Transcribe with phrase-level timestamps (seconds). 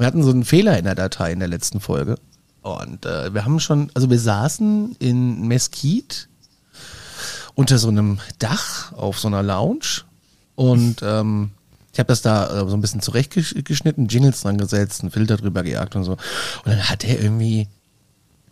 [0.00, 2.16] Wir hatten so einen Fehler in der Datei in der letzten Folge.
[2.62, 6.26] Und äh, wir haben schon, also wir saßen in Mesquite
[7.54, 10.04] unter so einem Dach auf so einer Lounge
[10.54, 11.50] und ähm,
[11.92, 15.62] ich habe das da äh, so ein bisschen zurechtgeschnitten, Jingles dran gesetzt, einen Filter drüber
[15.62, 16.12] gejagt und so.
[16.12, 16.18] Und
[16.64, 17.68] dann hat er irgendwie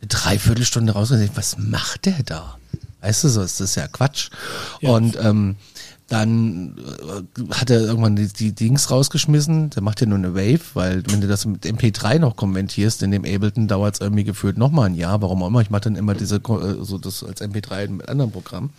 [0.03, 2.59] eine Dreiviertelstunde rausgesehen, was macht der da?
[3.01, 4.29] Weißt du, so ist das ja Quatsch.
[4.83, 4.91] Ja.
[4.91, 5.57] Und ähm,
[6.09, 9.70] dann äh, hat er irgendwann die, die Dings rausgeschmissen.
[9.70, 13.11] Der macht ja nur eine Wave, weil wenn du das mit MP3 noch konvertierst, in
[13.11, 15.21] dem Ableton dauert es irgendwie gefühlt noch mal ein Jahr.
[15.21, 15.61] Warum auch immer.
[15.61, 18.71] Ich mache dann immer diese äh, so das als MP3 mit anderen Programmen.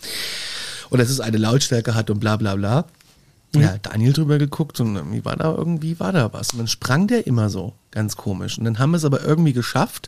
[0.90, 2.86] Und dass es eine Lautstärke hat und bla bla bla.
[3.54, 3.62] Mhm.
[3.62, 6.52] Ja, Daniel drüber geguckt und irgendwie war da irgendwie war da was.
[6.52, 8.58] Und dann sprang der immer so, ganz komisch.
[8.58, 10.08] Und dann haben wir es aber irgendwie geschafft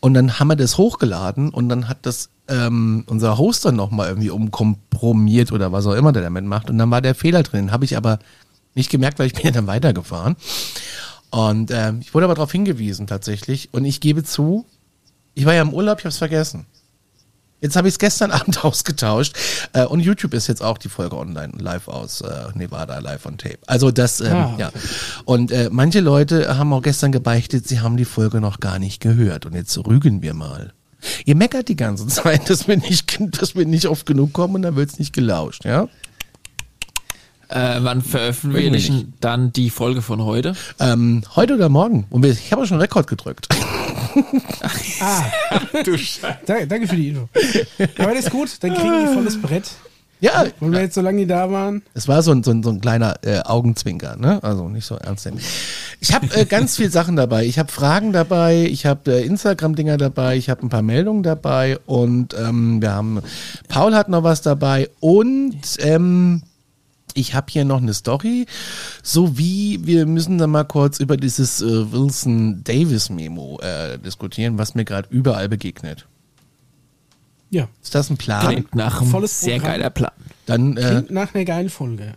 [0.00, 4.30] und dann haben wir das hochgeladen und dann hat das ähm, unser Hoster nochmal irgendwie
[4.30, 6.70] umkompromiert oder was auch immer der damit macht.
[6.70, 7.70] Und dann war der Fehler drin.
[7.70, 8.18] Habe ich aber
[8.74, 10.36] nicht gemerkt, weil ich bin ja dann weitergefahren.
[11.30, 13.68] Und äh, ich wurde aber darauf hingewiesen tatsächlich.
[13.72, 14.64] Und ich gebe zu,
[15.34, 16.66] ich war ja im Urlaub, ich habe es vergessen.
[17.60, 19.36] Jetzt habe ich es gestern Abend ausgetauscht
[19.72, 23.38] äh, und YouTube ist jetzt auch die Folge online live aus äh, Nevada live on
[23.38, 23.58] Tape.
[23.66, 24.54] Also das ähm, ah.
[24.58, 24.70] ja.
[25.24, 29.00] Und äh, manche Leute haben auch gestern gebeichtet, sie haben die Folge noch gar nicht
[29.00, 30.72] gehört und jetzt rügen wir mal.
[31.24, 34.62] Ihr meckert die ganze Zeit, dass wir nicht, dass wir nicht oft genug kommen und
[34.62, 35.88] dann wird's nicht gelauscht, ja?
[37.50, 40.54] Äh, wann veröffentlichen dann die Folge von heute?
[40.78, 42.06] Ähm, heute oder morgen.
[42.10, 43.48] Und ich habe schon Rekord gedrückt.
[45.00, 45.24] ah,
[45.84, 46.66] du Scheiße.
[46.68, 47.28] Danke für die Info.
[47.98, 49.64] Aber das ist gut, dann kriegen die volles Brett.
[50.20, 50.44] Ja.
[50.60, 51.82] Wollen wir jetzt so lange da waren?
[51.94, 54.38] Es war so ein, so ein, so ein kleiner äh, Augenzwinker, ne?
[54.44, 55.40] Also nicht so ernst nehmen.
[56.00, 57.46] Ich habe äh, ganz viele Sachen dabei.
[57.46, 61.78] Ich habe Fragen dabei, ich habe äh, Instagram-Dinger dabei, ich habe ein paar Meldungen dabei
[61.86, 63.22] und ähm, wir haben,
[63.68, 66.42] Paul hat noch was dabei und ähm,
[67.14, 68.46] ich habe hier noch eine Story,
[69.02, 74.74] sowie wir müssen dann mal kurz über dieses äh, Wilson Davis Memo äh, diskutieren, was
[74.74, 76.06] mir gerade überall begegnet.
[77.50, 77.68] Ja.
[77.82, 78.46] Ist das ein Plan?
[78.46, 79.72] Klingt nach einem Volles sehr Programm.
[79.72, 80.12] geiler Plan.
[80.46, 82.14] Dann, äh, klingt nach einer geilen Folge.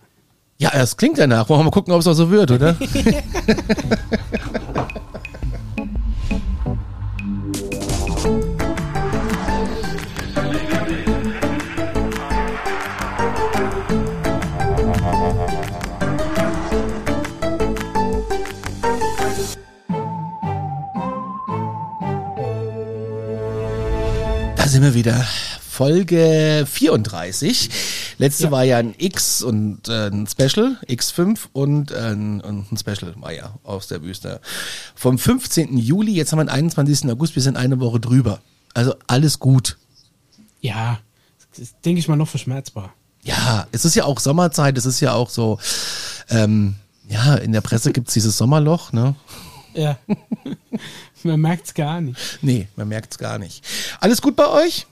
[0.60, 1.50] Ja, es klingt danach.
[1.50, 2.78] Wollen wir mal gucken, ob es auch so wird, oder?
[24.74, 25.24] sind wir wieder.
[25.70, 27.70] Folge 34.
[28.18, 28.52] Letzte ja.
[28.52, 33.32] war ja ein X und äh, ein Special, X5 und, äh, und ein Special war
[33.32, 34.42] ja aus der Wüste.
[34.96, 35.78] Vom 15.
[35.78, 37.08] Juli, jetzt haben wir den 21.
[37.12, 38.42] August, wir sind eine Woche drüber.
[38.74, 39.78] Also alles gut.
[40.60, 40.98] Ja,
[41.86, 42.96] denke ich mal noch verschmerzbar.
[43.22, 45.60] Ja, es ist ja auch Sommerzeit, es ist ja auch so,
[46.30, 49.14] ähm, ja, in der Presse gibt's dieses Sommerloch, ne?
[49.74, 49.98] Ja.
[51.24, 52.40] man merkt's gar nicht.
[52.42, 53.66] Nee, man merkt's gar nicht.
[54.00, 54.86] Alles gut bei euch?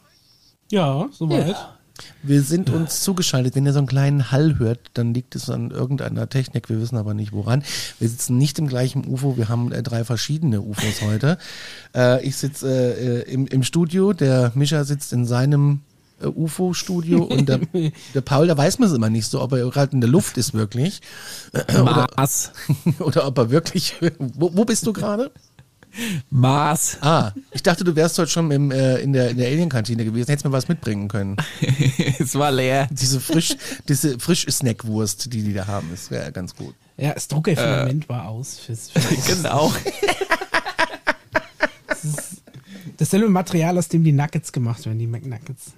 [0.70, 1.50] Ja, soweit.
[1.50, 1.78] Ja.
[2.24, 2.76] Wir sind ja.
[2.76, 3.56] uns zugeschaltet.
[3.56, 6.70] Wenn ihr so einen kleinen Hall hört, dann liegt es an irgendeiner Technik.
[6.70, 7.64] Wir wissen aber nicht woran.
[8.00, 9.38] Wir sitzen nicht im gleichen UFO.
[9.38, 11.38] Wir haben äh, drei verschiedene UFOs heute.
[11.96, 14.14] Äh, ich sitze äh, im, im Studio.
[14.14, 15.91] Der Mischa sitzt in seinem äh,
[16.30, 17.60] UFO-Studio und der,
[18.14, 20.38] der Paul, da weiß man es immer nicht so, ob er gerade in der Luft
[20.38, 21.02] ist wirklich.
[21.74, 22.52] Mars.
[23.00, 23.96] Oder, oder ob er wirklich.
[24.18, 25.32] Wo, wo bist du gerade?
[26.30, 26.98] Mars.
[27.02, 30.30] Ah, ich dachte, du wärst heute schon im, äh, in der, in der Alien-Kantine gewesen.
[30.30, 31.38] Hättest mir was mitbringen können.
[32.20, 32.88] es war leer.
[32.92, 33.56] Diese frisch,
[33.88, 36.76] diese frisch Snackwurst, die die da haben, ist wäre ganz gut.
[36.98, 38.10] Ja, das Druckefilament äh.
[38.10, 38.60] war aus.
[38.60, 39.74] Fürs, fürs genau.
[41.88, 42.42] das ist
[42.98, 45.74] dasselbe Material, aus dem die Nuggets gemacht werden, die McNuggets.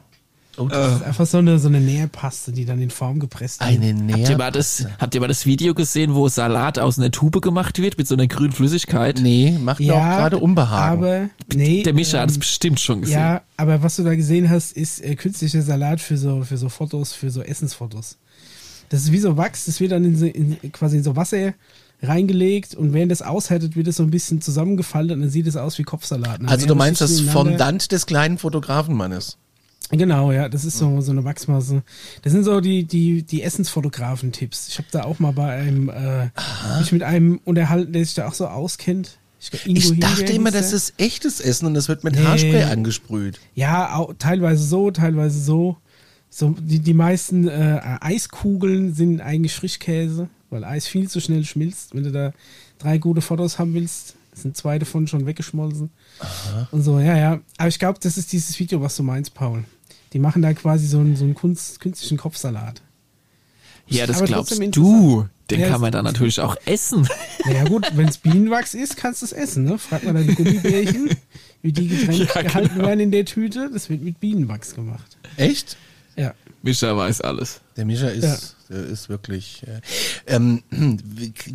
[0.57, 0.95] Oh, das äh.
[0.95, 3.69] ist einfach so eine, so eine Nährpaste, die dann in Form gepresst wird.
[3.69, 4.21] Eine Nährpaste.
[4.21, 7.41] Habt ihr, mal das, habt ihr mal das Video gesehen, wo Salat aus einer Tube
[7.41, 9.19] gemacht wird mit so einer grünen Flüssigkeit?
[9.21, 11.03] Nee, macht ja, auch gerade Unbehagen.
[11.03, 11.83] Aber, nee.
[11.83, 13.19] Der Mischa ähm, hat es bestimmt schon gesehen.
[13.19, 16.69] Ja, aber was du da gesehen hast, ist äh, künstlicher Salat für so, für so
[16.69, 18.17] Fotos, für so Essensfotos.
[18.89, 21.53] Das ist wie so Wachs, das wird dann in, so, in quasi in so Wasser
[22.03, 25.56] reingelegt und während das aushärtet, wird es so ein bisschen zusammengefaltet und dann sieht es
[25.56, 26.41] aus wie Kopfsalat.
[26.45, 29.38] Also du meinst das Fondant des kleinen Fotografenmannes?
[29.98, 31.84] Genau, ja, das ist so, so eine Wachsmasse.
[32.24, 34.68] Das sind so die, die, die Essensfotografen-Tipps.
[34.69, 36.30] Ich habe da auch mal bei einem, äh,
[36.80, 39.18] mich mit einem unterhalten, der sich da auch so auskennt.
[39.40, 42.24] Ich, glaub, ich dachte immer, das ist echtes Essen und das wird mit nee.
[42.24, 43.40] Haarspray angesprüht.
[43.56, 45.78] Ja, auch, teilweise so, teilweise so.
[46.30, 51.94] So, die, die meisten äh, Eiskugeln sind eigentlich Frischkäse, weil Eis viel zu schnell schmilzt.
[51.94, 52.34] Wenn du da
[52.80, 55.92] drei gute Fotos haben willst, sind zwei davon schon weggeschmolzen.
[56.19, 56.68] Aha.
[56.72, 57.40] Und so, ja, ja.
[57.57, 59.63] Aber ich glaube, das ist dieses Video, was du meinst, Paul.
[60.13, 62.81] Die machen da quasi so einen, so einen Kunst, künstlichen Kopfsalat.
[63.88, 65.27] Ja, das Aber glaubst du.
[65.50, 67.07] Den Ja, kann man dann natürlich auch essen.
[67.45, 69.65] Naja gut, wenn es Bienenwachs ist, kannst du es essen.
[69.65, 69.77] Ne?
[69.77, 71.10] Frag mal deine Gummibärchen,
[71.62, 72.88] wie die getrennt Ja, gehalten genau.
[72.88, 73.69] werden in der Tüte.
[73.74, 75.18] Das wird mit Bienenwachs gemacht.
[75.36, 75.75] Echt?
[76.16, 76.33] Ja.
[76.62, 77.59] Mischa weiß alles.
[77.75, 79.63] Der Mischa ist, der ist wirklich.
[79.68, 79.81] Äh,
[80.33, 80.63] ähm,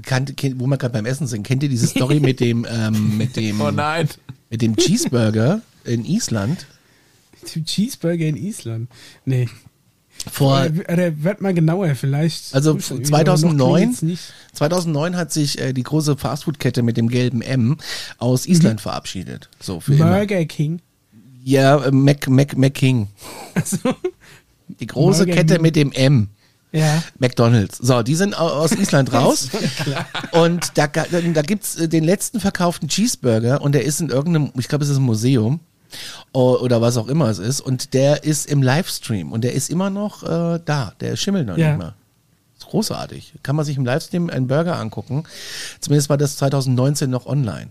[0.03, 0.27] kann,
[0.57, 3.59] wo wir gerade beim Essen sind, kennt ihr diese Story mit dem, ähm, mit dem,
[3.63, 4.09] Oh nein.
[4.51, 6.67] mit dem Cheeseburger in Island?
[7.55, 8.89] Die Cheeseburger in Island.
[9.25, 9.49] Nee.
[10.33, 12.53] Vor, Äh, der wird mal genauer vielleicht.
[12.55, 13.77] Also Prüfen irgendwie, aber noch 2009?
[13.83, 14.23] klingt's Nicht.
[14.55, 17.79] 2009 hat sich äh, die große Fastfood-Kette mit dem gelben M
[18.19, 19.49] aus Island verabschiedet.
[19.61, 20.17] So für immer.
[20.17, 20.81] Burger King.
[21.45, 23.09] Ja, äh, Mac, Mac, Mac King.
[23.55, 23.79] Also,
[24.81, 25.63] Die große Burger Kette King.
[25.63, 26.29] mit dem M.
[26.73, 27.03] ja.
[27.21, 27.79] McDonalds.
[27.79, 29.49] So, die sind au- aus Island raus.
[30.33, 34.67] und da, da gibt's äh, den letzten verkauften Cheeseburger und der ist in irgendeinem, ich
[34.67, 35.61] glaube, es ist ein Museum
[36.33, 37.61] oder was auch immer es ist.
[37.61, 40.93] Und der ist im Livestream und der ist immer noch äh, da.
[41.01, 41.71] Der schimmelt noch Ja.
[41.71, 41.95] nicht mal.
[42.59, 43.35] Ist großartig.
[43.43, 45.25] Kann man sich im Livestream einen Burger angucken.
[45.81, 47.71] Zumindest war das 2019 noch online.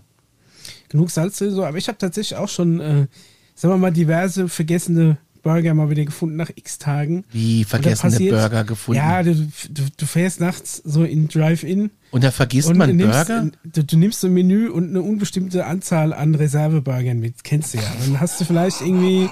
[0.88, 1.64] Genug Salz so.
[1.64, 3.06] Aber ich habe tatsächlich auch schon, äh,
[3.54, 7.24] sagen wir mal, diverse vergessene Burger mal wieder gefunden nach x Tagen.
[7.30, 8.98] Wie vergessene passiert- Burger gefunden.
[8.98, 13.26] Ja, du, du, du fährst nachts so in Drive-In und da vergisst und man nimmst,
[13.28, 13.50] Burger?
[13.64, 17.44] Du, du nimmst so ein Menü und eine unbestimmte Anzahl an Reserveburgern mit.
[17.44, 17.84] Kennst du ja.
[18.04, 19.28] Dann hast du vielleicht irgendwie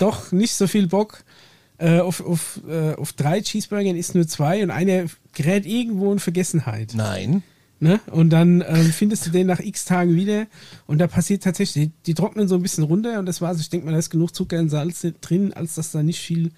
[0.00, 1.24] doch nicht so viel Bock
[1.78, 5.04] äh, auf, auf, äh, auf drei Cheeseburgern, isst nur zwei und einer
[5.34, 6.92] gerät irgendwo in Vergessenheit.
[6.94, 7.42] Nein.
[7.78, 8.00] Ne?
[8.10, 10.46] Und dann ähm, findest du den nach x Tagen wieder
[10.86, 13.60] und da passiert tatsächlich, die, die trocknen so ein bisschen runter und das war's.
[13.60, 16.52] Ich denke mal, da ist genug Zucker und Salz drin, als dass da nicht viel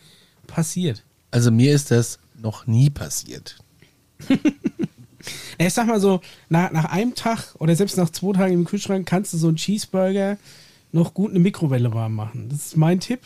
[0.46, 1.02] passiert.
[1.32, 3.58] Also mir ist das noch nie passiert.
[5.58, 9.06] Ich sag mal so, nach, nach einem Tag oder selbst nach zwei Tagen im Kühlschrank
[9.06, 10.38] kannst du so einen Cheeseburger
[10.92, 12.48] noch gut eine Mikrowelle warm machen.
[12.48, 13.20] Das ist mein Tipp.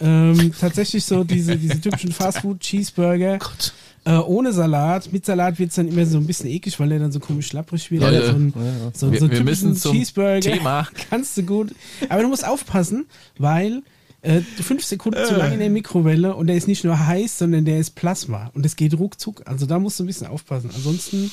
[0.00, 3.72] Ähm, tatsächlich so diese, diese typischen Fastfood-Cheeseburger Gott.
[4.04, 5.12] Äh, ohne Salat.
[5.12, 7.46] Mit Salat wird es dann immer so ein bisschen eklig, weil der dann so komisch
[7.48, 8.02] schlapprig wird.
[8.02, 8.52] Leute, so ein,
[8.94, 10.88] so, wir- so wir müssen zum Cheeseburger Thema.
[11.10, 11.74] kannst du gut.
[12.08, 13.06] Aber du musst aufpassen,
[13.38, 13.82] weil
[14.22, 15.24] äh, du fünf Sekunden Äh.
[15.24, 18.50] zu lange in der Mikrowelle und der ist nicht nur heiß, sondern der ist Plasma
[18.54, 19.42] und es geht ruckzuck.
[19.46, 20.70] Also da musst du ein bisschen aufpassen.
[20.74, 21.30] Ansonsten,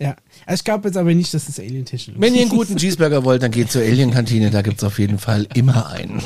[0.00, 0.16] ja.
[0.46, 2.20] Also ich glaube jetzt aber nicht, dass das Alien-Tisch ist.
[2.20, 5.46] Wenn ihr einen guten Cheeseburger wollt, dann geht zur Alien-Kantine, da gibt's auf jeden Fall
[5.54, 6.22] immer einen.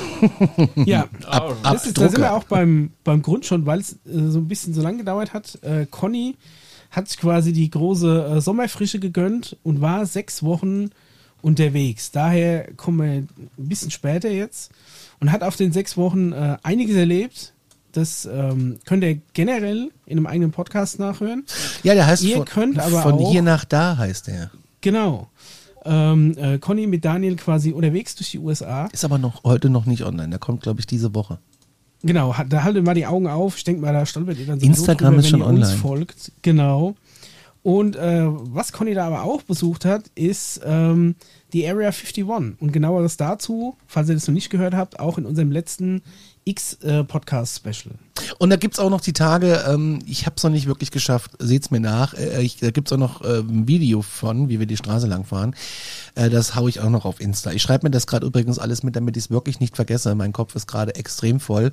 [0.86, 4.28] Ja, Ab, das ist, da sind wir auch beim, beim Grund schon, weil es äh,
[4.28, 5.58] so ein bisschen so lang gedauert hat.
[5.62, 6.36] Äh, Conny
[6.90, 10.90] hat sich quasi die große äh, Sommerfrische gegönnt und war sechs Wochen
[11.42, 12.10] unterwegs.
[12.10, 14.70] Daher kommen wir ein bisschen später jetzt
[15.20, 17.52] und hat auf den sechs Wochen äh, einiges erlebt.
[17.92, 21.44] Das ähm, könnt ihr generell in einem eigenen Podcast nachhören.
[21.82, 24.50] Ja, der heißt Ihr von, könnt aber von auch- hier nach da heißt der.
[24.80, 25.28] Genau.
[25.84, 28.86] Ähm, äh, Conny mit Daniel quasi unterwegs durch die USA.
[28.92, 30.28] Ist aber noch heute noch nicht online.
[30.28, 31.38] Der kommt, glaube ich, diese Woche.
[32.02, 33.56] Genau, da haltet mal die Augen auf.
[33.56, 35.66] Ich denke mal, da stolpert ihr dann so Instagram ist schon online.
[35.76, 36.30] folgt.
[36.42, 36.94] Genau.
[37.62, 41.16] Und äh, was Conny da aber auch besucht hat, ist ähm,
[41.52, 42.24] die Area 51.
[42.24, 46.02] Und genaueres dazu, falls ihr das noch nicht gehört habt, auch in unserem letzten
[46.48, 47.92] X-Podcast-Special.
[48.38, 51.32] Und da gibt's auch noch die Tage, ähm, ich habe es noch nicht wirklich geschafft,
[51.38, 52.14] seht's mir nach.
[52.14, 55.24] Äh, ich, da gibt's auch noch äh, ein Video von, wie wir die Straße lang
[55.24, 55.54] fahren.
[56.14, 57.52] Äh, das hau ich auch noch auf Insta.
[57.52, 60.14] Ich schreibe mir das gerade übrigens alles mit, damit ich es wirklich nicht vergesse.
[60.14, 61.72] Mein Kopf ist gerade extrem voll.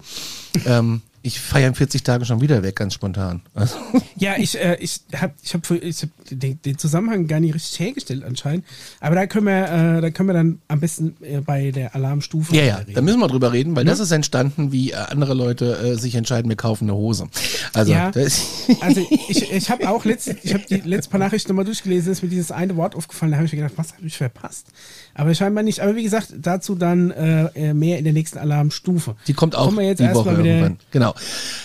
[0.66, 3.42] ähm, ich feiere in 40 Tagen schon wieder weg, ganz spontan.
[3.56, 3.78] Also,
[4.16, 7.80] Ja, ich, äh, ich habe ich hab, ich hab den, den Zusammenhang gar nicht richtig
[7.80, 8.64] hergestellt anscheinend.
[9.00, 9.64] Aber da können wir,
[9.98, 12.94] äh, da können wir dann am besten äh, bei der Alarmstufe ja, ja, reden.
[12.94, 13.90] da müssen wir drüber reden, weil Ne?
[13.90, 17.28] das ist entstanden, wie äh, andere Leute äh, sich entscheiden, wir kaufen eine Hose.
[17.74, 18.12] Also, Ja.
[18.12, 22.12] das, Also ich, ich habe auch letzte, ich habe die letzte paar Nachrichten nochmal durchgelesen,
[22.12, 24.68] ist mir dieses eine Wort aufgefallen, da habe ich mir gedacht, was habe ich verpasst?
[25.14, 25.80] Aber scheinbar nicht.
[25.80, 29.16] Aber wie gesagt, dazu dann äh, äh, mehr in der nächsten Alarmstufe.
[29.28, 30.78] die kommt auch Kommen wir jetzt die erstmal Woche wieder, irgendwann.
[30.92, 31.14] Genau.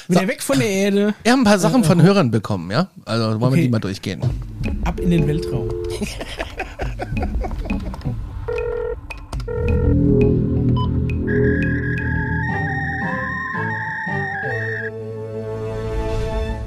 [0.09, 2.89] wieder So, weg von der Erde, wir haben ein paar Sachen von Hörern bekommen, ja?
[3.05, 3.63] Also wollen wir Okay.
[3.63, 4.21] die mal durchgehen.
[4.85, 5.69] ab in den Weltraum.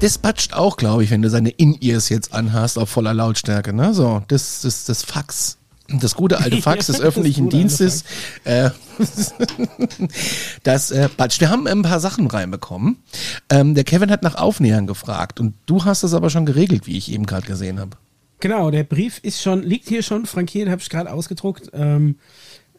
[0.04, 3.72] Das patscht auch, glaube ich, wenn du seine In-Ears jetzt anhast auf voller Lautstärke.
[3.72, 3.94] Ne?
[3.94, 5.56] So, das ist das Fax.
[5.88, 8.04] Das gute alte Fax des Das öffentlichen alte Dienstes.
[8.44, 8.68] Äh,
[10.62, 11.40] das äh, patscht.
[11.40, 12.98] Wir haben ein paar Sachen reinbekommen.
[13.48, 16.98] Ähm, der Kevin hat nach Aufnähern gefragt und du hast das aber schon geregelt, wie
[16.98, 17.96] ich eben gerade gesehen habe.
[18.40, 21.70] Genau, der Brief ist schon, liegt hier schon frankiert, habe ich gerade ausgedruckt.
[21.72, 22.16] Ähm,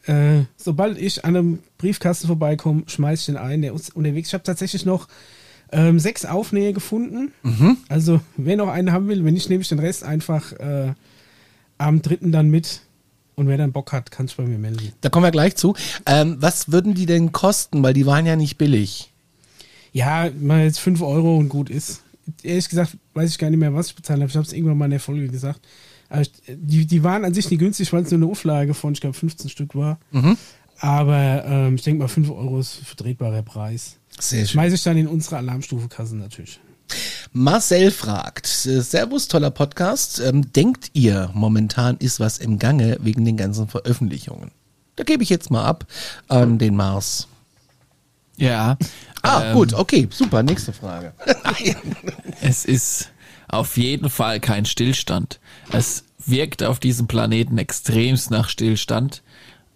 [0.04, 4.28] äh, sobald ich an einem Briefkasten vorbeikomme, schmeiß ich den ein, der ist unterwegs.
[4.28, 5.08] Ich habe tatsächlich noch
[5.72, 7.32] ähm, sechs Aufnäher gefunden.
[7.88, 10.94] Also, wer noch einen haben will, wenn nicht, nehme ich den Rest einfach äh,
[11.78, 12.82] am dritten dann mit.
[13.34, 14.92] Und wer dann Bock hat, kann sich bei mir melden.
[15.02, 15.74] Da kommen wir gleich zu.
[16.06, 17.82] Ähm, was würden die denn kosten?
[17.82, 19.12] Weil die waren ja nicht billig.
[19.92, 22.02] Ja, mal jetzt 5 Euro und gut ist.
[22.42, 24.30] ehrlich gesagt, weiß ich gar nicht mehr, was ich bezahlt habe.
[24.30, 25.60] Ich habe es irgendwann mal in der Folge gesagt.
[26.20, 29.00] Ich, die, die waren an sich nicht günstig, weil es nur eine Auflage von, ich
[29.00, 29.98] glaube, 15 Stück war.
[30.12, 30.38] Mhm.
[30.78, 33.98] Aber ähm, ich denke mal, 5 Euro ist ein vertretbarer Preis.
[34.18, 34.48] Sehr schön.
[34.48, 36.60] Schmeiße ich dann in unsere Alarmstufe-Kasse natürlich.
[37.32, 40.20] Marcel fragt, äh, Servus, toller Podcast.
[40.20, 44.52] Ähm, denkt ihr, momentan ist was im Gange wegen den ganzen Veröffentlichungen?
[44.96, 45.86] Da gebe ich jetzt mal ab
[46.28, 47.28] an den Mars.
[48.36, 48.78] Ja.
[49.22, 51.12] Ah, ähm, gut, okay, super, nächste Frage.
[52.42, 53.10] Es ist
[53.48, 55.40] auf jeden Fall kein Stillstand.
[55.72, 59.22] Es wirkt auf diesem Planeten extremst nach Stillstand,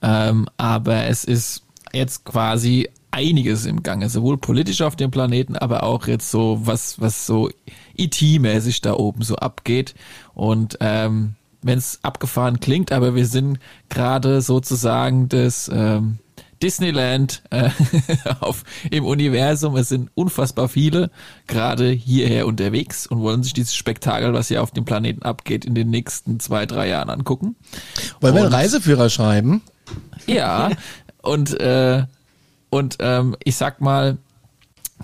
[0.03, 5.83] ähm, aber es ist jetzt quasi einiges im Gange, sowohl politisch auf dem Planeten, aber
[5.83, 7.50] auch jetzt so was was so
[7.97, 9.95] IT-mäßig da oben so abgeht
[10.35, 16.19] und ähm, wenn es abgefahren klingt, aber wir sind gerade sozusagen das ähm,
[16.62, 17.71] Disneyland äh,
[18.40, 19.76] auf, im Universum.
[19.76, 21.11] Es sind unfassbar viele
[21.47, 25.75] gerade hierher unterwegs und wollen sich dieses Spektakel, was hier auf dem Planeten abgeht, in
[25.75, 27.57] den nächsten zwei, drei Jahren angucken.
[28.21, 29.62] Wollen wir einen Reiseführer schreiben?
[30.26, 30.71] Ja,
[31.23, 32.05] und, äh,
[32.71, 34.19] und ähm, ich sag mal,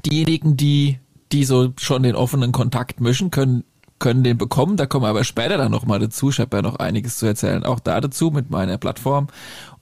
[0.04, 0.98] diejenigen, die,
[1.32, 3.64] die so schon den offenen Kontakt mischen, können
[3.98, 6.28] können den bekommen, da kommen wir aber später dann nochmal dazu.
[6.28, 9.28] Ich habe ja noch einiges zu erzählen, auch da dazu mit meiner Plattform.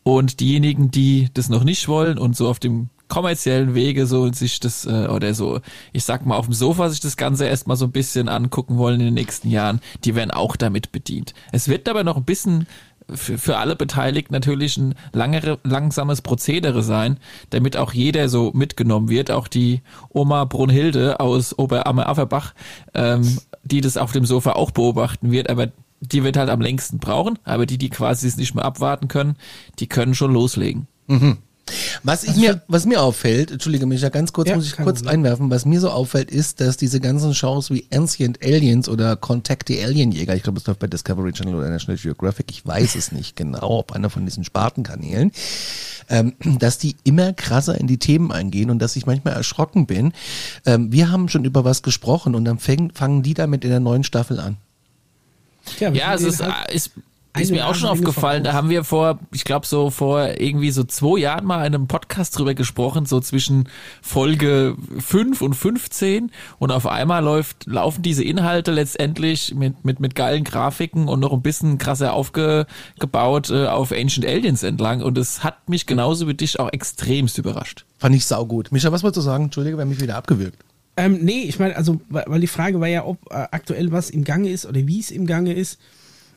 [0.05, 4.61] Und diejenigen, die das noch nicht wollen und so auf dem kommerziellen Wege so sich
[4.61, 5.61] das äh, oder so,
[5.93, 9.01] ich sag mal auf dem Sofa sich das Ganze erstmal so ein bisschen angucken wollen
[9.01, 11.35] in den nächsten Jahren, die werden auch damit bedient.
[11.53, 12.67] Es wird aber noch ein bisschen
[13.13, 17.19] für, für alle Beteiligten natürlich ein langere, langsames Prozedere sein,
[17.51, 22.55] damit auch jeder so mitgenommen wird, auch die Oma Brunhilde aus Oberammer-Aferbach,
[22.95, 26.99] ähm, die das auf dem Sofa auch beobachten wird, aber die wird halt am längsten
[26.99, 29.37] brauchen, aber die, die quasi es nicht mehr abwarten können,
[29.79, 30.87] die können schon loslegen.
[32.03, 34.99] Was ich mir, was mir auffällt, entschuldige mich, ja ganz kurz, Ja, muss ich kurz
[35.01, 35.21] Problem.
[35.21, 39.69] einwerfen, was mir so auffällt, ist, dass diese ganzen Shows wie Ancient Aliens oder Contact
[39.69, 43.13] the Alienjäger, ich glaube, es läuft bei Discovery Channel oder National Geographic, ich weiß es
[43.13, 45.33] nicht genau, ob einer von diesen Spartenkanälen,
[46.11, 50.13] ähm, dass die immer krasser in die Themen eingehen und dass ich manchmal erschrocken bin.
[50.67, 53.81] Ähm, wir haben schon über was gesprochen und dann fäng, fangen die damit in der
[53.81, 54.57] neuen Staffel an.
[55.79, 57.05] Tja, Ja, es ist, halt- ist, eine
[57.43, 58.45] ist mir auch schon aufgefallen.
[58.45, 61.89] Da haben wir vor, ich glaube so vor irgendwie so zwei Jahren mal in einem
[61.89, 63.69] Podcast drüber gesprochen, so zwischen
[64.03, 70.15] Folge 5 und 15 und auf einmal läuft, laufen diese Inhalte letztendlich mit, mit, mit
[70.15, 75.43] geilen Grafiken und noch ein bisschen krasser aufgebaut äh, auf Ancient Aliens entlang und es
[75.43, 77.85] hat mich genauso wie dich auch extremst überrascht.
[77.99, 78.71] Fand ich saugut.
[78.71, 79.45] Micha, was wolltest du sagen?
[79.45, 80.59] Entschuldige, wir haben mich wieder abgewürgt.
[80.97, 84.11] Ähm, nee, ich meine, also, weil weil die Frage war ja, ob äh, aktuell was
[84.11, 85.81] im Gange ist oder wie es im Gange ist.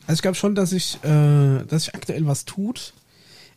[0.07, 2.93] Also ich glaube schon, dass sich äh, dass sich aktuell was tut.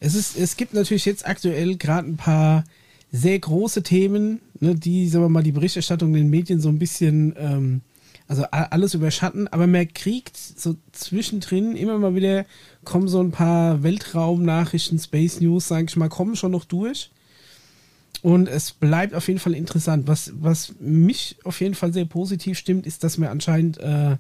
[0.00, 2.64] Es ist, es gibt natürlich jetzt aktuell gerade ein paar
[3.12, 6.78] sehr große Themen, ne, die, sagen wir mal, die Berichterstattung in den Medien so ein
[6.78, 7.80] bisschen, ähm,
[8.28, 12.47] also alles überschatten, aber man kriegt so zwischendrin immer mal wieder
[12.85, 17.11] kommen so ein paar Weltraumnachrichten, Space News, sage ich mal, kommen schon noch durch.
[18.23, 20.07] Und es bleibt auf jeden Fall interessant.
[20.07, 24.16] Was, was mich auf jeden Fall sehr positiv stimmt, ist, dass mir anscheinend, äh,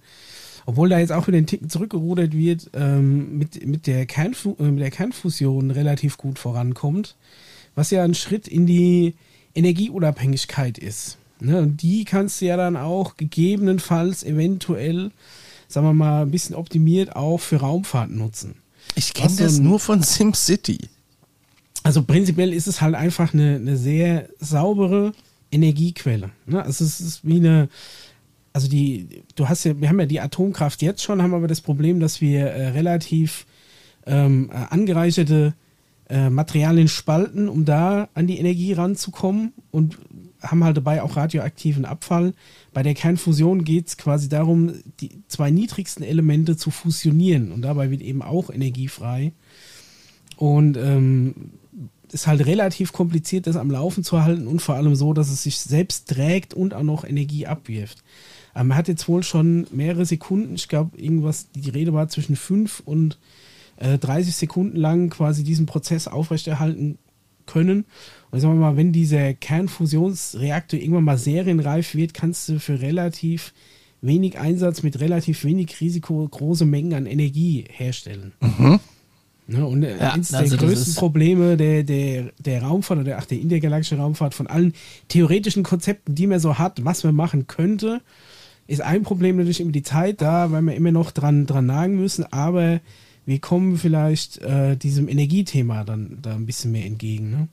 [0.66, 4.64] obwohl da jetzt auch wieder ein Ticken zurückgerudert wird, ähm, mit, mit, der Kernfu äh,
[4.64, 7.16] mit der Kernfusion relativ gut vorankommt.
[7.74, 9.14] Was ja ein Schritt in die
[9.54, 11.18] Energieunabhängigkeit ist.
[11.40, 11.58] Ne?
[11.58, 15.10] Und die kannst du ja dann auch gegebenenfalls eventuell,
[15.68, 18.56] sagen wir mal, ein bisschen optimiert auch für Raumfahrt nutzen.
[18.94, 20.78] Ich kenne so das ein- nur von SimCity.
[21.82, 25.12] Also prinzipiell ist es halt einfach eine, eine sehr saubere
[25.50, 26.30] Energiequelle.
[26.46, 26.62] Ne?
[26.62, 27.68] Also es ist wie eine,
[28.52, 31.60] also die, du hast ja, wir haben ja die Atomkraft jetzt schon, haben aber das
[31.60, 33.46] Problem, dass wir äh, relativ
[34.06, 35.54] ähm, äh, angereicherte
[36.08, 39.98] äh, Materialien spalten, um da an die Energie ranzukommen und
[40.42, 42.34] haben halt dabei auch radioaktiven Abfall.
[42.72, 47.90] Bei der Kernfusion geht es quasi darum, die zwei niedrigsten Elemente zu fusionieren und dabei
[47.90, 49.32] wird eben auch Energie frei.
[50.36, 51.34] Und ähm,
[52.12, 55.42] ist halt relativ kompliziert, das am Laufen zu halten und vor allem so, dass es
[55.42, 58.02] sich selbst trägt und auch noch Energie abwirft.
[58.54, 62.36] Aber man hat jetzt wohl schon mehrere Sekunden, ich glaube, irgendwas, die Rede war zwischen
[62.36, 63.18] 5 und
[63.76, 66.98] äh, 30 Sekunden lang quasi diesen Prozess aufrechterhalten
[67.46, 67.84] können.
[68.30, 73.52] Und sagen wir mal, wenn dieser Kernfusionsreaktor irgendwann mal serienreif wird, kannst du für relativ
[74.02, 78.32] wenig Einsatz mit relativ wenig Risiko große Mengen an Energie herstellen.
[79.46, 83.18] Ne, und äh, Ja, eines der also das größten Probleme der, der, der Raumfahrt oder
[83.18, 84.74] ach, der intergalaktischen Raumfahrt von allen
[85.08, 88.00] theoretischen Konzepten, die man so hat, was man machen könnte,
[88.70, 91.96] ist ein Problem natürlich immer die Zeit da, weil wir immer noch dran, dran nagen
[91.96, 92.80] müssen, aber
[93.26, 97.30] wir kommen vielleicht äh, diesem Energiethema dann da ein bisschen mehr entgegen.
[97.30, 97.48] Ne?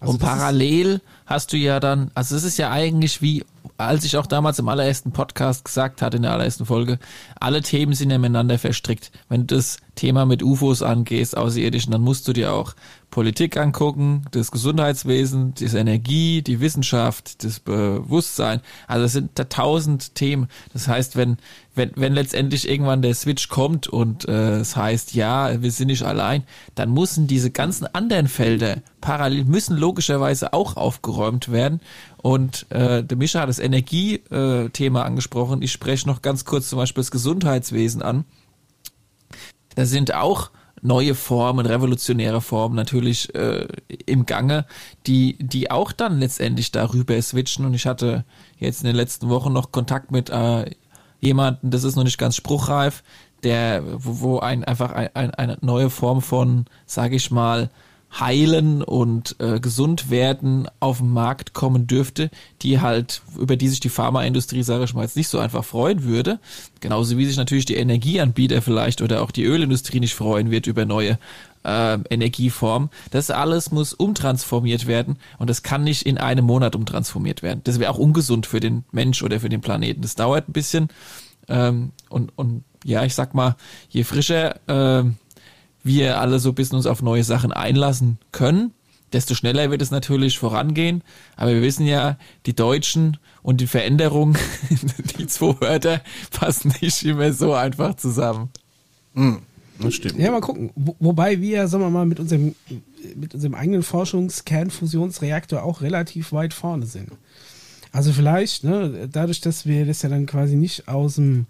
[0.00, 3.44] Also und parallel hast du ja dann, also es ist ja eigentlich wie
[3.78, 6.98] als ich auch damals im allerersten Podcast gesagt hatte, in der allerersten Folge,
[7.38, 9.10] alle Themen sind ja miteinander verstrickt.
[9.28, 12.74] Wenn du das Thema mit UFOs angehst, Außerirdischen, dann musst du dir auch
[13.10, 18.60] Politik angucken, das Gesundheitswesen, die Energie, die Wissenschaft, das Bewusstsein.
[18.88, 20.48] Also es sind da tausend Themen.
[20.72, 21.38] Das heißt, wenn,
[21.74, 26.02] wenn, wenn letztendlich irgendwann der Switch kommt und äh, es heißt, ja, wir sind nicht
[26.02, 26.42] allein,
[26.74, 31.80] dann müssen diese ganzen anderen Felder parallel, müssen logischerweise auch aufgeräumt werden.
[32.26, 35.62] Und äh, der Mischa hat das Energiethema angesprochen.
[35.62, 38.24] Ich spreche noch ganz kurz zum Beispiel das Gesundheitswesen an.
[39.76, 40.50] Da sind auch
[40.82, 43.68] neue Formen, revolutionäre Formen natürlich äh,
[44.06, 44.66] im Gange,
[45.06, 47.64] die, die auch dann letztendlich darüber switchen.
[47.64, 48.24] Und ich hatte
[48.58, 50.68] jetzt in den letzten Wochen noch Kontakt mit äh,
[51.20, 53.04] jemanden, das ist noch nicht ganz spruchreif,
[53.44, 57.70] der, wo, wo ein einfach ein, ein, eine neue Form von, sage ich mal,
[58.20, 62.30] heilen und äh, gesund werden auf den Markt kommen dürfte,
[62.62, 66.04] die halt, über die sich die Pharmaindustrie, sage ich mal, jetzt nicht so einfach freuen
[66.04, 66.38] würde.
[66.80, 70.84] Genauso wie sich natürlich die Energieanbieter vielleicht oder auch die Ölindustrie nicht freuen wird über
[70.84, 71.18] neue
[71.64, 72.90] äh, Energieformen.
[73.10, 77.60] Das alles muss umtransformiert werden und das kann nicht in einem Monat umtransformiert werden.
[77.64, 80.02] Das wäre auch ungesund für den Mensch oder für den Planeten.
[80.02, 80.88] Das dauert ein bisschen
[81.48, 83.56] ähm, und, und ja, ich sag mal,
[83.88, 85.04] je frischer äh,
[85.86, 88.72] wir alle so ein bisschen uns auf neue Sachen einlassen können,
[89.12, 91.02] desto schneller wird es natürlich vorangehen.
[91.36, 94.36] Aber wir wissen ja, die Deutschen und die Veränderung,
[95.18, 98.50] die zwei Wörter passen nicht immer so einfach zusammen.
[99.14, 99.40] Hm,
[99.80, 100.18] das stimmt.
[100.18, 100.70] Ja, mal gucken.
[100.74, 102.54] Wo, wobei wir, sagen wir mal, mit unserem,
[103.14, 107.10] mit unserem eigenen Forschungskernfusionsreaktor auch relativ weit vorne sind.
[107.92, 111.46] Also vielleicht, ne, dadurch, dass wir das ja dann quasi nicht aus dem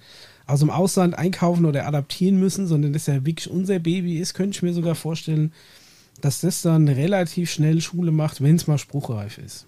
[0.47, 4.57] aus dem Ausland einkaufen oder adaptieren müssen, sondern das ja wirklich unser Baby ist, könnte
[4.57, 5.53] ich mir sogar vorstellen,
[6.21, 9.67] dass das dann relativ schnell Schule macht, wenn es mal spruchreif ist.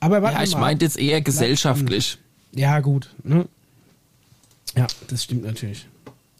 [0.00, 2.18] Aber ja, ich meinte jetzt eher gesellschaftlich.
[2.54, 3.14] Ja, gut.
[3.22, 3.46] Ne?
[4.76, 5.86] Ja, das stimmt natürlich.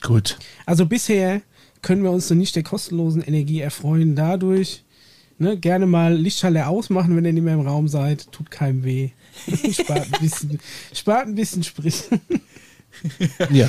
[0.03, 0.39] Gut.
[0.67, 1.43] Also bisher
[1.81, 4.17] können wir uns noch nicht der kostenlosen Energie erfreuen.
[4.17, 4.83] Dadurch
[5.39, 8.31] ne, gerne mal Lichtschalter ausmachen, wenn ihr nicht mehr im Raum seid.
[8.33, 9.11] Tut keinem weh.
[9.73, 10.61] spart ein bisschen,
[10.93, 12.09] spart ein bisschen Sprit.
[13.51, 13.69] Ja.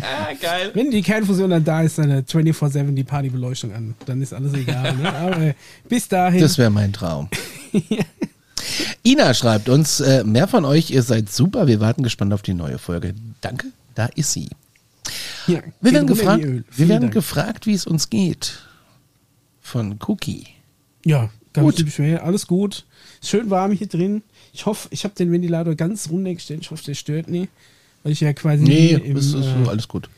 [0.00, 0.70] ah, geil.
[0.74, 3.94] Wenn die Kernfusion dann da ist, dann 24-7 die Partybeleuchtung an.
[4.06, 4.96] Dann ist alles egal.
[4.96, 5.12] Ne?
[5.14, 5.54] Aber
[5.88, 6.40] bis dahin.
[6.40, 7.28] Das wäre mein Traum.
[7.88, 8.04] ja.
[9.02, 12.54] Ina schreibt uns, äh, mehr von euch, ihr seid super, wir warten gespannt auf die
[12.54, 13.14] neue Folge.
[13.40, 14.48] Danke, da ist sie.
[15.46, 18.60] Ja, wir werden, gefragt, wir werden gefragt, wie es uns geht.
[19.60, 20.46] Von Cookie.
[21.04, 21.90] Ja, ganz gut.
[21.90, 22.84] schwer, alles gut.
[23.22, 24.22] Schön warm hier drin.
[24.52, 26.60] Ich hoffe, ich habe den Ventilator ganz runtergestellt.
[26.62, 27.48] Ich hoffe, der stört nie.
[28.02, 30.08] Weil ich ja quasi nee, im, ist, ist äh, alles gut.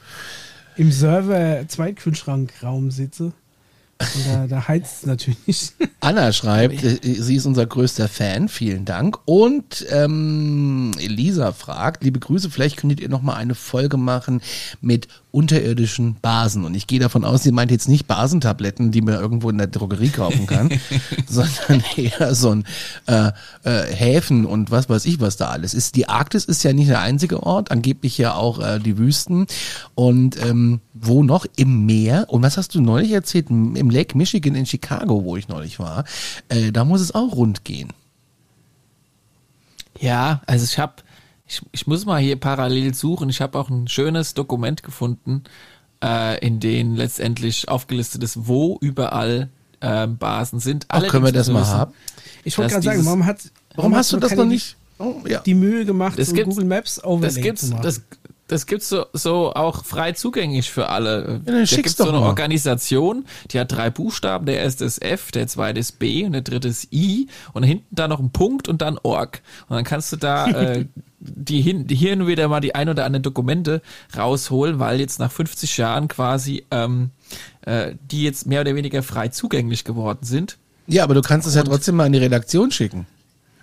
[0.77, 3.33] im Server-Zweitkühlschrankraum sitze.
[4.15, 5.73] Und da, da heizt es natürlich.
[6.01, 9.19] Anna schreibt, sie ist unser größter Fan, vielen Dank.
[9.27, 14.43] Und ähm, Elisa fragt, liebe Grüße, vielleicht könntet ihr noch mal eine Folge machen
[14.81, 16.65] mit unterirdischen Basen.
[16.65, 19.67] Und ich gehe davon aus, sie meint jetzt nicht Basentabletten, die man irgendwo in der
[19.67, 20.71] Drogerie kaufen kann,
[21.27, 22.65] sondern eher so ein
[23.07, 23.33] äh,
[23.65, 25.97] äh, Häfen und was weiß ich, was da alles ist.
[25.97, 29.47] Die Arktis ist ja nicht der einzige Ort, angeblich ja auch äh, die Wüsten.
[29.95, 31.47] Und ähm, wo noch?
[31.57, 32.27] Im Meer.
[32.29, 33.49] Und was hast du neulich erzählt?
[33.51, 36.05] Im Lake Michigan in Chicago, wo ich neulich war.
[36.49, 37.93] Äh, da muss es auch rund gehen.
[39.99, 40.95] Ja, also ich habe
[41.53, 43.29] ich, ich muss mal hier parallel suchen.
[43.29, 45.45] Ich habe auch ein schönes Dokument gefunden,
[46.03, 50.87] äh, in dem letztendlich aufgelistet ist, wo überall äh, Basen sind.
[50.89, 51.93] Ach, können wir das mal haben?
[52.45, 53.39] Ich wollte gerade sagen, warum, hat,
[53.75, 55.41] warum, warum hast du das noch nicht oh, ja.
[55.41, 57.83] die Mühe gemacht, das so Google Maps Overlay das gibt's, zu machen?
[57.83, 58.03] Das,
[58.49, 61.41] das gibt's so, so auch frei zugänglich für alle.
[61.47, 62.29] Ja, da gibt's so eine mal.
[62.29, 64.47] Organisation, die hat drei Buchstaben.
[64.47, 67.95] Der erste ist F, der zweite ist B und der dritte ist I und hinten
[67.95, 69.43] da noch ein Punkt und dann Org.
[69.69, 70.87] Und dann kannst du da äh,
[71.23, 73.81] die, hin, hier nur wieder mal die ein oder anderen Dokumente
[74.17, 77.11] rausholen, weil jetzt nach 50 Jahren quasi ähm,
[77.63, 80.59] äh, die jetzt mehr oder weniger frei zugänglich geworden sind.
[80.87, 83.07] Ja, aber du kannst es ja trotzdem mal in die Redaktion schicken.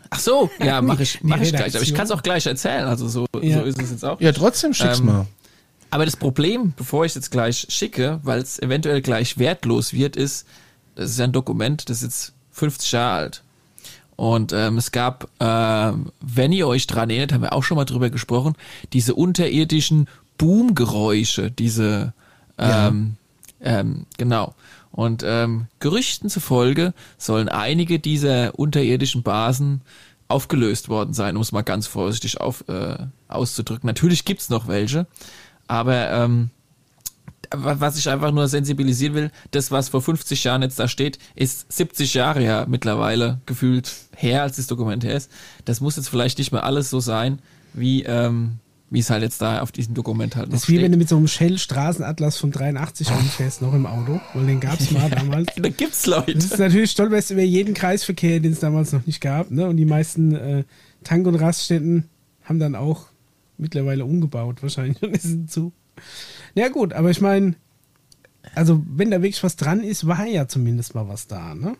[0.09, 1.75] Ach so, ja, mache ich, mach ich gleich.
[1.75, 2.85] Aber ich kann es auch gleich erzählen.
[2.85, 3.59] Also so, ja.
[3.59, 4.19] so ist es jetzt auch.
[4.21, 5.27] Ja, trotzdem schick's ähm, mal.
[5.91, 10.15] Aber das Problem, bevor ich es jetzt gleich schicke, weil es eventuell gleich wertlos wird,
[10.15, 10.45] ist,
[10.95, 13.43] das ist ja ein Dokument, das ist jetzt 50 Jahre alt.
[14.19, 17.85] Und ähm, es gab, äh, wenn ihr euch dran erinnert, haben wir auch schon mal
[17.85, 18.55] drüber gesprochen,
[18.91, 22.11] diese unterirdischen Boomgeräusche, diese,
[22.57, 23.15] ähm,
[23.61, 23.79] ja.
[23.79, 24.55] ähm, genau.
[24.91, 29.83] Und ähm, Gerüchten zufolge sollen einige dieser unterirdischen Basen
[30.27, 32.97] aufgelöst worden sein, um es mal ganz vorsichtig auf, äh,
[33.29, 33.87] auszudrücken.
[33.87, 35.07] Natürlich gibt's noch welche,
[35.69, 36.49] aber ähm,
[37.51, 41.71] was ich einfach nur sensibilisieren will, das, was vor 50 Jahren jetzt da steht, ist
[41.71, 45.31] 70 Jahre ja mittlerweile gefühlt her, als das Dokument her ist.
[45.65, 47.39] Das muss jetzt vielleicht nicht mehr alles so sein,
[47.73, 48.57] wie, ähm,
[48.91, 50.83] wie es halt jetzt da auf diesem Dokument halt noch Das ist wie steht.
[50.85, 54.79] wenn du mit so einem Shell-Straßenatlas von 83 rumfährst, noch im Auto, weil den gab
[54.79, 55.47] es mal damals.
[55.55, 56.31] da gibt's Das Leute.
[56.37, 59.51] ist natürlich stolperst über jeden Kreisverkehr, den es damals noch nicht gab.
[59.51, 59.67] Ne?
[59.67, 60.63] Und die meisten äh,
[61.03, 62.09] Tank- und Raststätten
[62.43, 63.05] haben dann auch
[63.57, 65.01] mittlerweile umgebaut, wahrscheinlich.
[65.03, 65.71] Und sind zu.
[66.55, 67.55] Ja, gut, aber ich meine,
[68.55, 71.53] also, wenn da wirklich was dran ist, war ja zumindest mal was da.
[71.55, 71.75] Ne?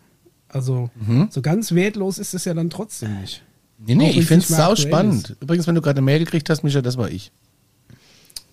[0.48, 0.90] Also,
[1.30, 3.42] so ganz wertlos ist es ja dann trotzdem nicht.
[3.78, 5.36] Nee, nee, Auch ich finde es sau spannend.
[5.40, 7.32] Übrigens, wenn du gerade eine Mail gekriegt hast, Micha, das war ich.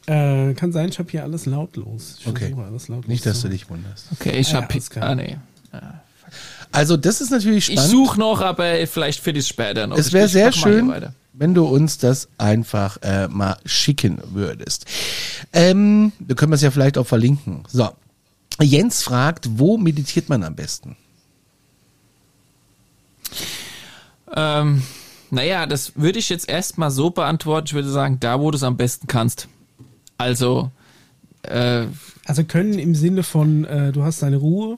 [0.06, 2.18] Äh, kann sein, ich habe hier alles lautlos.
[2.22, 2.46] Ich Okay.
[2.48, 4.06] versuche alles lautlos Nicht, dass zu du dich wunderst.
[4.14, 5.10] Okay, ich Ja, hab, alles klar.
[5.10, 5.38] ah, nee.
[6.72, 7.92] Also, das ist natürlich Ich spannend.
[7.92, 9.98] suche noch, aber vielleicht finde ich es später noch.
[9.98, 11.14] es Ich- wäre ich sehr schön, weiter.
[11.38, 14.86] Wenn du uns das einfach äh, mal schicken würdest.
[15.54, 17.64] Ähm, wir können es ja vielleicht auch verlinken.
[17.68, 17.90] So.
[18.60, 20.96] Jens fragt, wo meditiert man am besten?
[24.36, 24.82] Ähm,
[25.30, 27.68] naja, das würde ich jetzt erstmal so beantworten.
[27.68, 29.48] Ich würde sagen, da, wo du es am besten kannst.
[30.18, 30.72] Also,
[31.44, 31.86] äh,
[32.26, 34.78] Also können im Sinne von, äh, du hast deine Ruhe.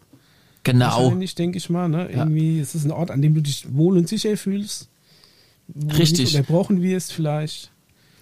[0.64, 1.04] genau.
[1.04, 1.88] Wahrscheinlich, denke ich mal.
[1.88, 2.10] Ne?
[2.10, 4.88] Irgendwie ist es ein Ort, an dem du dich wohl und sicher fühlst.
[5.76, 6.18] Richtig.
[6.18, 7.72] Du nicht unterbrochen wirst vielleicht.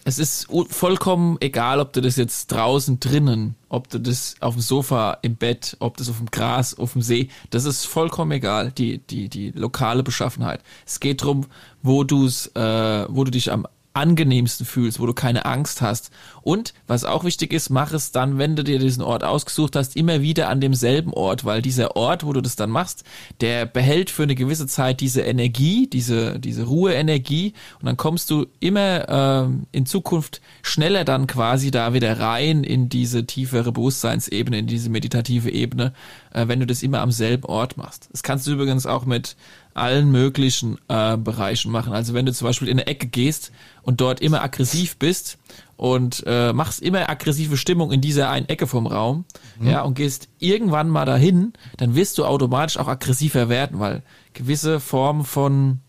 [0.07, 4.61] Es ist vollkommen egal, ob du das jetzt draußen, drinnen, ob du das auf dem
[4.61, 8.71] Sofa, im Bett, ob das auf dem Gras, auf dem See, das ist vollkommen egal,
[8.71, 10.61] die, die, die lokale Beschaffenheit.
[10.85, 11.47] Es geht drum,
[11.83, 16.11] wo du's, äh, wo du dich am angenehmsten fühlst, wo du keine Angst hast.
[16.41, 19.95] Und was auch wichtig ist, mach es dann, wenn du dir diesen Ort ausgesucht hast,
[19.95, 23.03] immer wieder an demselben Ort, weil dieser Ort, wo du das dann machst,
[23.41, 28.45] der behält für eine gewisse Zeit diese Energie, diese, diese Ruheenergie und dann kommst du
[28.59, 34.67] immer ähm, in Zukunft schneller dann quasi da wieder rein in diese tiefere Bewusstseinsebene, in
[34.67, 35.93] diese meditative Ebene,
[36.33, 38.09] äh, wenn du das immer am selben Ort machst.
[38.11, 39.35] Das kannst du übrigens auch mit
[39.77, 41.93] allen möglichen äh, Bereichen machen.
[41.93, 45.37] Also wenn du zum Beispiel in eine Ecke gehst und dort immer aggressiv bist
[45.77, 49.25] und äh, machst immer aggressive Stimmung in dieser einen Ecke vom Raum,
[49.61, 54.79] ja, und gehst irgendwann mal dahin, dann wirst du automatisch auch aggressiver werden, weil gewisse
[54.79, 55.79] Formen von,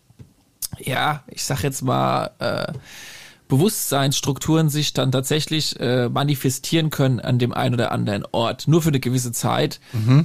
[0.79, 2.73] ja, ich sag jetzt mal, äh,
[3.49, 8.89] Bewusstseinsstrukturen sich dann tatsächlich äh, manifestieren können an dem einen oder anderen Ort, nur für
[8.89, 9.81] eine gewisse Zeit,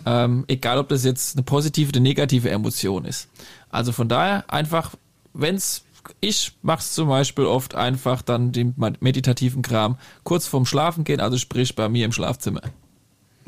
[0.06, 3.28] ähm, egal ob das jetzt eine positive oder negative Emotion ist.
[3.70, 4.94] Also von daher einfach,
[5.32, 5.84] wenn's
[6.20, 11.38] ich mach's zum Beispiel oft einfach dann den meditativen Kram kurz vorm Schlafen gehen, also
[11.38, 12.60] sprich bei mir im Schlafzimmer.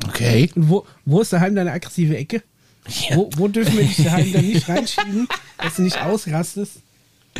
[0.07, 0.49] Okay.
[0.55, 2.41] Und wo, wo ist daheim deine aggressive Ecke?
[3.13, 5.27] Wo, wo dürfen wir dich daheim dann nicht reinschieben,
[5.59, 6.77] dass du nicht ausrastest?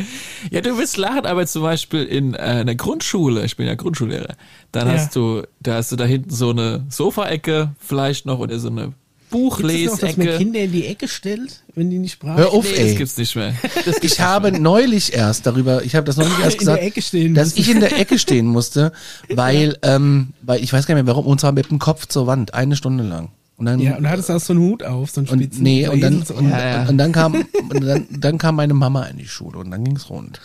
[0.50, 4.34] Ja, du wirst lachen, aber zum Beispiel in äh, einer Grundschule, ich bin ja Grundschullehrer,
[4.72, 4.94] dann Ja.
[4.94, 8.92] hast du, da hast du da hinten so eine Sofaecke vielleicht noch oder so eine
[9.30, 10.38] es noch, dass man.
[10.38, 12.94] Kinder in die Ecke stellt, wenn die nicht brav Hör auf, Nee, das ey.
[12.94, 13.54] gibt's nicht mehr.
[13.84, 17.02] Das Ich habe neulich erst darüber, ich habe das neulich erst In gesagt, der Ecke
[17.02, 18.92] stehen dass ich in der Ecke stehen musste,
[19.28, 22.26] weil, ähm, weil ich weiß gar nicht mehr warum, und zwar mit dem Kopf zur
[22.26, 23.30] Wand, eine Stunde lang.
[23.58, 25.40] Und dann, Ja, und da hattest du auch so einen Hut auf, so einen und,
[25.40, 25.62] spitzen.
[25.64, 26.88] nee, und dann, und, Ja, ja.
[26.88, 30.08] und dann kam, und dann, dann kam meine Mama in die Schule und dann ging's
[30.08, 30.40] rund.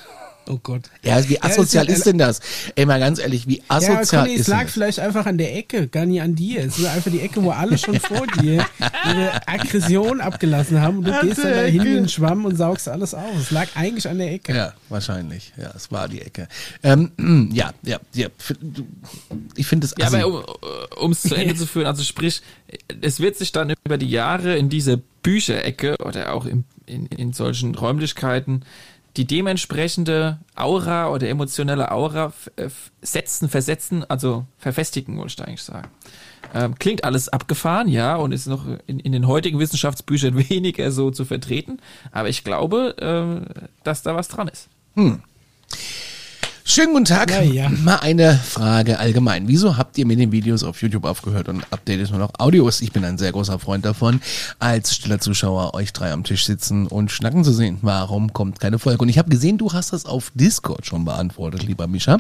[0.49, 0.89] Oh Gott.
[1.03, 2.39] Ja, wie asozial ist ist denn das?
[2.75, 4.73] Ey, mal ganz ehrlich, wie Ja, asozial Conny, es ist lag denn das?
[4.73, 6.63] vielleicht einfach an der Ecke, gar nicht an dir.
[6.63, 8.65] Es ist einfach die Ecke, wo alle schon vor dir
[9.07, 12.55] ihre Aggression abgelassen haben und du An gehst dann da hin in den Schwamm und
[12.55, 13.37] saugst alles auf.
[13.39, 14.55] Es lag eigentlich an der Ecke.
[14.55, 15.53] Ja, wahrscheinlich.
[15.57, 16.47] Ja, es war die Ecke.
[16.83, 17.11] Ähm,
[17.53, 18.27] ja, ja, ja.
[19.55, 22.41] Ich finde es Ja, aber um es zu Ende zu führen, also sprich,
[23.01, 27.33] es wird sich dann über die Jahre in diese Bücherecke oder auch in, in, in
[27.33, 28.63] solchen Räumlichkeiten
[29.17, 32.69] die dementsprechende Aura oder emotionelle Aura äh,
[33.01, 35.89] setzen, versetzen, also verfestigen, wollte ich eigentlich sagen.
[36.55, 41.11] Ähm, klingt alles abgefahren, ja, und ist noch in, in den heutigen Wissenschaftsbüchern weniger so
[41.11, 41.79] zu vertreten,
[42.11, 44.69] aber ich glaube, äh, dass da was dran ist.
[46.65, 47.29] Schönen guten Tag.
[47.53, 47.67] Ja.
[47.69, 49.49] Mal eine Frage allgemein.
[49.49, 52.79] Wieso habt ihr mit den Videos auf YouTube aufgehört und updatet nur noch Audios?
[52.81, 54.21] Ich bin ein sehr großer Freund davon,
[54.59, 57.79] als stiller Zuschauer euch drei am Tisch sitzen und schnacken zu sehen.
[57.81, 59.01] Warum kommt keine Folge?
[59.01, 62.19] Und ich habe gesehen, du hast das auf Discord schon beantwortet, lieber Mischa.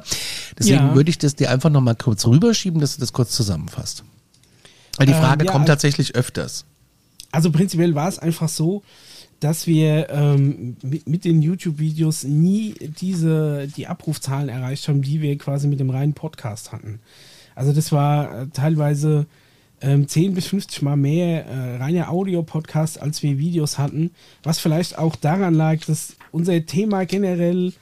[0.59, 0.95] Deswegen Ja.
[0.95, 4.03] würde ich das dir einfach nochmal kurz rüberschieben, dass du das kurz zusammenfasst.
[4.97, 6.65] Weil die Ähm, Frage ja, kommt also- tatsächlich öfters.
[7.31, 8.83] Also prinzipiell war es einfach so,
[9.43, 15.37] dass wir ähm, mit, mit den YouTube-Videos nie diese, die Abrufzahlen erreicht haben, die wir
[15.37, 16.99] quasi mit dem reinen Podcast hatten.
[17.53, 19.25] Also das war äh, teilweise
[19.81, 24.11] ähm, 10 bis 50 Mal mehr äh, reiner Audio-Podcast, als wir Videos hatten,
[24.43, 27.73] was vielleicht auch daran lag, dass unser Thema generell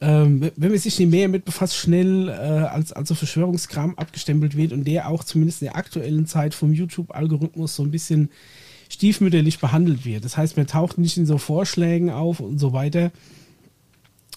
[0.00, 4.72] ähm, wenn man sich nicht mehr mit befasst, schnell äh, als also Verschwörungskram abgestempelt wird
[4.72, 8.28] und der auch zumindest in der aktuellen Zeit vom YouTube-Algorithmus so ein bisschen
[8.94, 10.24] stiefmütterlich behandelt wird.
[10.24, 13.12] Das heißt, man taucht nicht in so Vorschlägen auf und so weiter.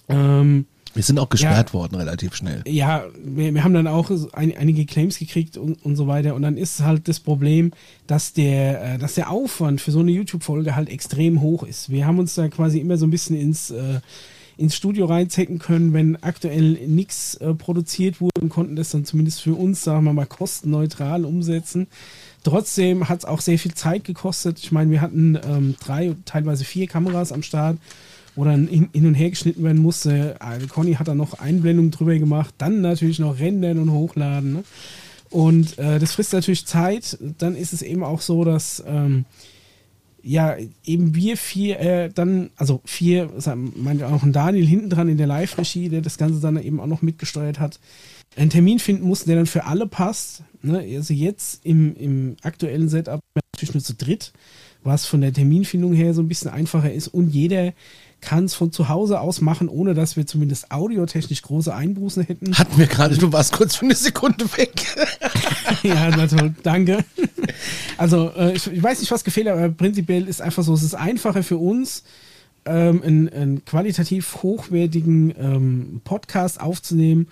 [0.09, 2.63] Ähm, wir sind auch gesperrt ja, worden relativ schnell.
[2.65, 6.33] Ja, wir, wir haben dann auch ein, einige Claims gekriegt und, und so weiter.
[6.33, 7.71] Und dann ist halt das Problem,
[8.07, 11.89] dass der, äh, dass der Aufwand für so eine YouTube-Folge halt extrem hoch ist.
[11.89, 13.99] Wir haben uns da quasi immer so ein bisschen ins, äh,
[14.57, 19.41] ins Studio reinzecken können, wenn aktuell nichts äh, produziert wurde und konnten das dann zumindest
[19.41, 21.87] für uns, sagen wir mal, kostenneutral umsetzen.
[22.47, 24.59] Trotzdem hat es auch sehr viel Zeit gekostet.
[24.59, 27.77] Ich meine, wir hatten ähm, drei, teilweise vier Kameras am Start
[28.37, 30.35] wo dann hin, und her geschnitten werden musste.
[30.39, 34.53] Also Conny hat da noch Einblendungen drüber gemacht, dann natürlich noch rendern und hochladen.
[34.53, 34.63] Ne?
[35.31, 37.17] Und äh, das frisst natürlich Zeit.
[37.39, 39.25] Dann ist es eben auch so, dass ähm,
[40.21, 40.55] ja
[40.85, 43.29] eben wir vier äh, dann, also vier,
[43.75, 46.87] meint auch ein Daniel hinten dran in der Live-Regie, der das Ganze dann eben auch
[46.87, 47.79] noch mitgesteuert hat,
[48.37, 50.43] einen Termin finden mussten, der dann für alle passt.
[50.61, 50.79] Ne?
[50.95, 53.21] Also jetzt im, im aktuellen Setup
[53.53, 54.31] natürlich nur zu dritt,
[54.83, 57.73] was von der Terminfindung her so ein bisschen einfacher ist und jeder
[58.19, 62.57] kann es von zu Hause aus machen, ohne dass wir zumindest audiotechnisch große Einbußen hätten.
[62.57, 64.71] Hatten wir gerade, du warst kurz für eine Sekunde weg.
[65.83, 67.05] ja, natürlich, danke.
[67.97, 70.83] Also, äh, ich, ich, weiß nicht, was gefehlt hat, aber prinzipiell ist einfach so, es
[70.83, 72.03] ist einfacher für uns,
[72.65, 77.27] ähm, einen, einen, qualitativ hochwertigen ähm, Podcast aufzunehmen,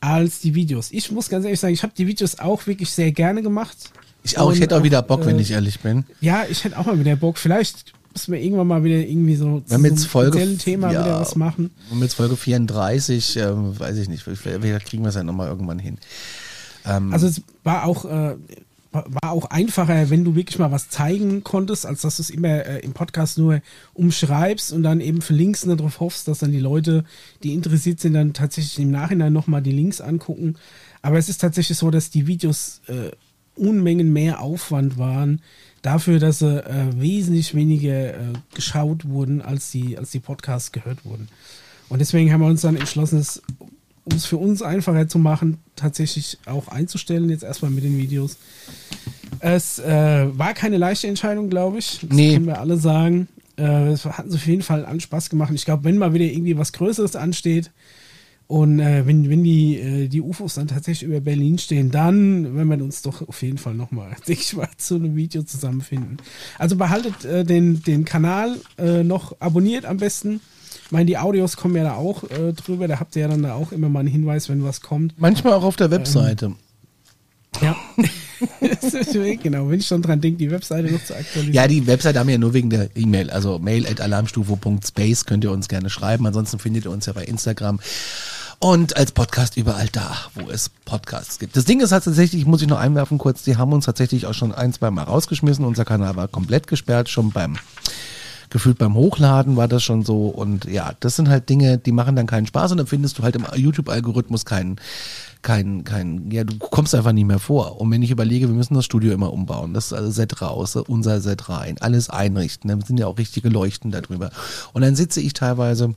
[0.00, 0.90] als die Videos.
[0.92, 3.76] Ich muss ganz ehrlich sagen, ich habe die Videos auch wirklich sehr gerne gemacht.
[4.22, 6.04] Ich auch, ich hätte auch wieder Bock, äh, wenn ich ehrlich bin.
[6.20, 7.38] Ja, ich hätte auch mal wieder Bock.
[7.38, 11.36] Vielleicht müssen wir irgendwann mal wieder irgendwie so zu so Folge, Thema ja, wieder was
[11.36, 11.70] machen.
[11.90, 15.78] Und mit Folge 34, äh, weiß ich nicht, vielleicht kriegen wir es ja nochmal irgendwann
[15.78, 15.98] hin.
[16.84, 18.36] Ähm, also es war auch, äh,
[18.92, 22.64] war auch einfacher, wenn du wirklich mal was zeigen konntest, als dass du es immer
[22.64, 23.60] äh, im Podcast nur
[23.94, 27.04] umschreibst und dann eben für Links darauf hoffst, dass dann die Leute,
[27.42, 30.56] die interessiert sind, dann tatsächlich im Nachhinein nochmal die Links angucken.
[31.02, 33.10] Aber es ist tatsächlich so, dass die Videos äh,
[33.54, 35.42] Unmengen mehr Aufwand waren,
[35.82, 41.04] dafür, dass sie äh, wesentlich weniger äh, geschaut wurden, als die, als die Podcasts gehört
[41.04, 41.28] wurden.
[41.88, 43.42] Und deswegen haben wir uns dann entschlossen, es,
[44.10, 48.36] um es für uns einfacher zu machen, tatsächlich auch einzustellen, jetzt erstmal mit den Videos.
[49.40, 52.00] Es äh, war keine leichte Entscheidung, glaube ich.
[52.00, 52.34] Das nee.
[52.34, 53.28] können wir alle sagen.
[53.56, 55.52] Äh, es hat uns auf jeden Fall an Spaß gemacht.
[55.54, 57.70] Ich glaube, wenn mal wieder irgendwie was Größeres ansteht,
[58.48, 62.68] und äh, wenn, wenn die, äh, die UFOs dann tatsächlich über Berlin stehen, dann werden
[62.70, 66.16] wir uns doch auf jeden Fall nochmal, denke ich mal, zu einem Video zusammenfinden.
[66.58, 70.40] Also behaltet äh, den, den Kanal äh, noch abonniert am besten.
[70.88, 73.42] Ich meine, die Audios kommen ja da auch äh, drüber, da habt ihr ja dann
[73.42, 75.12] da auch immer mal einen Hinweis, wenn was kommt.
[75.18, 76.46] Manchmal auch auf der Webseite.
[76.46, 76.56] Ähm,
[77.60, 77.76] ja.
[79.42, 81.52] genau, wenn ich schon dran denke, die Webseite noch zu aktualisieren.
[81.52, 83.28] Ja, die Webseite haben wir ja nur wegen der E-Mail.
[83.28, 86.26] Also mail at alarmstufe.space könnt ihr uns gerne schreiben.
[86.26, 87.80] Ansonsten findet ihr uns ja bei Instagram
[88.58, 91.54] und als Podcast überall da, wo es Podcasts gibt.
[91.54, 94.32] Das Ding ist halt tatsächlich, muss ich noch einwerfen kurz, die haben uns tatsächlich auch
[94.32, 95.66] schon ein, zwei Mal rausgeschmissen.
[95.66, 97.58] Unser Kanal war komplett gesperrt, schon beim
[98.50, 102.16] gefühlt beim Hochladen war das schon so und ja, das sind halt Dinge, die machen
[102.16, 104.76] dann keinen Spaß und dann findest du halt im YouTube-Algorithmus keinen,
[105.42, 107.80] keinen, keinen, ja, du kommst einfach nie mehr vor.
[107.80, 111.20] Und wenn ich überlege, wir müssen das Studio immer umbauen, das also Set raus, unser
[111.20, 114.30] Set rein, alles einrichten, dann sind ja auch richtige Leuchten darüber.
[114.72, 115.94] Und dann sitze ich teilweise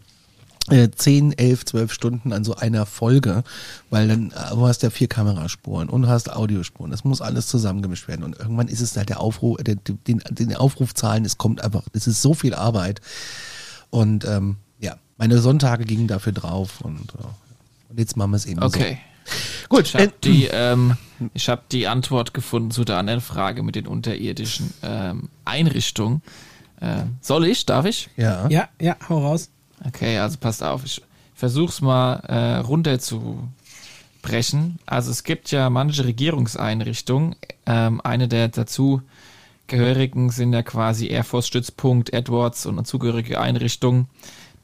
[0.70, 3.44] 10, 11, 12 Stunden an so einer Folge,
[3.90, 6.92] weil dann äh, du hast ja vier Kameraspuren und hast Audiospuren.
[6.92, 8.24] Das muss alles zusammengemischt werden.
[8.24, 12.08] Und irgendwann ist es halt der Aufruf, der, den, den Aufrufzahlen, es kommt einfach, es
[12.08, 13.02] ist so viel Arbeit.
[13.90, 18.46] Und ähm, ja, meine Sonntage gingen dafür drauf und, äh, und jetzt machen wir es
[18.46, 19.00] eben okay.
[19.00, 19.12] so.
[19.70, 19.86] Gut.
[19.86, 20.98] Ich habe äh, die, ähm,
[21.34, 26.22] ich hab die Antwort gefunden zu der anderen Frage mit den unterirdischen ähm, Einrichtungen.
[26.80, 27.66] Äh, soll ich?
[27.66, 28.10] Darf ich?
[28.18, 28.48] Ja.
[28.50, 29.50] Ja, ja, hau raus.
[29.86, 31.02] Okay, also passt auf, ich
[31.34, 34.80] versuch's mal äh, runterzubrechen.
[34.86, 37.36] Also es gibt ja manche Regierungseinrichtungen.
[37.66, 39.02] Ähm, eine der dazu
[39.68, 44.08] gehörigen sind ja quasi Air Force Stützpunkt Edwards und zugehörige Einrichtung.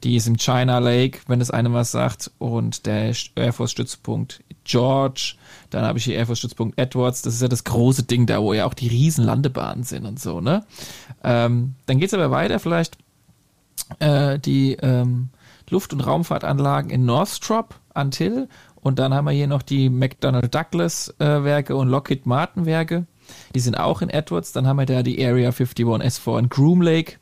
[0.04, 4.44] Die ist im China Lake, wenn es einem was sagt, und der Air Force Stützpunkt
[4.62, 5.34] George.
[5.70, 7.22] Dann habe ich hier Air Force Stützpunkt Edwards.
[7.22, 10.20] Das ist ja das große Ding da, wo ja auch die riesen Landebahnen sind und
[10.20, 10.64] so, ne?
[11.24, 12.96] Ähm, dann geht's aber weiter vielleicht
[13.98, 15.30] äh, die ähm,
[15.70, 18.48] Luft- und Raumfahrtanlagen in Northrop, Antill.
[18.76, 23.06] Und dann haben wir hier noch die McDonnell Douglas äh, Werke und Lockheed Martin Werke.
[23.54, 24.52] Die sind auch in Edwards.
[24.52, 27.16] Dann haben wir da die Area 51 S4 in Groom Lake.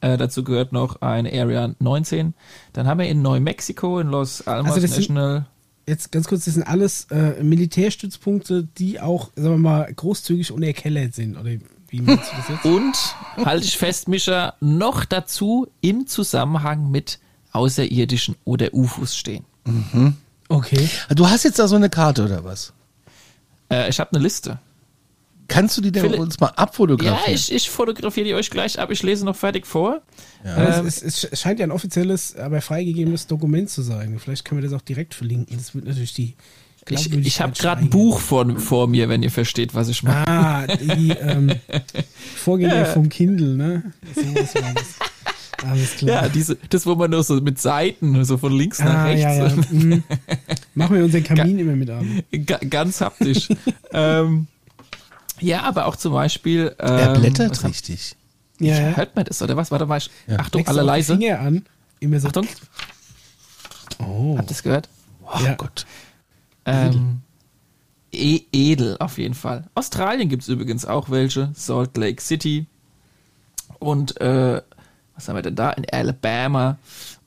[0.00, 2.34] Äh, dazu gehört noch eine Area 19.
[2.72, 5.34] Dann haben wir in Neumexiko, in Los Alamos also National.
[5.34, 5.46] Sind,
[5.86, 11.14] jetzt ganz kurz, das sind alles äh, Militärstützpunkte, die auch, sagen wir mal, großzügig unerkellert
[11.14, 11.36] sind.
[11.36, 11.50] Oder
[11.90, 12.64] wie meinst du das jetzt?
[12.64, 17.18] Und, halte ich fest, Mischa, noch dazu im Zusammenhang mit
[17.52, 19.44] Außerirdischen oder UFOs stehen.
[20.48, 20.88] Okay.
[21.14, 22.72] Du hast jetzt da so eine Karte oder was?
[23.70, 24.58] Äh, ich habe eine Liste.
[25.48, 27.34] Kannst du die denn Philipp- uns mal Ja, abfotografieren?
[27.34, 28.90] ich, ich fotografiere die euch gleich ab.
[28.92, 30.00] Ich lese noch fertig vor.
[30.44, 34.16] Aber Ähm, es, es, es scheint ja ein offizielles, aber freigegebenes Dokument zu sein.
[34.20, 35.56] Vielleicht können wir das auch direkt verlinken.
[35.56, 36.34] Das wird natürlich die.
[36.88, 37.90] Ich, ich habe gerade ein.
[37.90, 40.26] Buch vor, vor mir, wenn ihr versteht, was ich meine.
[40.26, 41.52] Ah, die ähm,
[42.36, 43.92] Vorgänger vom Kindle, ne?
[44.14, 44.54] Das.
[45.68, 46.22] Alles klar.
[46.24, 49.22] Ja, diese, das, wo man nur so mit Seiten, so von links nach ah, rechts.
[49.22, 49.54] ja, ja.
[49.70, 50.02] Mhm.
[50.74, 52.22] Machen wir unseren Kamin immer mit an.
[52.46, 53.48] Ga ganz haptisch.
[53.92, 54.46] ähm,
[55.40, 56.74] ja, aber auch zum Beispiel.
[56.78, 58.16] Ähm, er blättert hab- richtig.
[58.58, 58.96] Ja, ja.
[58.96, 59.70] Hört man das, oder was?
[59.70, 59.98] Warte mal.
[59.98, 61.16] Ich, Achtung, Legst alle leise.
[61.16, 61.64] Finger an.
[62.00, 62.28] Immer so.
[62.28, 62.46] Achtung,
[63.98, 64.36] Oh.
[64.38, 64.88] habt ihr das gehört?
[65.26, 65.54] Oh Ja.
[65.54, 65.84] Gott.
[66.70, 67.20] Ähm,
[68.12, 69.64] e edel, auf jeden Fall.
[69.74, 71.50] Australien gibt's übrigens auch welche.
[71.54, 72.66] Salt Lake City.
[73.78, 74.62] Und äh,
[75.14, 75.70] was haben wir denn da?
[75.70, 76.78] In Alabama.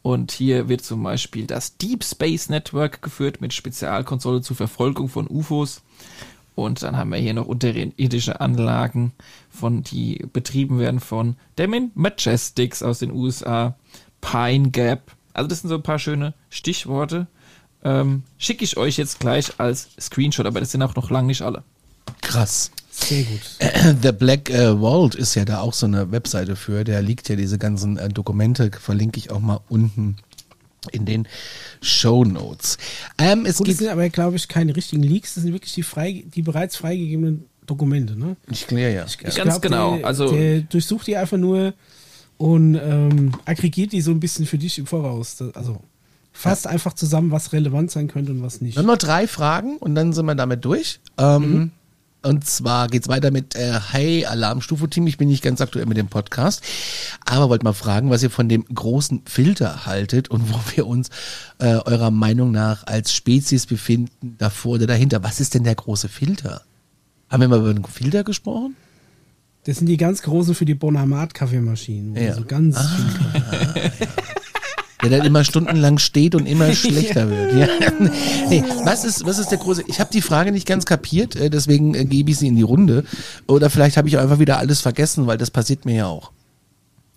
[0.02, 5.28] Und hier wird zum Beispiel das Deep Space Network geführt mit Spezialkonsole zur Verfolgung von
[5.28, 5.82] UFOs.
[6.56, 9.14] Und dann haben wir hier noch unterirdische Anlagen,
[9.50, 13.76] von die betrieben werden von Demin Majestics aus den USA,
[14.22, 15.12] Pine Gap.
[15.34, 17.28] Also das sind so ein paar schöne Stichworte.
[17.84, 21.42] Ähm, Schicke ich euch jetzt gleich als Screenshot, aber das sind auch noch lang nicht
[21.42, 21.64] alle.
[22.22, 22.72] Krass.
[22.92, 23.42] Sehr gut.
[24.04, 26.84] The Black äh, Vault ist ja da auch so eine Webseite für.
[26.84, 30.18] Der liegt ja diese ganzen äh, Dokumente, verlinke ich auch mal unten
[30.92, 31.28] in den
[31.82, 32.78] Show Notes.
[33.18, 35.34] Ähm, es Gut, gibt, sind aber, glaube ich, keine richtigen Leaks.
[35.36, 38.36] Das sind wirklich die, frei, die bereits freigegebenen Dokumente, ne?
[38.52, 39.06] ich kläre ja.
[39.06, 39.44] Ich ja.
[39.44, 41.74] Ganz genau, Der, also- der durchsucht die einfach nur
[42.38, 45.38] und ähm, aggregiert die so ein bisschen für dich im Voraus.
[45.38, 45.80] Das- Also
[46.34, 48.78] fasst einfach zusammen, was relevant sein könnte und was nicht.
[48.78, 51.00] Haben noch drei Fragen und dann sind wir damit durch.
[51.18, 51.72] Ähm, Mhm.
[52.26, 55.08] Und zwar geht's weiter mit äh, Hey Alarmstufe-Team.
[55.08, 56.64] Ich bin nicht ganz aktuell mit dem Podcast,
[57.26, 61.10] aber wollte mal fragen, was ihr von dem großen Filter haltet und wo wir uns
[61.60, 65.22] äh, eurer Meinung nach als Spezies befinden, davor oder dahinter.
[65.22, 66.62] Was ist denn der große Filter?
[67.30, 68.78] Haben wir mal über den Filter gesprochen?
[69.66, 72.36] Das sind die ganz großen für die Bonamat-Kaffeemaschinen, Ja.
[72.36, 73.92] so ganz viel
[75.04, 77.54] Der dann immer stundenlang steht und immer schlechter wird.
[77.54, 77.68] Ja.
[78.50, 79.84] Nee, was ist, was ist der große?
[79.88, 82.62] Ich habe die Frage nicht ganz kapiert, äh, deswegen äh, gebe ich sie in die
[82.62, 83.06] Runde.
[83.48, 86.32] Oder vielleicht habe ich einfach wieder alles vergessen, weil das passiert mir ja auch.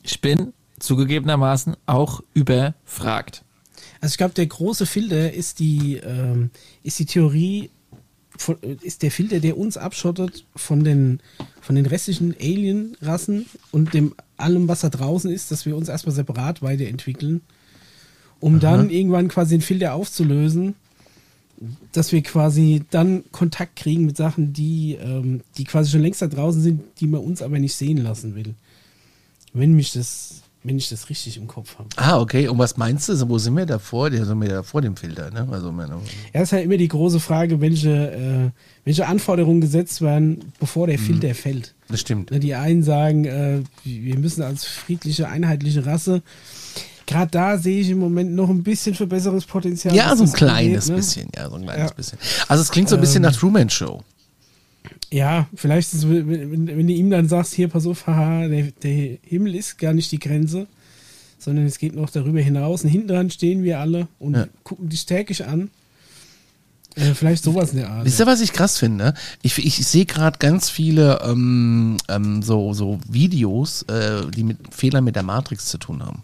[0.02, 3.42] Ich bin zugegebenermaßen auch überfragt.
[4.00, 6.50] Also ich glaube, der große Filter ist die, ähm,
[6.82, 7.70] ist die Theorie,
[8.36, 11.20] von, äh, ist der Filter, der uns abschottet von den,
[11.60, 16.14] von den restlichen Alien-Rassen und dem allem, was da draußen ist, dass wir uns erstmal
[16.14, 17.40] separat weiterentwickeln,
[18.40, 20.74] um dann irgendwann quasi den Filter aufzulösen,
[21.92, 26.26] dass wir quasi dann Kontakt kriegen mit Sachen, die, ähm, die quasi schon längst da
[26.26, 28.54] draußen sind, die man uns aber nicht sehen lassen will.
[29.54, 31.88] Wenn mich das, wenn ich das richtig im Kopf habe.
[31.96, 32.48] Ah, okay.
[32.48, 33.28] Und was meinst du?
[33.30, 34.10] Wo sind wir davor?
[34.10, 35.48] Der sind wir ja vor dem Filter, ne?
[35.50, 35.96] Also meine,
[36.34, 38.50] Ja, ist halt immer die große Frage, welche, äh,
[38.84, 41.74] welche Anforderungen gesetzt werden, bevor der Filter fällt.
[41.88, 42.30] das stimmt.
[42.42, 46.20] Die einen sagen, äh, wir müssen als friedliche, einheitliche Rasse.
[47.06, 49.94] Gerade da sehe ich im Moment noch ein bisschen Verbesserungspotenzial.
[49.94, 50.96] Ja, so ein kleines angeht, ne?
[50.96, 51.94] bisschen, ja, so ein kleines Ja.
[51.94, 52.18] bisschen.
[52.48, 54.02] Also es klingt so ein bisschen Ähm, nach Truman Show.
[55.12, 59.18] Ja, vielleicht ist wenn, wenn, du ihm dann sagst, hier, pass auf, haha, der, der
[59.22, 60.66] Himmel ist gar nicht die Grenze,
[61.38, 62.82] sondern es geht noch darüber hinaus.
[62.82, 64.46] Und hinten dran stehen wir alle und Ja.
[64.64, 65.70] gucken dich täglich an.
[66.96, 68.04] Äh, vielleicht sowas in der Art.
[68.06, 69.14] Wisst ihr, was ich krass finde?
[69.42, 74.58] Ich, ich, ich sehe gerade ganz viele ähm, ähm, so, so Videos, äh, die mit
[74.74, 76.22] Fehlern mit der Matrix zu tun haben.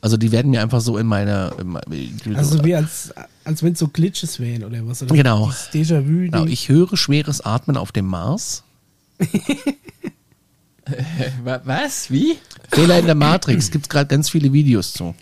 [0.00, 1.52] Also die werden mir einfach so in meine...
[1.60, 3.12] In meine Also wie als,
[3.44, 5.02] als wenn es so Glitches wären oder was.
[5.02, 5.50] Oder Genau.
[5.72, 6.24] Déjà-vu.
[6.30, 8.64] genau, ich höre schweres Atmen auf dem Mars.
[11.64, 12.10] Was?
[12.10, 12.36] Wie?
[12.72, 13.70] Fehler in der Matrix.
[13.70, 15.14] Gibt es gerade ganz viele Videos zu.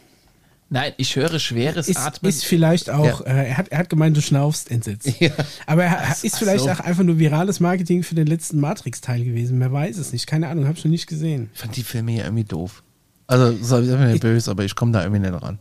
[0.72, 2.28] Nein, ich höre schweres ist, Atmen.
[2.28, 3.26] ist vielleicht auch, Ja.
[3.26, 5.12] äh, er, hat, er hat gemeint, du schnaufst entsetzt.
[5.20, 5.30] Ja.
[5.66, 6.70] Aber er, ist vielleicht so.
[6.70, 9.58] auch einfach nur virales Marketing für den letzten Matrix-Teil gewesen.
[9.58, 10.26] Wer weiß es nicht.
[10.28, 11.50] Keine Ahnung, habe ich noch nicht gesehen.
[11.54, 12.82] Ich fand die Filme ja irgendwie doof.
[13.30, 15.58] Also, soll ich nicht böse, aber ich komme da irgendwie nicht ran.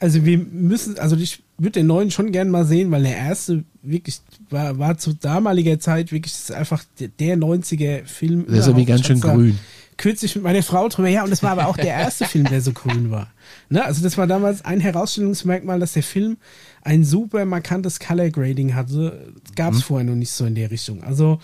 [0.00, 3.62] Also wir müssen, also ich würde den neuen schon gern mal sehen, weil der erste
[3.82, 8.46] wirklich war, war zu damaliger Zeit wirklich einfach der, der 90er-Film.
[8.48, 9.58] Der ist irgendwie ganz schön grün.
[9.98, 12.60] Kürzlich mit meiner Frau drüber, ja, und das war aber auch der erste Film, der
[12.62, 13.28] so grün war.
[13.68, 13.84] Ne?
[13.84, 16.36] Also das war damals ein Herausstellungsmerkmal, dass der Film
[16.82, 19.32] ein super markantes Color Grading hatte.
[19.54, 19.82] Gab es Mhm.
[19.84, 21.04] vorher noch nicht so in der Richtung.
[21.04, 21.38] Also,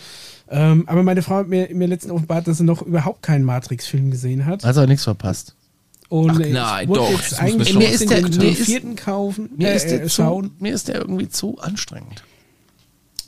[0.51, 4.11] ähm, aber meine Frau hat mir, mir letztens offenbart, dass sie noch überhaupt keinen Matrix-Film
[4.11, 4.65] gesehen hat.
[4.65, 5.55] Auch nichts verpasst.
[6.09, 7.75] Und Ach äh, nein, doch, jetzt eigentlich.
[7.75, 10.89] Mir ist der- mir ist- vierten kaufen, Mir, äh, ist der äh, zu, mir ist
[10.89, 12.23] der irgendwie zu anstrengend.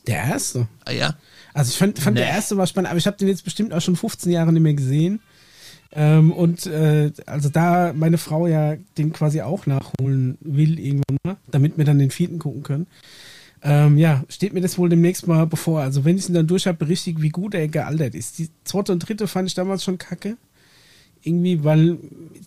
[0.07, 0.67] Der erste.
[0.87, 1.15] Ah ja.
[1.53, 2.21] Also ich fand, fand Nee.
[2.23, 4.63] der erste war spannend, aber ich habe den jetzt bestimmt auch schon 15 Jahre nicht
[4.63, 5.21] mehr gesehen.
[5.93, 11.37] Ähm, und äh, also da meine Frau ja den quasi auch nachholen will irgendwann mal,
[11.51, 12.87] damit wir dann den vierten gucken können.
[13.63, 15.81] Ähm, ja, steht mir das wohl demnächst mal bevor.
[15.83, 18.39] Also wenn ich ihn dann durch habe, berichtige, wie gut er gealtert ist.
[18.39, 20.37] Die zweite und dritte fand ich damals schon kacke.
[21.23, 21.99] Irgendwie, weil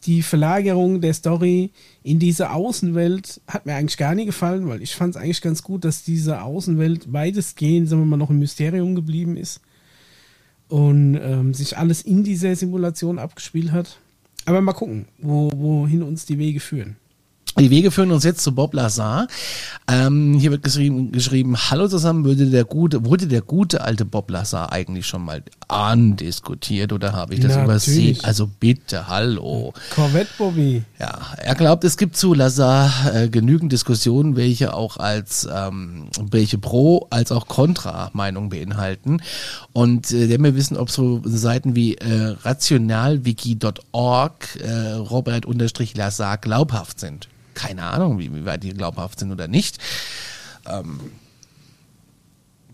[0.05, 1.71] die Verlagerung der Story
[2.01, 5.63] in diese Außenwelt hat mir eigentlich gar nie gefallen, weil ich fand es eigentlich ganz
[5.63, 9.61] gut, dass diese Außenwelt weitestgehend, sagen wir mal, noch ein Mysterium geblieben ist
[10.67, 13.99] und ähm, sich alles in dieser Simulation abgespielt hat.
[14.45, 16.97] Aber mal gucken, wo, wohin uns die Wege führen.
[17.59, 19.27] Die Wege führen uns jetzt zu Bob Lazar.
[19.87, 24.31] Ähm, hier wird geschrieben, geschrieben, hallo zusammen, würde der gute, wurde der gute alte Bob
[24.31, 27.65] Lazar eigentlich schon mal andiskutiert oder habe ich das Natürlich.
[27.65, 28.17] übersehen?
[28.23, 29.71] Also bitte, hallo.
[29.93, 30.81] Corvette Bobby.
[30.99, 36.57] Ja, er glaubt, es gibt zu Lazar äh, genügend Diskussionen, welche auch als ähm, welche
[36.57, 39.21] Pro als auch Contra Meinung beinhalten.
[39.73, 46.39] Und äh, der mir wissen, ob so Seiten wie äh, rationalwiki.org äh, Robert unterstrich Lazar
[46.39, 47.27] glaubhaft sind.
[47.53, 49.77] Keine Ahnung, wie, wie weit die glaubhaft sind oder nicht.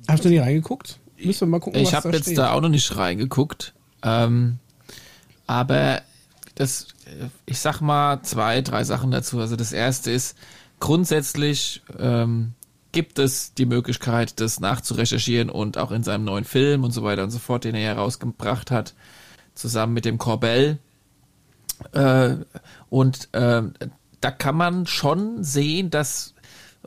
[0.07, 0.99] Hast du nie reingeguckt?
[1.23, 2.37] Müssen wir mal gucken, Ich was habe da jetzt steht.
[2.37, 3.73] da auch noch nicht reingeguckt.
[4.03, 4.59] Ähm,
[5.47, 6.01] aber
[6.55, 9.39] das, äh, ich sag mal zwei, drei Sachen dazu.
[9.39, 10.37] Also das erste ist,
[10.79, 12.53] grundsätzlich ähm,
[12.91, 17.23] gibt es die Möglichkeit, das nachzurecherchieren und auch in seinem neuen Film und so weiter
[17.23, 18.93] und so fort, den er herausgebracht hat,
[19.53, 20.79] zusammen mit dem Corbell.
[21.91, 22.35] Äh,
[22.89, 23.63] und äh,
[24.21, 26.33] da kann man schon sehen, dass,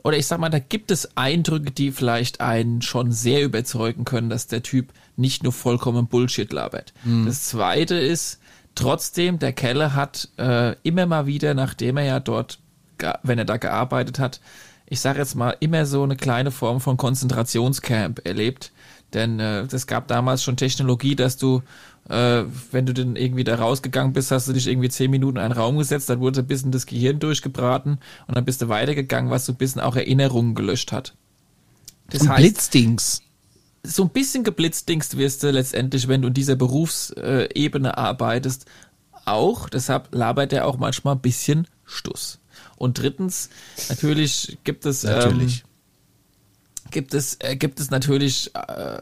[0.03, 4.29] oder ich sag mal, da gibt es Eindrücke, die vielleicht einen schon sehr überzeugen können,
[4.29, 6.93] dass der Typ nicht nur vollkommen Bullshit labert.
[7.25, 8.39] Das zweite ist,
[8.75, 12.59] trotzdem, der Keller hat äh, immer mal wieder, nachdem er ja dort,
[13.23, 14.39] wenn er da gearbeitet hat,
[14.85, 18.71] ich sage jetzt mal, immer so eine kleine Form von Konzentrationscamp erlebt.
[19.13, 21.61] Denn äh, es gab damals schon Technologie, dass du,
[22.09, 25.43] äh, wenn du dann irgendwie da rausgegangen bist, hast du dich irgendwie zehn Minuten in
[25.43, 29.31] einen Raum gesetzt, dann wurde ein bisschen das Gehirn durchgebraten und dann bist du weitergegangen,
[29.31, 31.15] was so ein bisschen auch Erinnerungen gelöscht hat.
[32.09, 33.21] Das Und heißt, Blitzdings.
[33.83, 38.65] so ein bisschen geblitzdingst wirst du letztendlich, wenn du in dieser Berufsebene arbeitest,
[39.25, 39.69] auch.
[39.69, 42.39] Deshalb labert er auch manchmal ein bisschen Stuss.
[42.75, 43.49] Und drittens,
[43.87, 45.59] natürlich gibt es, Natürlich.
[45.59, 48.99] Ähm, gibt es, äh, gibt es natürlich äh,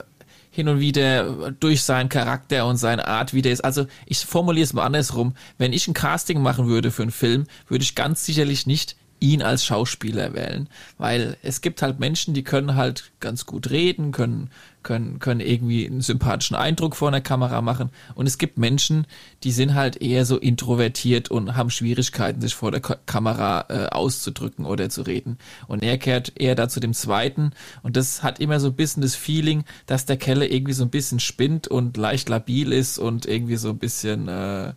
[0.52, 3.64] hin und wieder durch seinen Charakter und seine Art, wie der ist.
[3.64, 5.34] Also ich formuliere es mal andersrum.
[5.58, 9.41] Wenn ich ein Casting machen würde für einen Film, würde ich ganz sicherlich nicht ihn
[9.41, 14.49] als Schauspieler wählen, weil es gibt halt Menschen, die können halt ganz gut reden, können
[14.84, 19.05] können können irgendwie einen sympathischen Eindruck vor einer Kamera machen und es gibt Menschen,
[19.43, 23.88] die sind halt eher so introvertiert und haben Schwierigkeiten, sich vor der Ka Kamera äh,
[23.88, 25.38] auszudrücken oder zu reden.
[25.67, 27.51] Und er kehrt eher da zu dem Zweiten
[27.84, 30.89] und das hat immer so ein bisschen das Feeling, dass der Keller irgendwie so ein
[30.89, 34.73] bisschen spinnt und leicht labil ist und irgendwie so ein bisschen äh,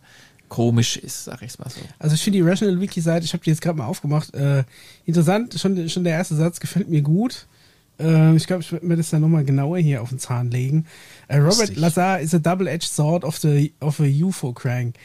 [0.49, 1.81] komisch ist, sag ich's mal so.
[1.99, 4.63] Also ich finde die Rational Wiki Seite, ich habe die jetzt gerade mal aufgemacht, äh,
[5.05, 7.47] interessant, schon, schon der erste Satz gefällt mir gut.
[7.99, 10.85] Äh, ich glaube, ich werde mir das dann nochmal genauer hier auf den Zahn legen.
[11.27, 11.75] Äh, Robert.
[11.75, 14.95] Lazar is a double-edged sword of the of a UFO crank.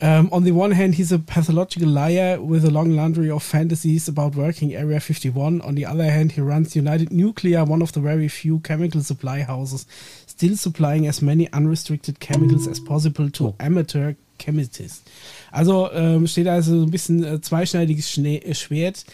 [0.00, 4.08] Um, on the one hand, he's a pathological liar with a long laundry of fantasies
[4.08, 5.60] about working Area 51.
[5.60, 9.42] On the other hand, he runs United Nuclear, one of the very few chemical supply
[9.42, 9.86] houses,
[10.26, 15.02] still supplying as many unrestricted chemicals as possible to amateur chemists.
[15.50, 19.04] Also ähm, steht also so ein bisschen äh, zweischneidiges Schnee, äh, Schwert.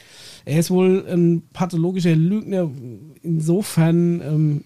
[0.44, 2.70] Er ist wohl ein pathologischer Lügner.
[3.22, 4.64] Insofern ähm,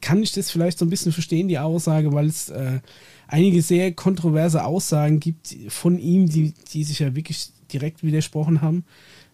[0.00, 2.80] kann ich das vielleicht so ein bisschen verstehen, die Aussage, weil es äh,
[3.28, 8.84] einige sehr kontroverse Aussagen gibt von ihm, die, die sich ja wirklich direkt widersprochen haben.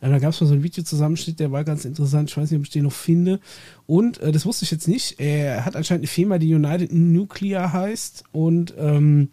[0.01, 2.29] Da gab es mal so einen Videozusammenschnitt, der war ganz interessant.
[2.29, 3.39] Ich weiß nicht, ob ich den noch finde.
[3.87, 5.21] Und äh, das wusste ich jetzt nicht.
[5.21, 9.29] Er hat anscheinend eine Firma, die United Nuclear heißt und ähm,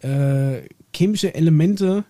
[0.00, 2.04] äh, chemische Elemente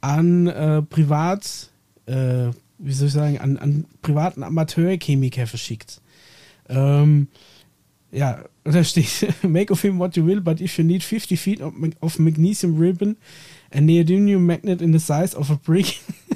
[0.00, 1.70] an äh, Privat,
[2.06, 6.00] äh, wie soll ich sagen, an, an privaten Amateurchemiker verschickt.
[6.68, 7.28] Ähm,
[8.10, 11.60] ja, da steht, make of him what you will, but if you need 50 feet
[11.60, 13.16] of, of magnesium ribbon,
[13.72, 16.00] a neodymium magnet in the size of a brick,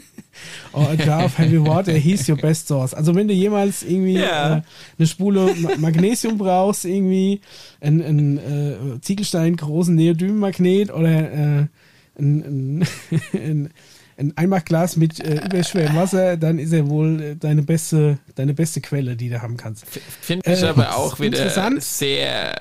[0.72, 2.94] a jar of heavy water, he's your best source.
[2.94, 4.58] Also wenn du jemals irgendwie Ja.
[4.58, 4.62] äh,
[4.98, 7.40] eine Spule Ma Magnesium brauchst, irgendwie
[7.80, 11.66] einen, einen äh, Ziegelstein großen Neodymmagnet oder äh,
[12.18, 12.86] ein, ein,
[13.32, 13.70] ein,
[14.18, 18.80] ein Einmachglas mit äh, überschwerem Wasser, dann ist er wohl äh, deine beste, deine beste
[18.80, 19.84] Quelle, die du haben kannst.
[20.20, 21.48] Finde ich Äh, aber auch wieder
[21.80, 22.54] sehr,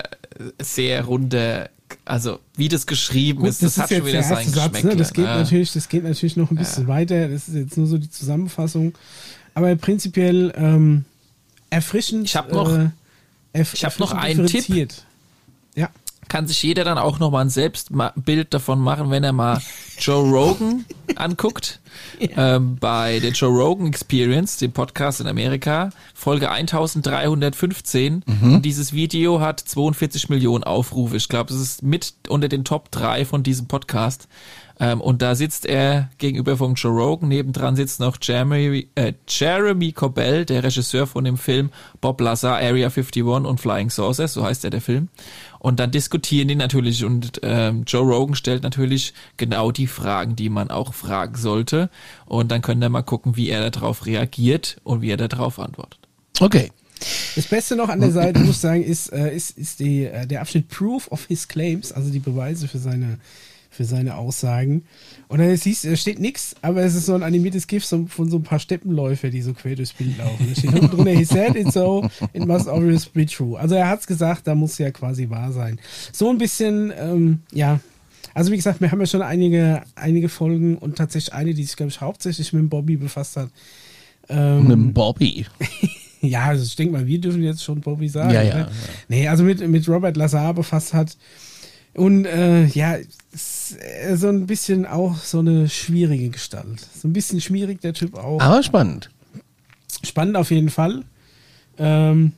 [0.61, 1.69] sehr runde,
[2.05, 4.89] also wie das geschrieben Gut, ist, das, hat schon wieder sein Geschmäckle.
[4.91, 4.95] ne?
[4.95, 5.35] Das geht ne?
[5.35, 7.27] natürlich, das geht natürlich noch ein bisschen weiter.
[7.27, 8.93] Das ist jetzt nur so die Zusammenfassung.
[9.53, 11.05] Aber prinzipiell ähm,
[11.69, 12.25] erfrischend.
[12.25, 12.89] Ich hab noch- äh,
[13.53, 14.89] erf ich hab noch einen Tipp.
[15.75, 15.89] Ja.
[16.31, 19.61] Kann sich jeder dann auch nochmal ein Selbstbild davon machen, wenn er mal
[19.99, 21.79] Joe Rogan anguckt.
[22.19, 22.55] Ja.
[22.55, 28.23] Ähm, bei der Joe Rogan Experience, dem Podcast in Amerika, Folge 1315.
[28.25, 28.61] Mhm.
[28.61, 31.17] Dieses Video hat 42 Millionen Aufrufe.
[31.17, 34.29] Ich glaube, es ist mit unter den Top 3 von diesem Podcast.
[34.81, 37.29] Ähm, und da sitzt er gegenüber vom Joe Rogan.
[37.29, 41.69] Nebendran sitzt noch Jeremy, äh, Jeremy Corbell, der Regisseur von dem Film
[42.01, 45.09] Bob Lazar, Area 51 und Flying Saucers, so heißt er der Film.
[45.61, 50.49] Und dann diskutieren die natürlich und ähm, Joe Rogan stellt natürlich genau die Fragen, die
[50.49, 51.91] man auch fragen sollte.
[52.25, 55.99] Und dann können wir mal gucken, wie er darauf reagiert und wie er darauf antwortet.
[56.39, 56.71] Okay.
[57.35, 60.25] Das Beste noch an der Seite, muss ich sagen, ist, äh, ist, ist die, äh,
[60.25, 63.19] der Abschnitt Proof of His Claims, also die Beweise für seine
[63.81, 64.83] für seine Aussagen.
[65.27, 68.37] Und dann siehst da steht nichts, aber es ist so ein animiertes GIF von so
[68.37, 70.47] ein paar Steppenläufer, die so quer durchs Bild laufen.
[70.47, 73.57] Da steht unten drunter, he said it so, it must always be true.
[73.57, 75.79] Also er hat es gesagt, da muss ja quasi wahr sein.
[76.11, 77.79] So ein bisschen, ähm, ja.
[78.33, 81.75] Also wie gesagt, wir haben ja schon einige, einige Folgen und tatsächlich eine, die sich,
[81.75, 83.49] glaube ich, hauptsächlich mit Bobby befasst hat.
[84.29, 85.47] Ähm, mit Bobby.
[86.21, 88.31] ja, also ich denke mal, wir dürfen jetzt schon Bobby sagen.
[88.31, 88.59] Ja, ja, ne?
[88.61, 88.69] ja.
[89.07, 91.17] Nee, also mit, mit Robert Lazar befasst hat.
[91.93, 92.97] Und äh, ja,
[93.33, 96.87] so ein bisschen auch so eine schwierige Gestalt.
[97.01, 98.41] So ein bisschen schwierig, der Typ auch.
[98.41, 99.09] Aber spannend.
[100.03, 101.03] Spannend auf jeden Fall.
[101.77, 102.33] Ähm,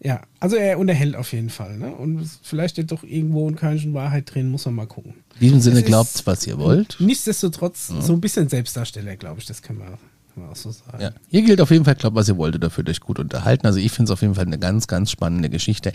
[0.00, 1.78] ja, also er unterhält auf jeden Fall.
[1.78, 1.94] Ne?
[1.94, 5.14] Und vielleicht doch irgendwo ein Körnchen Wahrheit drin, muss man mal gucken.
[5.34, 6.96] In diesem Sinne glaubt, was ihr wollt.
[7.00, 8.02] Nichtsdestotrotz, ja.
[8.02, 9.98] so ein bisschen Selbstdarsteller, glaube ich, das kann man
[10.36, 11.00] kann man auch so sagen.
[11.00, 11.12] Ja.
[11.30, 13.66] Hier gilt auf jeden Fall, glaubt, was ihr wolltet, dafür euch gut unterhalten.
[13.66, 15.92] Also ich finde es auf jeden Fall eine ganz, ganz spannende Geschichte.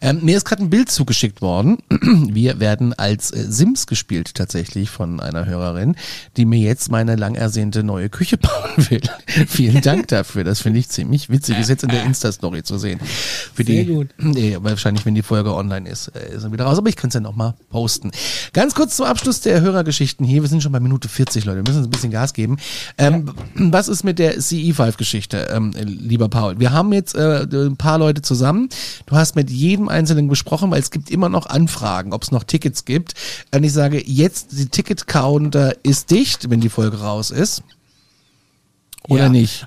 [0.00, 1.76] Ähm, mir ist gerade ein Bild zugeschickt worden.
[2.32, 5.96] Wir werden als äh, Sims gespielt tatsächlich von einer Hörerin,
[6.38, 9.02] die mir jetzt meine lang ersehnte neue Küche bauen will.
[9.46, 10.44] Vielen Dank dafür.
[10.44, 11.58] Das finde ich ziemlich witzig.
[11.58, 12.98] Ist jetzt in der Insta-Story zu sehen.
[12.98, 14.08] Für Sehr die, gut.
[14.16, 16.78] Nee, wahrscheinlich, wenn die Folge online ist, äh, ist er wieder raus.
[16.78, 18.10] Aber ich kann es ja nochmal posten.
[18.54, 20.40] Ganz kurz zum Abschluss der Hörergeschichten hier.
[20.40, 21.58] Wir sind schon bei Minute 40, Leute.
[21.58, 22.56] Wir müssen uns ein bisschen Gas geben.
[22.96, 23.72] Ähm, ja.
[23.81, 26.60] Was was ist mit der CE5-Geschichte, ähm, lieber Paul?
[26.60, 28.68] Wir haben jetzt äh, ein paar Leute zusammen.
[29.06, 32.44] Du hast mit jedem Einzelnen gesprochen, weil es gibt immer noch Anfragen, ob es noch
[32.44, 33.14] Tickets gibt.
[33.52, 37.64] Und ich sage, jetzt die Ticket-Counter ist dicht, wenn die Folge raus ist.
[39.08, 39.28] Oder ja.
[39.30, 39.66] nicht?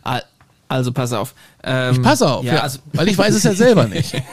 [0.69, 1.33] Also pass auf.
[1.61, 4.13] Ähm, ich passe auf, ja, ja also weil ich weiß es ja selber nicht.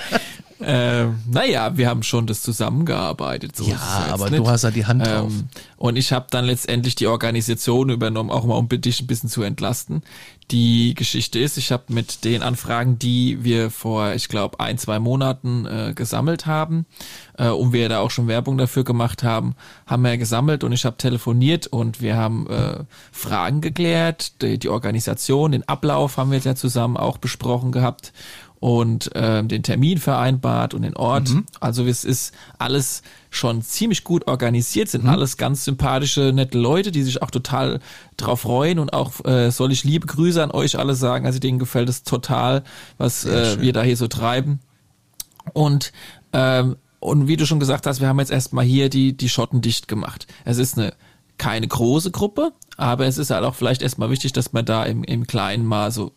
[0.62, 3.56] Äh, naja, wir haben schon das zusammengearbeitet.
[3.56, 3.78] So ja,
[4.10, 4.40] aber nicht.
[4.40, 5.32] du hast ja die Hand drauf.
[5.32, 9.28] Ähm, und ich habe dann letztendlich die Organisation übernommen, auch mal um dich ein bisschen
[9.28, 10.02] zu entlasten.
[10.50, 14.98] Die Geschichte ist, ich habe mit den Anfragen, die wir vor, ich glaube, ein, zwei
[14.98, 16.86] Monaten äh, gesammelt haben,
[17.38, 19.54] äh, und wir da auch schon Werbung dafür gemacht haben,
[19.86, 24.68] haben wir gesammelt und ich habe telefoniert und wir haben äh, Fragen geklärt, die, die
[24.68, 28.12] Organisation, den Ablauf haben wir ja zusammen auch besprochen gehabt
[28.62, 31.30] und ähm, den Termin vereinbart und den Ort.
[31.30, 31.46] Mhm.
[31.58, 35.10] Also es ist alles schon ziemlich gut organisiert, sind mhm.
[35.10, 37.80] alles ganz sympathische, nette Leute, die sich auch total
[38.16, 41.26] drauf freuen und auch äh, soll ich liebe Grüße an euch alle sagen.
[41.26, 42.62] Also denen gefällt es total,
[42.98, 44.60] was äh, wir da hier so treiben.
[45.54, 45.92] Und
[46.32, 49.60] ähm, und wie du schon gesagt hast, wir haben jetzt erstmal hier die die Schotten
[49.60, 50.28] dicht gemacht.
[50.44, 50.94] Es ist eine
[51.36, 55.02] keine große Gruppe, aber es ist halt auch vielleicht erstmal wichtig, dass man da im,
[55.02, 56.12] im Kleinen mal so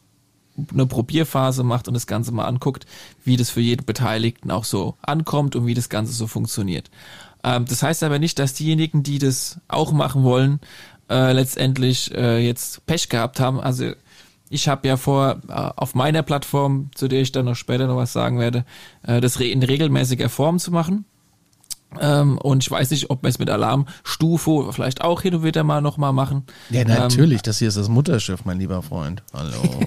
[0.71, 2.85] eine Probierphase macht und das Ganze mal anguckt,
[3.23, 6.89] wie das für jeden Beteiligten auch so ankommt und wie das Ganze so funktioniert.
[7.43, 10.59] Ähm, das heißt aber nicht, dass diejenigen, die das auch machen wollen,
[11.09, 13.59] äh, letztendlich äh, jetzt Pech gehabt haben.
[13.59, 13.91] Also
[14.49, 17.97] ich habe ja vor, äh, auf meiner Plattform, zu der ich dann noch später noch
[17.97, 18.65] was sagen werde,
[19.03, 21.05] äh, das in regelmäßiger Form zu machen.
[21.99, 25.63] Ähm, und ich weiß nicht, ob wir es mit Alarmstufe vielleicht auch hin und wieder
[25.63, 26.43] mal nochmal machen.
[26.69, 27.39] Ja, natürlich.
[27.39, 29.23] Ähm, das hier ist das Mutterschiff, mein lieber Freund.
[29.33, 29.51] Hallo.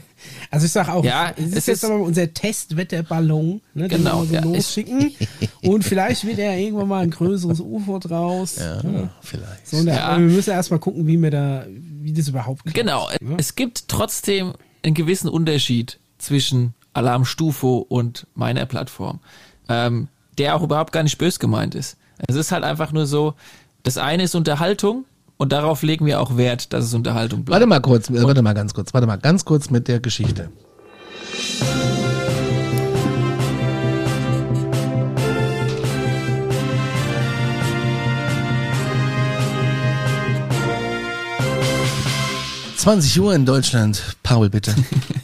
[0.50, 4.22] also ich sag auch, ja, es ist jetzt ist, aber unser Testwetterballon, ne, den genau,
[4.22, 5.14] wir so ja, losschicken.
[5.62, 8.56] und vielleicht wird ja irgendwann mal ein größeres UFO draus.
[8.56, 9.10] Ja, ne?
[9.20, 9.68] vielleicht.
[9.68, 10.18] So, der, ja.
[10.18, 12.76] wir müssen erstmal gucken, wie wir da, wie das überhaupt klappt.
[12.76, 13.08] Genau.
[13.20, 13.36] Ne?
[13.38, 19.20] Es gibt trotzdem einen gewissen Unterschied zwischen Alarmstufo und meiner Plattform.
[19.68, 21.96] Ähm, der auch überhaupt gar nicht bös gemeint ist.
[22.26, 23.34] Es ist halt einfach nur so,
[23.82, 25.04] das eine ist Unterhaltung
[25.38, 27.54] und darauf legen wir auch Wert, dass es Unterhaltung bleibt.
[27.54, 30.50] Warte mal kurz, und warte mal ganz kurz, warte mal ganz kurz mit der Geschichte.
[42.76, 44.16] Zwanzig Uhr in Deutschland.
[44.22, 44.74] Paul, bitte.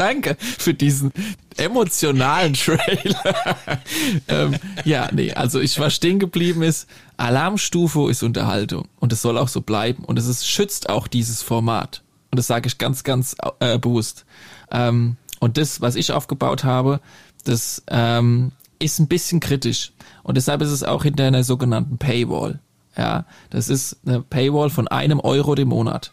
[0.00, 1.12] Danke für diesen
[1.56, 3.36] emotionalen Trailer.
[4.28, 6.88] ähm, ja, nee, also ich war stehen geblieben ist,
[7.18, 11.42] Alarmstufe ist Unterhaltung und es soll auch so bleiben und es ist, schützt auch dieses
[11.42, 12.02] Format.
[12.30, 14.24] Und das sage ich ganz, ganz äh, bewusst.
[14.70, 17.00] Ähm, und das, was ich aufgebaut habe,
[17.44, 19.92] das, ähm, ist ein bisschen kritisch.
[20.22, 22.58] Und deshalb ist es auch hinter einer sogenannten Paywall.
[22.96, 26.12] Ja, das ist eine Paywall von einem Euro im Monat.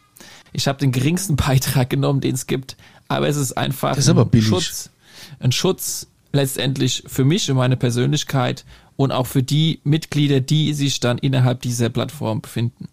[0.54, 2.78] Ich habe den geringsten Beitrag genommen, den es gibt,
[3.08, 4.42] aber es ist einfach Das ist aber ein.
[4.42, 4.90] Schutz,
[5.40, 11.00] ein Schutz letztendlich für mich und meine Persönlichkeit und auch für die Mitglieder, die sich
[11.00, 12.90] dann innerhalb dieser Plattform befinden.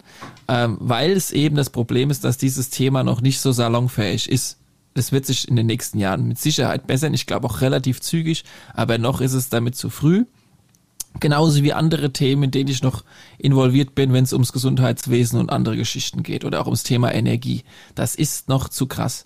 [0.48, 4.58] Ähm, weil es eben das Problem ist, dass dieses Thema noch nicht so salonfähig ist.
[4.92, 7.14] Das wird sich in den nächsten Jahren mit Sicherheit bessern.
[7.14, 8.44] Ich glaube auch relativ zügig,
[8.74, 10.24] aber noch ist es damit zu früh.
[11.20, 13.04] Genauso wie andere Themen, in denen ich noch
[13.38, 17.62] involviert bin, wenn es ums Gesundheitswesen und andere Geschichten geht oder auch ums Thema Energie.
[17.94, 19.24] Das ist noch zu krass.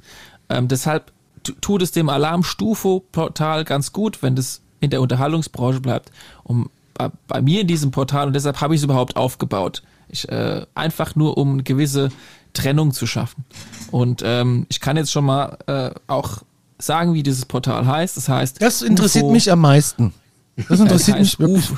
[0.51, 6.11] Ähm, deshalb tu- tut es dem Alarmstufo-Portal ganz gut, wenn das in der Unterhaltungsbranche bleibt.
[6.45, 9.83] Um, bei, bei mir in diesem Portal, und deshalb habe ich es überhaupt aufgebaut.
[10.09, 12.11] Ich, äh, einfach nur, um eine gewisse
[12.55, 13.45] Trennung zu schaffen.
[13.91, 16.39] Und ähm, ich kann jetzt schon mal äh, auch
[16.79, 18.17] sagen, wie dieses Portal heißt.
[18.17, 20.15] Das heißt, Das interessiert UFO mich am meisten.
[20.69, 21.71] Das interessiert heißt mich wirklich.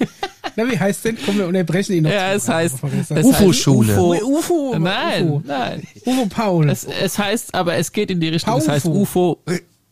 [0.58, 0.64] UFO.
[0.66, 1.18] Na, wie heißt denn?
[1.24, 2.10] Komm, wir unterbrechen ihn noch.
[2.10, 4.00] Ja, es heißt, es heißt UFO-Schule.
[4.00, 4.38] UFO.
[4.38, 4.78] UFO.
[4.78, 5.42] Nein, UFO.
[5.46, 5.82] nein.
[6.04, 6.68] Uwe Paul.
[6.70, 8.56] Es, es heißt, aber es geht in die Richtung.
[8.58, 9.38] Es heißt Paufo.
[9.42, 9.42] UFO.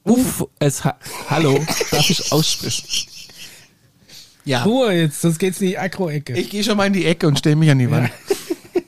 [0.05, 0.51] UFO.
[0.59, 0.97] Es ha
[1.31, 1.59] Hallo,
[1.91, 2.87] darf ich aussprechen?
[4.45, 4.63] Ja.
[4.63, 6.35] Ruhe jetzt, sonst geht's in die Agro-Ecke.
[6.35, 8.11] Ich gehe schon mal in die Ecke und stelle mich an die Wand.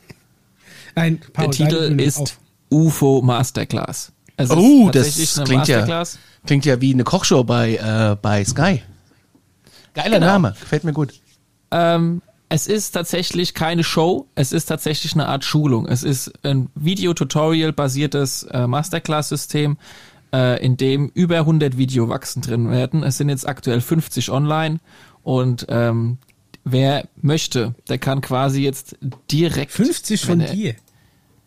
[0.95, 2.39] Nein, Paul, Der Titel ist auf.
[2.70, 4.12] UFO Masterclass.
[4.37, 6.05] Es ist Oh, das klingt ja,
[6.47, 8.83] klingt ja wie eine Kochshow bei, äh, bei Sky.
[9.95, 10.26] Geiler Genau.
[10.26, 11.12] Name, gefällt mir gut.
[11.71, 15.87] Ähm, es ist tatsächlich keine Show, es ist tatsächlich eine Art Schulung.
[15.87, 19.77] Es ist ein Video-Tutorial-basiertes äh, Masterclass-System,
[20.33, 23.03] äh, in dem über 100 Videowachsen drin werden.
[23.03, 24.79] Es sind jetzt aktuell 50 online
[25.23, 26.19] und ähm,
[26.64, 28.97] wer möchte, der kann quasi jetzt
[29.31, 30.75] direkt 50 von wenn er- dir.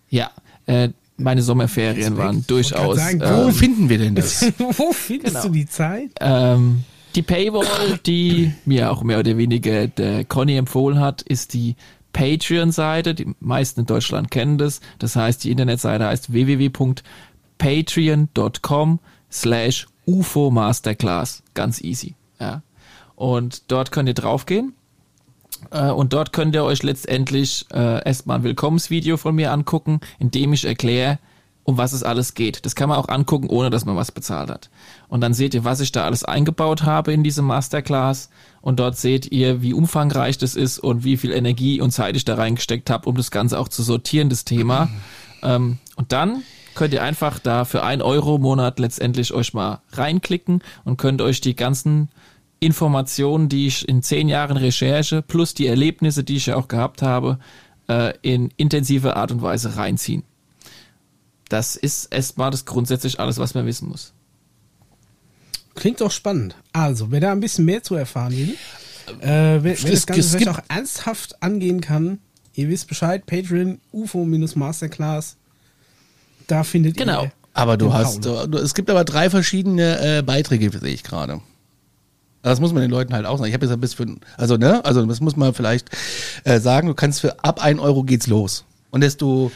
[0.09, 0.29] Ja,
[0.65, 2.17] äh, meine Sommerferien Respekt.
[2.17, 2.97] waren durchaus.
[2.97, 4.41] sagen, Wo ähm, finden wir denn das?
[4.57, 5.47] Wo findest Genau.
[5.47, 6.09] du die Zeit?
[6.19, 6.83] Ähm,
[7.15, 11.75] die Paywall, die mir auch mehr oder weniger der Conny empfohlen hat, ist die
[12.13, 13.13] Patreon-Seite.
[13.15, 14.81] Die meisten in Deutschland kennen das.
[14.99, 18.99] Das heißt, die Internetseite heißt www.patreon.com
[19.31, 21.43] slash UFO Masterclass.
[21.53, 22.15] Ganz easy.
[22.39, 22.61] Ja.
[23.15, 24.73] Und dort könnt ihr draufgehen.
[25.69, 30.31] Äh, Und dort könnt ihr euch letztendlich äh, erstmal ein Willkommensvideo von mir angucken, in
[30.31, 31.19] dem ich erkläre,
[31.63, 32.65] um was es alles geht.
[32.65, 34.69] Das kann man auch angucken, ohne dass man was bezahlt hat.
[35.07, 38.29] Und dann seht ihr, was ich da alles eingebaut habe in diese Masterclass.
[38.61, 42.25] Und dort seht ihr, wie umfangreich das ist und wie viel Energie und Zeit ich
[42.25, 44.89] da reingesteckt habe, um das Ganze auch zu sortieren, das Thema.
[45.43, 46.43] Ähm, und dann
[46.75, 51.19] könnt ihr einfach da für ein Euro im Monat letztendlich euch mal reinklicken und könnt
[51.23, 52.09] euch die ganzen
[52.59, 57.01] Informationen, die ich in zehn Jahren Recherche plus die Erlebnisse, die ich ja auch gehabt
[57.01, 57.39] habe,
[57.87, 60.23] äh, in intensiver Art und Weise reinziehen.
[61.51, 64.13] Das ist erstmal das grundsätzlich alles, was man wissen muss.
[65.75, 66.55] Klingt doch spannend.
[66.73, 68.55] Also, wer da ein bisschen mehr zu erfahren will,
[69.21, 72.19] äh, wer, wer Es- das Ganze vielleicht auch ernsthaft angehen kann,
[72.53, 75.37] ihr wisst Bescheid, Patreon, UFO-Masterclass,
[76.47, 77.23] da findet Genau.
[77.23, 81.41] ihr Aber du hast, du, es gibt aber drei verschiedene äh, Beiträge, sehe ich gerade.
[82.43, 83.49] Das muss man den Leuten halt auch sagen.
[83.49, 85.89] Ich habe jetzt ein bisschen, für, also ne, also das muss man vielleicht
[86.43, 86.87] äh, sagen.
[86.87, 89.51] Du kannst für ab ein Euro geht's los und desto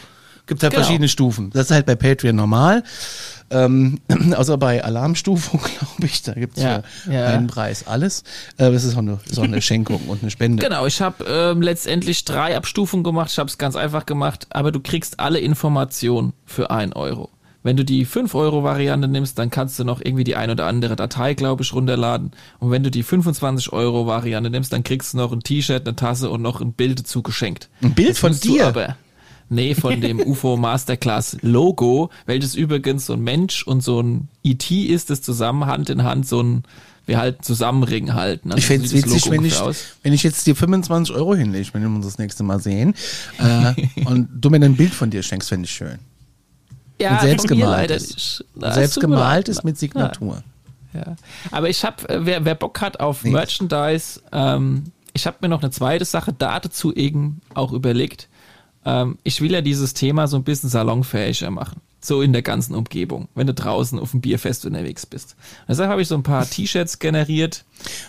[0.46, 0.82] gibt halt Genau.
[0.84, 1.50] verschiedene Stufen.
[1.50, 2.82] Das ist halt bei Patreon normal,
[3.50, 4.00] ähm,
[4.36, 6.22] außer bei Alarmstufe, glaube ich.
[6.22, 7.26] Da gibt's Ja, für ja.
[7.26, 8.22] einen Preis alles.
[8.56, 10.62] Äh, das ist auch eine, auch eine Schenkung und eine Spende.
[10.64, 13.30] Genau, ich habe ähm, letztendlich drei Abstufungen gemacht.
[13.30, 17.30] Ich habe es ganz einfach gemacht, aber du kriegst alle Informationen für ein Euro.
[17.62, 21.34] Wenn du die 5-Euro-Variante nimmst, dann kannst du noch irgendwie die ein oder andere Datei,
[21.34, 22.30] glaube ich, runterladen.
[22.60, 26.42] Und wenn du die 25-Euro-Variante nimmst, dann kriegst du noch ein T-Shirt, eine Tasse und
[26.42, 27.68] noch ein Bild dazu geschenkt.
[27.82, 28.68] Ein Bild Jetzt von dir?
[28.68, 28.96] Aber,
[29.48, 34.70] nee, von dem UFO Masterclass Logo, welches übrigens so ein Mensch und so ein ET
[34.70, 36.62] ist, das zusammen Hand in Hand so ein,
[37.06, 38.50] wir halten Zusammenring halten.
[38.50, 39.84] Also Ich fände es witzig, wenn ich, aus.
[40.02, 42.94] wenn ich jetzt dir 25 Euro hinlege, wenn wir uns das nächste Mal sehen,
[43.38, 43.74] äh,
[44.06, 45.98] und du mir ein Bild von dir schenkst, fände ich schön.
[47.00, 48.44] Ja, Und selbst gemalt ist.
[48.54, 50.42] Na, Selbst gemalt ist mit Signatur.
[50.94, 51.16] Ja.
[51.50, 53.30] Aber ich habe, wer, wer Bock hat auf Nee.
[53.30, 58.28] Merchandise, ähm, ich habe mir noch eine zweite Sache dazu eben auch überlegt.
[58.86, 61.82] Ähm, ich will ja dieses Thema so ein bisschen salonfähiger machen.
[62.00, 65.34] So in der ganzen Umgebung, wenn du draußen auf dem Bierfest unterwegs bist.
[65.68, 67.64] Deshalb habe ich so ein paar T-Shirts generiert,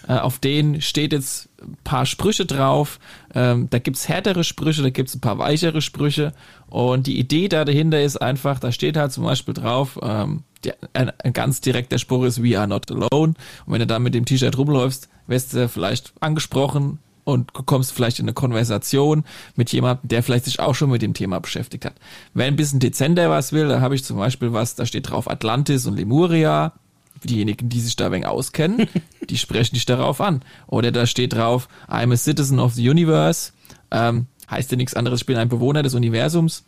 [0.08, 3.00] äh, auf denen steht jetzt ein paar Sprüche drauf.
[3.34, 6.34] Ähm, da gibt's härtere Sprüche, da gibt's ein paar weichere Sprüche.
[6.70, 10.74] Und die Idee da dahinter ist einfach, da steht halt zum Beispiel drauf, ähm, die,
[10.94, 13.34] ein, ein ganz direkter Spruch ist, we are not alone.
[13.66, 17.92] Und wenn du da mit dem T-Shirt rumläufst, wirst du vielleicht angesprochen und du kommst
[17.92, 19.26] vielleicht in eine Konversation
[19.58, 21.96] mit jemandem, der vielleicht sich auch schon mit dem Thema beschäftigt hat.
[22.34, 25.30] Wer ein bisschen dezenter was will, da habe ich zum Beispiel was, da steht drauf
[25.30, 26.72] Atlantis und Lemuria.
[27.26, 28.88] Diejenigen, die sich da wenig auskennen,
[29.30, 30.42] die sprechen dich darauf an.
[30.68, 33.52] Oder da steht drauf, I'm a citizen of the universe.
[33.92, 36.64] Ähm, heißt ja nichts anderes, ich bin ein Bewohner des Universums.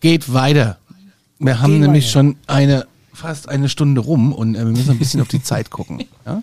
[0.00, 0.78] geht weiter.
[1.38, 2.12] Wir haben Gehen nämlich weiter.
[2.12, 2.86] schon eine
[3.18, 6.04] fast eine Stunde rum und äh, wir müssen ein bisschen auf die Zeit gucken.
[6.26, 6.42] Ja?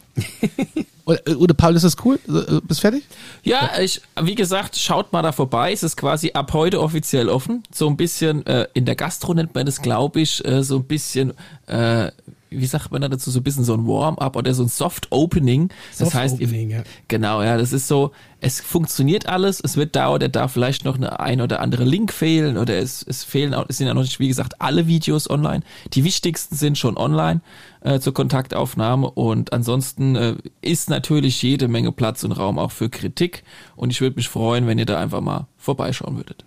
[1.05, 2.19] Oder, äh, oder Paul, ist das cool?
[2.27, 3.03] Äh, Bist fertig?
[3.43, 5.71] Ja, ich, wie gesagt, schaut mal da vorbei.
[5.71, 7.63] Es ist quasi ab heute offiziell offen.
[7.73, 10.85] So ein bisschen, äh, in der Gastro nennt man das, glaube ich, äh, so ein
[10.85, 11.33] bisschen,
[11.67, 12.11] äh,
[12.59, 15.69] wie sagt man da dazu, so ein bisschen so ein Warm-up oder so ein Soft-Opening.
[15.91, 16.83] Das Soft heißt, ihr- Opening, ja.
[17.07, 20.95] genau, ja, das ist so, es funktioniert alles, es wird da oder da vielleicht noch
[20.97, 24.01] eine ein oder andere Link fehlen oder es, es fehlen auch, es sind ja noch
[24.03, 25.63] nicht, wie gesagt, alle Videos online.
[25.93, 27.41] Die wichtigsten sind schon online
[27.81, 32.89] äh, zur Kontaktaufnahme und ansonsten äh, ist natürlich jede Menge Platz und Raum auch für
[32.89, 33.43] Kritik
[33.75, 36.43] und ich würde mich freuen, wenn ihr da einfach mal vorbeischauen würdet.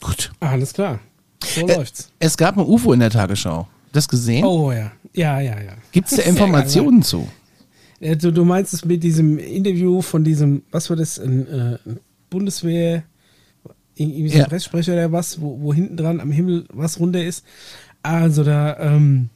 [0.00, 0.30] Gut.
[0.40, 1.00] Alles klar.
[1.44, 2.10] So Äh, läuft's.
[2.18, 3.68] Es gab ein UFO in der Tagesschau.
[3.92, 4.44] Das gesehen?
[4.44, 4.92] Oh ja.
[5.14, 5.72] Ja, ja, ja.
[5.92, 7.28] Gibt es da Informationen zu?
[8.00, 11.78] Äh, Du, meinst es mit diesem Interview von diesem, was war das, ein, äh,
[12.30, 13.02] Bundeswehr,
[13.96, 14.46] irgendwie so ein Ja.
[14.48, 17.44] Pressesprecher oder was, wo, wo hinten dran am Himmel was runter ist.
[18.02, 19.30] Also da, ähm,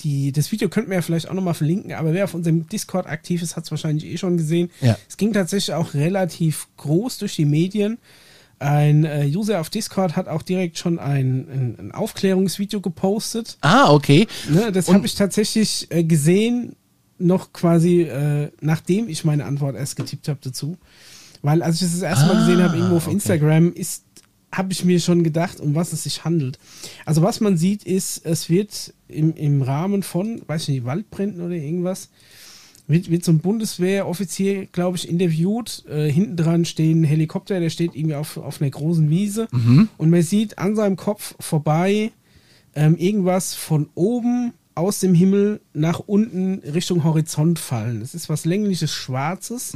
[0.00, 3.06] die, das Video könnten wir ja vielleicht auch nochmal verlinken, aber wer auf unserem Discord
[3.08, 4.70] aktiv ist, hat es wahrscheinlich eh schon gesehen.
[4.80, 4.96] Ja.
[5.08, 7.98] Es ging tatsächlich auch relativ groß durch die Medien.
[8.60, 13.56] Ein äh, User auf Discord hat auch direkt schon ein, ein, ein Aufklärungsvideo gepostet.
[13.60, 14.26] Ah, okay.
[14.48, 16.74] Ne, das habe ich tatsächlich äh, gesehen,
[17.18, 20.76] noch quasi äh, nachdem ich meine Antwort erst getippt habe dazu.
[21.42, 23.14] Weil als ich das das erste Mal Ah, gesehen habe, irgendwo auf okay.
[23.14, 24.04] Instagram, ist
[24.50, 26.58] habe ich mir schon gedacht, um was es sich handelt.
[27.04, 31.42] Also was man sieht, ist, es wird im, im Rahmen von, weiß ich nicht, Waldbränden
[31.42, 32.08] oder irgendwas,
[32.88, 35.84] wird, wird so ein Bundeswehroffizier, glaube ich, interviewt.
[35.88, 39.46] Äh, hinten dran stehen ein Helikopter, der steht irgendwie auf, auf einer großen Wiese.
[39.96, 42.10] Und man sieht an seinem Kopf vorbei
[42.74, 48.00] ähm, irgendwas von oben aus dem Himmel nach unten Richtung Horizont fallen.
[48.00, 49.72] Es ist was längliches Schwarzes.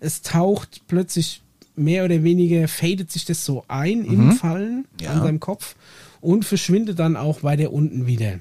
[0.00, 1.42] Es taucht plötzlich
[1.74, 5.10] mehr oder weniger, fadet sich das so ein im Fallen Ja.
[5.10, 5.74] an seinem Kopf
[6.20, 8.38] und verschwindet dann auch weiter unten wieder.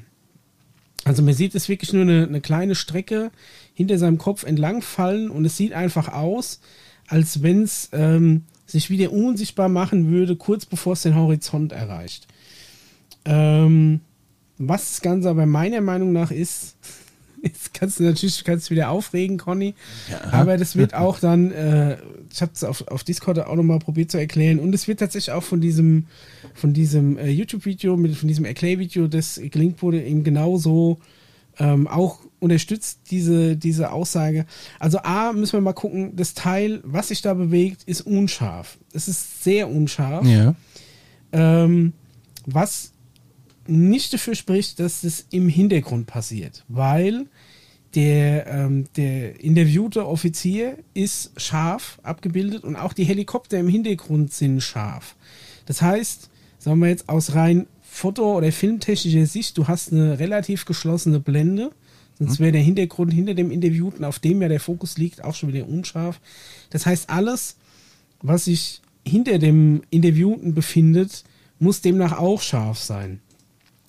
[1.04, 3.32] Also man sieht es wirklich nur eine, eine kleine Strecke
[3.76, 6.62] hinter seinem Kopf entlang fallen und es sieht einfach aus,
[7.08, 12.28] als wenn es ähm, sich wieder unsichtbar machen würde, kurz bevor es den Horizont erreicht.
[13.26, 14.00] Ähm,
[14.58, 16.78] was das Ganze aber meiner Meinung nach ist,
[17.44, 19.76] jetzt kannst du natürlich kannst du wieder aufregen, Conny,
[20.32, 21.98] aber das wird auch dann, äh,
[22.32, 25.34] ich habe es auf, auf Discord auch nochmal probiert zu erklären und es wird tatsächlich
[25.34, 26.06] auch von diesem,
[26.56, 30.98] von diesem äh, YouTube-Video, von diesem Erklärvideo, das gelingt wurde, eben genauso
[31.60, 34.46] ähm, auch unterstützt diese, diese Aussage.
[34.80, 38.78] Also A, müssen wir mal gucken, das Teil, was sich da bewegt, ist unscharf.
[38.94, 40.26] Es ist sehr unscharf.
[40.26, 40.56] Ja.
[41.32, 41.94] Ähm,
[42.46, 42.92] was
[43.68, 47.26] nicht dafür spricht, dass es im Hintergrund passiert, weil
[47.96, 54.62] der, ähm, der interviewte Offizier ist scharf abgebildet und auch die Helikopter im Hintergrund sind
[54.62, 55.16] scharf.
[55.66, 56.30] Das heißt,
[56.60, 61.72] sagen wir jetzt aus rein foto- oder filmtechnischer Sicht, du hast eine relativ geschlossene Blende
[62.18, 65.52] Sonst wäre der Hintergrund hinter dem Interviewten, auf dem ja der Fokus liegt, auch schon
[65.54, 66.22] wieder unscharf.
[66.70, 67.58] Das heißt, alles,
[68.22, 71.26] was sich hinter dem Interviewten befindet,
[71.60, 73.20] muss demnach auch scharf sein.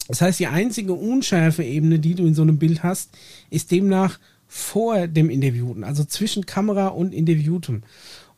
[0.09, 3.11] Das heißt, die einzige unschärfe Ebene, die du in so einem Bild hast,
[3.51, 7.83] ist demnach vor dem Interviewten, also zwischen Kamera und Interviewtem.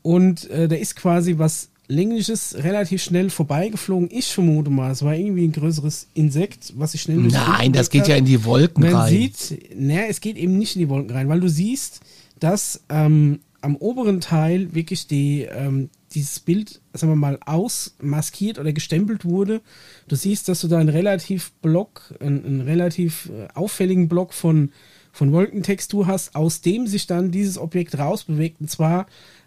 [0.03, 4.09] Und äh, da ist quasi was Längliches relativ schnell vorbeigeflogen.
[4.12, 8.03] Ich vermute mal, es war irgendwie ein größeres Insekt, was sich schnell Nein, das geht
[8.03, 8.18] bewegt ja hat.
[8.20, 9.09] in die Wolken Man rein.
[9.11, 12.01] sieht, naja, es geht eben nicht in die Wolken rein, weil du siehst,
[12.39, 18.72] dass ähm, am oberen Teil wirklich die, ähm, dieses Bild, sagen wir mal, ausmaskiert oder
[18.72, 19.61] gestempelt wurde.
[20.09, 24.72] Du siehst, dass du da einen relativ Block, einen, einen relativ äh, auffälligen Block von,
[25.12, 29.07] von Wolkentextur hast, aus dem sich dann dieses Objekt rausbewegt, und zwar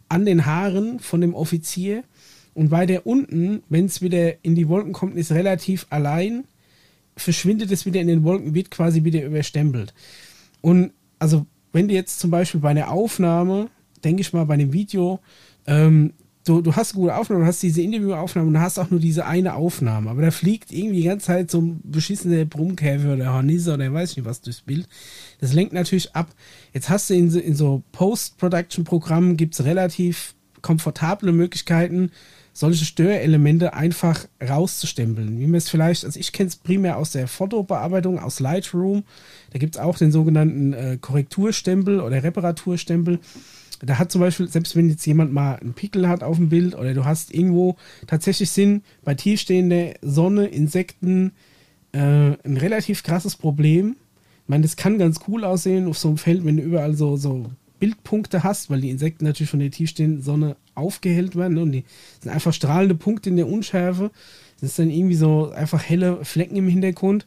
[0.10, 2.04] an den Haaren von dem Offizier.
[2.54, 6.46] Und bei der unten, wenn es wieder in die Wolken kommt, ist relativ allein,
[7.16, 9.94] verschwindet es wieder in den Wolken, wird quasi wieder überstempelt.
[10.62, 13.70] Und also, wenn du jetzt zum Beispiel bei einer Aufnahme,
[14.04, 15.20] denke ich mal, bei einem Video,
[15.68, 16.14] ähm,
[16.46, 19.00] du, du hast eine gute Aufnahme, du hast diese Interviewaufnahme und du hast auch nur
[19.00, 23.34] diese eine Aufnahme, aber da fliegt irgendwie die ganze Zeit so ein beschissener Brummkäfer oder
[23.34, 24.88] Hornisse oder weiß ich nicht was durchs Bild.
[25.40, 26.30] Das lenkt natürlich ab.
[26.74, 32.12] Jetzt hast du in so, in so Post-Production-Programmen gibt es relativ komfortable Möglichkeiten,
[32.54, 35.40] solche Störelemente einfach rauszustempeln.
[35.40, 39.04] Wie man es vielleicht, also ich kenne es primär aus der Fotobearbeitung, aus Lightroom.
[39.52, 43.20] Da gibt es auch den sogenannten äh, Korrekturstempel oder Reparaturstempel.
[43.84, 46.76] Da hat zum Beispiel, selbst wenn jetzt jemand mal einen Pickel hat auf dem Bild
[46.76, 51.32] oder du hast irgendwo tatsächlich sind bei tiefstehender Sonne, Insekten
[51.94, 53.96] äh, ein relativ krasses Problem.
[54.44, 57.18] Ich meine, das kann ganz cool aussehen auf so einem Feld, wenn du überall so,
[57.18, 57.50] so
[57.82, 61.62] Bildpunkte hast, weil die Insekten natürlich von der tiefstehenden Sonne aufgehellt werden ne?
[61.64, 61.84] und die
[62.22, 64.12] sind einfach strahlende Punkte in der Unschärfe.
[64.62, 67.26] Das ist dann irgendwie so einfach helle Flecken im Hintergrund.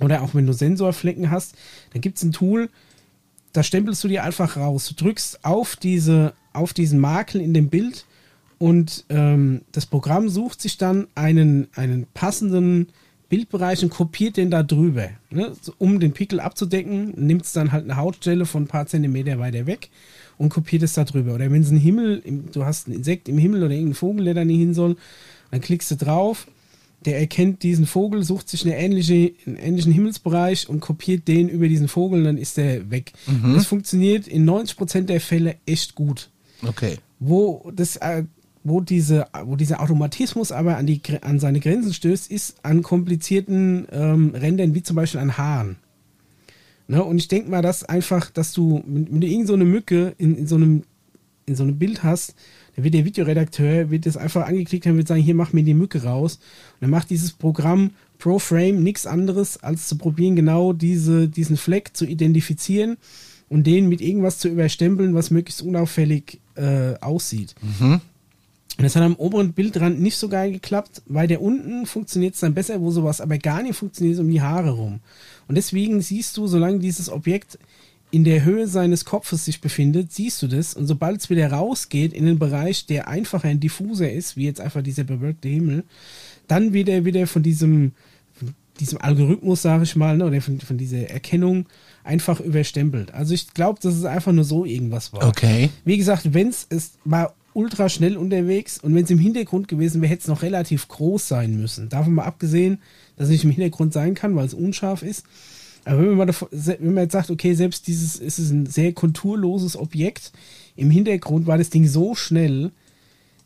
[0.00, 1.56] Oder auch wenn du Sensorflecken hast,
[1.92, 2.68] dann gibt es ein Tool,
[3.54, 4.86] da stempelst du dir einfach raus.
[4.86, 8.04] Du drückst auf, diese, auf diesen Makel in dem Bild
[8.58, 12.88] und ähm, das Programm sucht sich dann einen, einen passenden
[13.28, 15.10] Bildbereich und kopiert den da drüber.
[15.30, 15.52] Ne?
[15.76, 19.66] Um den Pickel abzudecken, nimmt es dann halt eine Hautstelle von ein paar Zentimeter weiter
[19.66, 19.90] weg
[20.38, 21.34] und kopiert es da drüber.
[21.34, 24.24] Oder wenn es ein Himmel, im, du hast ein Insekt im Himmel oder irgendeinen Vogel,
[24.24, 24.96] der da nicht hin soll,
[25.50, 26.46] dann klickst du drauf,
[27.04, 31.68] der erkennt diesen Vogel, sucht sich eine ähnliche, einen ähnlichen Himmelsbereich und kopiert den über
[31.68, 33.12] diesen Vogel, dann ist der weg.
[33.54, 36.30] Das funktioniert in 90% der Fälle echt gut.
[36.66, 36.96] Okay.
[37.20, 38.24] Wo das, äh,
[38.64, 43.86] wo diese, wo dieser Automatismus aber an die an seine Grenzen stößt, ist an komplizierten
[43.90, 45.76] ähm, Rändern, wie zum Beispiel an Haaren.
[46.88, 47.04] Ne?
[47.04, 50.46] Und ich denke mal, dass einfach, dass du, wenn, du irgend so Mücke in, in
[50.46, 50.82] so einem
[51.48, 52.34] in so einem Bild hast,
[52.76, 55.74] dann wird der Videoredakteur wird das einfach angeklickt haben, wird sagen, hier mach mir die
[55.74, 56.36] Mücke raus.
[56.36, 61.96] Und dann macht dieses Programm ProFrame nichts anderes, als zu probieren, genau diese, diesen Fleck
[61.96, 62.98] zu identifizieren
[63.48, 67.54] und den mit irgendwas zu überstempeln, was möglichst unauffällig äh, aussieht.
[68.78, 72.40] Und das hat am oberen Bildrand nicht so geil geklappt, weil der unten funktioniert es
[72.40, 75.00] dann besser, wo sowas aber gar nicht funktioniert, ist um die Haare rum.
[75.48, 77.58] Und deswegen siehst du, solange dieses Objekt
[78.12, 80.74] in der Höhe seines Kopfes sich befindet, siehst du das.
[80.74, 84.60] Und sobald es wieder rausgeht in den Bereich, der einfacher ein diffuser ist, wie jetzt
[84.60, 85.82] einfach dieser bewölkte Himmel,
[86.46, 87.90] dann wird er wieder von diesem,
[88.32, 91.66] von diesem Algorithmus, sage ich mal, ne, oder von, von dieser Erkennung
[92.04, 93.12] einfach überstempelt.
[93.12, 95.26] Also ich glaube, dass es einfach nur so irgendwas war.
[95.26, 95.70] Okay.
[95.84, 100.00] Wie gesagt, wenn es ist, war ultra schnell unterwegs und wenn es im Hintergrund gewesen
[100.00, 101.88] wäre, hätte es noch relativ groß sein müssen.
[101.88, 102.78] Davon mal abgesehen,
[103.16, 105.26] dass es nicht im Hintergrund sein kann, weil es unscharf ist.
[105.84, 108.92] Aber wenn man, davon, wenn man jetzt sagt, okay, selbst dieses ist es ein sehr
[108.92, 110.30] konturloses Objekt,
[110.76, 112.70] im Hintergrund war das Ding so schnell,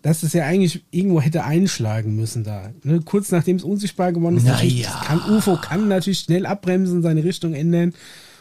[0.03, 2.71] dass es ja eigentlich irgendwo hätte einschlagen müssen da.
[2.83, 3.01] Ne?
[3.03, 4.91] Kurz nachdem es unsichtbar geworden ist, Na natürlich, ja.
[4.91, 7.95] das kann UFO kann natürlich schnell abbremsen, seine Richtung ändern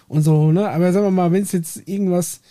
[0.10, 0.68] und so, ne?
[0.68, 2.42] Aber sagen wir mal, wenn es jetzt irgendwas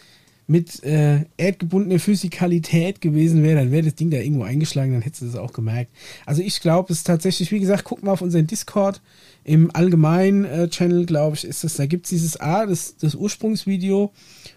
[0.51, 5.23] mit äh, erdgebundener Physikalität gewesen wäre, dann wäre das Ding da irgendwo eingeschlagen, dann hättest
[5.23, 5.93] du das auch gemerkt.
[6.27, 9.01] Also ich glaube, es ist tatsächlich, wie gesagt, guck mal auf unseren Discord.
[9.45, 13.15] Im allgemeinen äh, Channel, glaube ich, ist das, da gibt es dieses A, das, das
[13.15, 14.13] Ursprungsvideo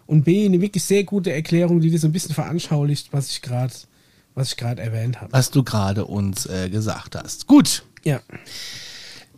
[0.08, 3.44] und B, eine wirklich sehr gute Erklärung, die das so ein bisschen veranschaulicht, was ich
[3.44, 3.74] gerade
[4.34, 5.32] was ich gerade erwähnt habe.
[5.32, 7.46] Was du gerade uns äh, gesagt hast.
[7.46, 7.84] Gut.
[8.04, 8.20] Ja.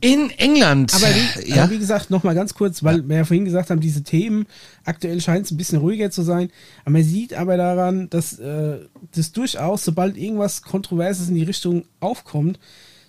[0.01, 0.93] In England.
[0.93, 1.63] Aber wie, ja.
[1.63, 4.45] aber wie gesagt, nochmal ganz kurz, weil wir ja vorhin gesagt haben, diese Themen,
[4.83, 6.49] aktuell scheint es ein bisschen ruhiger zu sein.
[6.83, 8.79] Aber man sieht aber daran, dass äh,
[9.15, 12.59] das durchaus, sobald irgendwas Kontroverses in die Richtung aufkommt,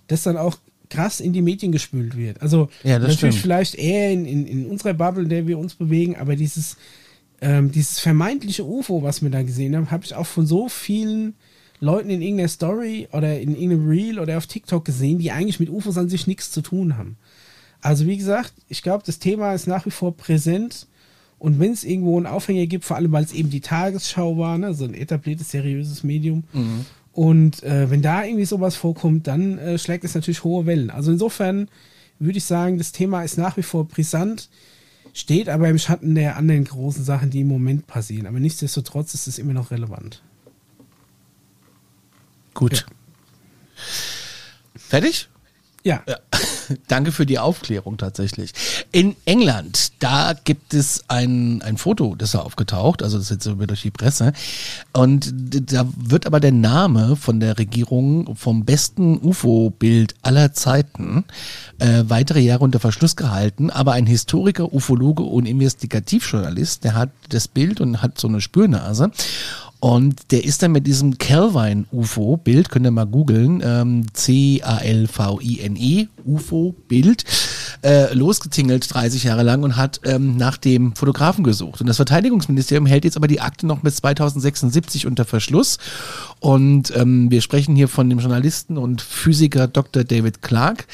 [0.07, 0.57] das dann auch
[0.89, 2.41] krass in die Medien gespült wird.
[2.41, 3.35] Also Ja, das natürlich stimmt.
[3.35, 6.77] vielleicht eher in, in, in unserer Bubble, in der wir uns bewegen, aber dieses,
[7.41, 11.35] ähm, dieses vermeintliche UFO, was wir da gesehen haben, habe ich auch von so vielen
[11.79, 15.69] Leuten in irgendeiner Story oder in irgendeinem Reel oder auf TikTok gesehen, die eigentlich mit
[15.69, 17.17] UFOs an sich nichts zu tun haben.
[17.81, 20.87] Also wie gesagt, ich glaube, das Thema ist nach wie vor präsent.
[21.39, 24.57] Und wenn es irgendwo einen Aufhänger gibt, vor allem weil es eben die Tagesschau war,
[24.57, 26.43] ne, so ein etabliertes, seriöses Medium.
[27.13, 30.89] Und äh, wenn da irgendwie sowas vorkommt, dann äh, schlägt es natürlich hohe Wellen.
[30.89, 31.67] Also insofern
[32.19, 34.49] würde ich sagen, das Thema ist nach wie vor brisant,
[35.13, 38.25] steht aber im Schatten der anderen großen Sachen, die im Moment passieren.
[38.25, 40.23] Aber nichtsdestotrotz ist es immer noch relevant.
[42.57, 42.87] Gut.
[44.75, 45.29] Fertig?
[45.83, 46.01] Ja.
[46.87, 48.51] Danke für die Aufklärung tatsächlich.
[48.91, 53.43] In England, da gibt es ein, ein Foto, das ist aufgetaucht, also das ist jetzt
[53.43, 54.33] so durch die Presse.
[54.91, 55.31] Und
[55.71, 61.25] da wird aber der Name von der Regierung vom besten UFO-Bild aller Zeiten
[61.77, 63.69] äh, weitere Jahre unter Verschluss gehalten.
[63.69, 69.11] Aber ein Historiker, Ufologe und Investigativjournalist, der hat das Bild und hat so eine Spürnase.
[69.79, 77.23] Und der ist dann mit diesem Calvine-UFO-Bild, könnt ihr mal googeln, ähm, C-A-L-V-I-N-E, UFO-Bild,
[77.83, 81.81] äh, losgetingelt 30 Jahre lang und hat ähm, nach dem Fotografen gesucht.
[81.81, 85.77] Und das Verteidigungsministerium hält jetzt aber die Akte noch bis 2076 unter Verschluss.
[86.39, 90.03] Und ähm, wir sprechen hier von dem Journalisten und Physiker Dr.
[90.03, 90.87] David Clark.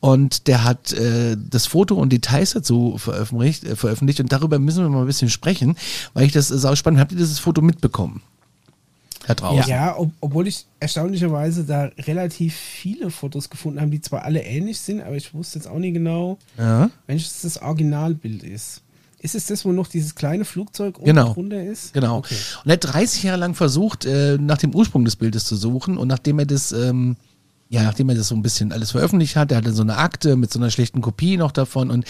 [0.00, 4.20] Und der hat äh, das Foto und Details dazu veröffentlicht, äh, veröffentlicht.
[4.20, 5.76] Und darüber müssen wir mal ein bisschen sprechen,
[6.14, 7.00] weil ich das sau spannend.
[7.00, 8.22] Habt ihr dieses Foto mitbekommen?
[9.26, 9.70] Da draußen.
[9.70, 14.78] Ja, ob, obwohl ich erstaunlicherweise da relativ viele Fotos gefunden habe, die zwar alle ähnlich
[14.80, 16.90] sind, aber ich wusste jetzt auch nicht genau, Ja.
[17.06, 18.82] welches das Originalbild ist.
[19.22, 21.34] Ist es das, wo noch dieses kleine Flugzeug unten Genau.
[21.34, 21.92] drunter ist?
[21.92, 22.16] Genau.
[22.18, 22.34] Okay.
[22.64, 25.98] Und er hat 30 Jahre lang versucht, äh, nach dem Ursprung des Bildes zu suchen
[25.98, 27.16] und nachdem er das, ähm,
[27.68, 30.36] ja, nachdem er das so ein bisschen alles veröffentlicht hat, er hatte so eine Akte
[30.36, 32.06] mit so einer schlechten Kopie noch davon und,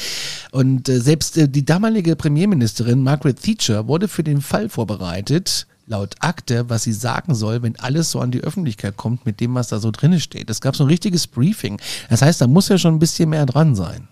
[0.53, 6.15] und äh, selbst äh, die damalige Premierministerin Margaret Thatcher wurde für den Fall vorbereitet, laut
[6.21, 9.69] Akte, was sie sagen soll, wenn alles so an die Öffentlichkeit kommt mit dem, was
[9.69, 10.49] da so drin steht.
[10.49, 11.81] Es gab so ein richtiges Briefing.
[12.09, 14.09] Das heißt, da muss ja schon ein bisschen mehr dran sein.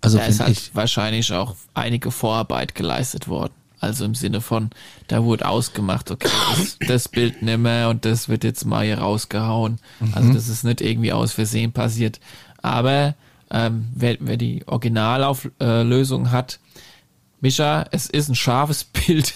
[0.00, 0.74] Also Da ist halt ich.
[0.74, 3.52] wahrscheinlich auch einige Vorarbeit geleistet worden.
[3.80, 4.70] Also im Sinne von,
[5.08, 9.78] da wurde ausgemacht, okay, das, das Bild nimmer und das wird jetzt mal hier rausgehauen.
[10.12, 12.20] Also das ist nicht irgendwie aus Versehen passiert.
[12.62, 13.14] Aber
[13.50, 16.60] ähm, wer, wer die Originalauflösung hat,
[17.40, 19.34] Micha, es ist ein scharfes Bild.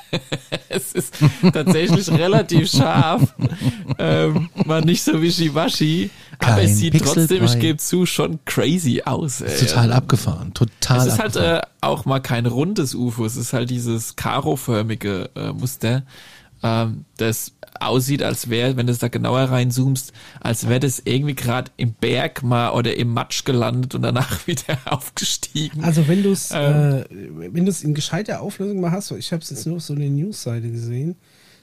[0.68, 1.14] es ist
[1.52, 3.34] tatsächlich relativ scharf.
[3.98, 6.10] Ähm, mal nicht so wischiwaschi.
[6.40, 7.58] Aber Kein es sieht Pixel trotzdem, ich frei.
[7.58, 9.40] gebe zu, schon crazy aus.
[9.40, 9.58] Ey.
[9.58, 11.62] Total abgefahren, total Es ist halt abgefahren.
[11.62, 16.04] äh, auch mal kein rundes UFO, es ist halt dieses Karo-förmige äh, Muster,
[16.62, 21.70] ähm, das aussieht, als wäre, wenn du da genauer reinzoomst, als wäre das irgendwie gerade
[21.76, 25.84] im Berg mal oder im Matsch gelandet und danach wieder aufgestiegen.
[25.84, 27.04] Also wenn du es Ähm.
[27.10, 29.82] äh, wenn du es in gescheiter Auflösung mal hast, ich habe es jetzt nur auf
[29.82, 31.16] so eine Newsseite gesehen,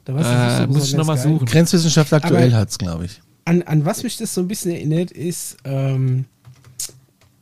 [0.06, 1.34] da weiß Äh, nicht so muss ich noch mal besonders geil.
[1.34, 1.46] suchen.
[1.48, 3.22] Grenzwissenschaft aktuell Aber- hat's, glaube ich.
[3.48, 6.26] An, an was mich das so ein bisschen erinnert, ist, ähm,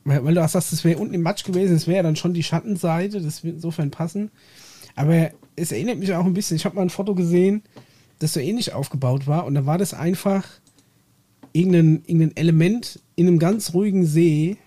[0.05, 2.33] weil, weil du auch sagst, das wäre unten im Matsch gewesen, das wäre dann schon
[2.33, 4.29] die Schattenseite, das wird insofern passen.
[4.95, 7.63] Aber es erinnert mich auch ein bisschen, ich habe mal ein Foto gesehen,
[8.19, 10.45] das so ähnlich aufgebaut war und da war das einfach
[11.51, 14.57] irgendein, irgendein Element in einem ganz ruhigen See,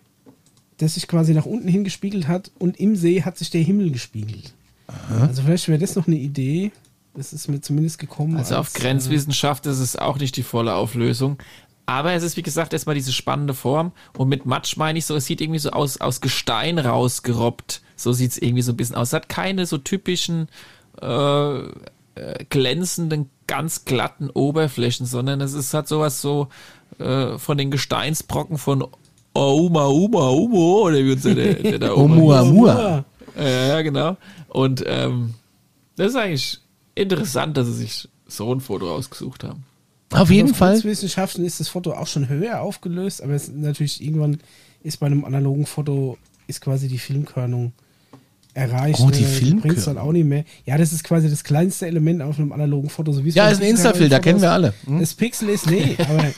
[0.78, 3.90] das sich quasi nach unten hin gespiegelt hat und im See hat sich der Himmel
[3.90, 4.52] gespiegelt.
[5.10, 6.70] Also vielleicht wäre das noch eine Idee.
[7.14, 8.36] Das ist mir zumindest gekommen.
[8.36, 11.38] Also auf als, äh, Grenzwissenschaft ist es auch nicht die volle Auflösung.
[11.86, 13.92] Aber es ist, wie gesagt, erstmal diese spannende Form.
[14.18, 17.80] Und mit Matsch meine ich so, es sieht irgendwie so aus, aus Gestein rausgerobbt.
[17.96, 19.08] So sieht's irgendwie so ein bisschen aus.
[19.08, 20.48] Es hat keine so typischen
[21.00, 26.48] äh, äh, glänzenden, ganz glatten Oberflächen, sondern es ist halt sowas so
[26.98, 28.86] äh, von den Gesteinsbrocken von
[29.34, 33.04] Oma, Oma, Omo, oder wie uns der, der da Oumuamua.
[33.36, 34.16] ja, ja, genau.
[34.48, 35.34] Und ähm,
[35.96, 36.60] das ist eigentlich
[36.94, 39.64] interessant, dass sie sich so ein Foto ausgesucht haben.
[40.12, 40.72] Auf jeden auf Fall.
[40.72, 44.40] Kurzwissenschaften ist das Foto auch schon höher aufgelöst, aber es ist natürlich irgendwann
[44.82, 46.16] ist bei einem analogen Foto
[46.46, 47.72] ist quasi die Filmkörnung
[48.56, 49.00] erreicht.
[49.00, 49.22] Oh, die?
[49.22, 49.60] Filmkörnung.
[49.60, 50.44] bringt's dann auch nicht mehr.
[50.64, 53.12] Ja, das ist quasi das kleinste Element auf einem analogen Foto.
[53.12, 54.72] So wie es Ja, ist ein Insta-Filter, kennen wir alle.
[54.86, 54.98] Hm?
[54.98, 56.32] Das Pixel ist, nee, aber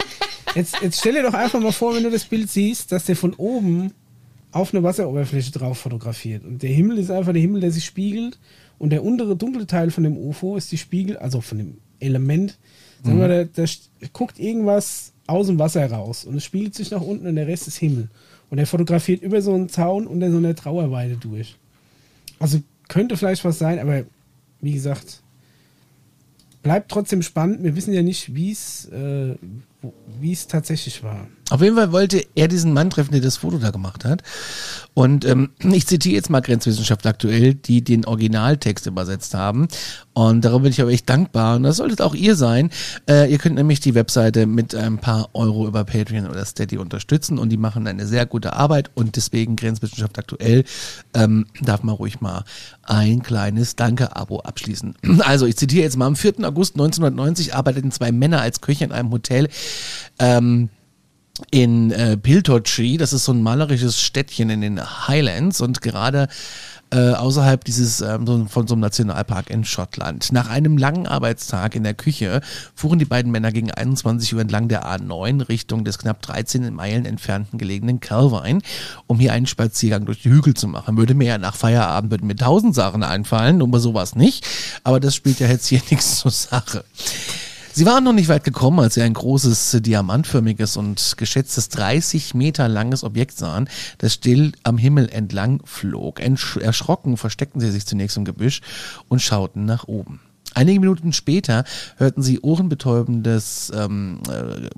[0.55, 3.17] jetzt, jetzt stell dir doch einfach mal vor, wenn du das Bild siehst, dass der
[3.17, 3.93] von oben
[4.51, 6.45] auf eine Wasseroberfläche drauf fotografiert.
[6.45, 8.39] Und der Himmel ist einfach der Himmel, der sich spiegelt.
[8.79, 12.59] Und der untere dunkle Teil von dem UFO ist die Spiegel, also von dem Element.
[13.03, 13.65] Sagen wir, da, da
[14.13, 17.69] guckt irgendwas aus dem Wasser raus und es spiegelt sich nach unten und der Rest
[17.69, 18.09] ist Himmel.
[18.51, 21.57] Und er fotografiert über so einen Zaun unter so einer Trauerweide durch.
[22.39, 24.05] Also könnte vielleicht was sein, aber
[24.61, 25.23] wie gesagt,
[26.63, 27.63] bleibt trotzdem spannend.
[27.63, 29.37] Wir wissen ja nicht, wie es, äh,
[30.21, 31.29] wie es tatsächlich war.
[31.51, 34.23] Auf jeden Fall wollte er diesen Mann treffen, der das Foto da gemacht hat.
[34.93, 39.69] Und ähm, ich zitiere jetzt mal Grenzwissenschaft aktuell, die den Originaltext übersetzt haben.
[40.13, 41.57] Und darüber bin ich aber echt dankbar.
[41.57, 42.71] Und das solltet auch ihr sein.
[43.09, 47.39] Äh, ihr könnt nämlich die Webseite mit ein paar Euro über Patreon oder Steady unterstützen.
[47.39, 48.91] Und die machen eine sehr gute Arbeit.
[48.95, 50.65] Und deswegen Grenzwissenschaft aktuell
[51.15, 52.45] ähm, darf man ruhig mal
[52.83, 54.95] ein kleines Danke-Abo abschließen.
[55.21, 56.07] Also ich zitiere jetzt mal.
[56.07, 56.45] Am 4.
[56.45, 59.49] August 1990 arbeiteten zwei Männer als Köche in einem Hotel.
[60.19, 60.71] Ähm,
[61.51, 66.29] in äh, Piltochi, das ist so ein malerisches Städtchen in den Highlands und gerade
[66.91, 70.33] äh, außerhalb dieses ähm, von so einem Nationalpark in Schottland.
[70.33, 72.41] Nach einem langen Arbeitstag in der Küche
[72.75, 77.05] fuhren die beiden Männer gegen 21 Uhr entlang der A9 Richtung des knapp 13 Meilen
[77.05, 78.61] entfernten gelegenen Calvine,
[79.07, 80.97] um hier einen Spaziergang durch die Hügel zu machen.
[80.97, 84.47] Würde mir ja nach Feierabend würden mir tausend Sachen einfallen, aber sowas nicht.
[84.83, 86.85] Aber das spielt ja jetzt hier nichts zur Sache.
[87.79, 92.35] Sie waren noch nicht weit gekommen, als sie ein großes, äh, diamantförmiges und geschätztes 30
[92.35, 93.69] Meter langes Objekt sahen,
[93.99, 96.19] das still am Himmel entlang flog.
[96.19, 98.63] Entsch erschrocken versteckten sie sich zunächst im Gebüsch
[99.07, 100.19] und schauten nach oben.
[100.55, 101.63] Einige Minuten später
[101.99, 104.71] hörten sie ohrenbetäubendes, ähm, äh,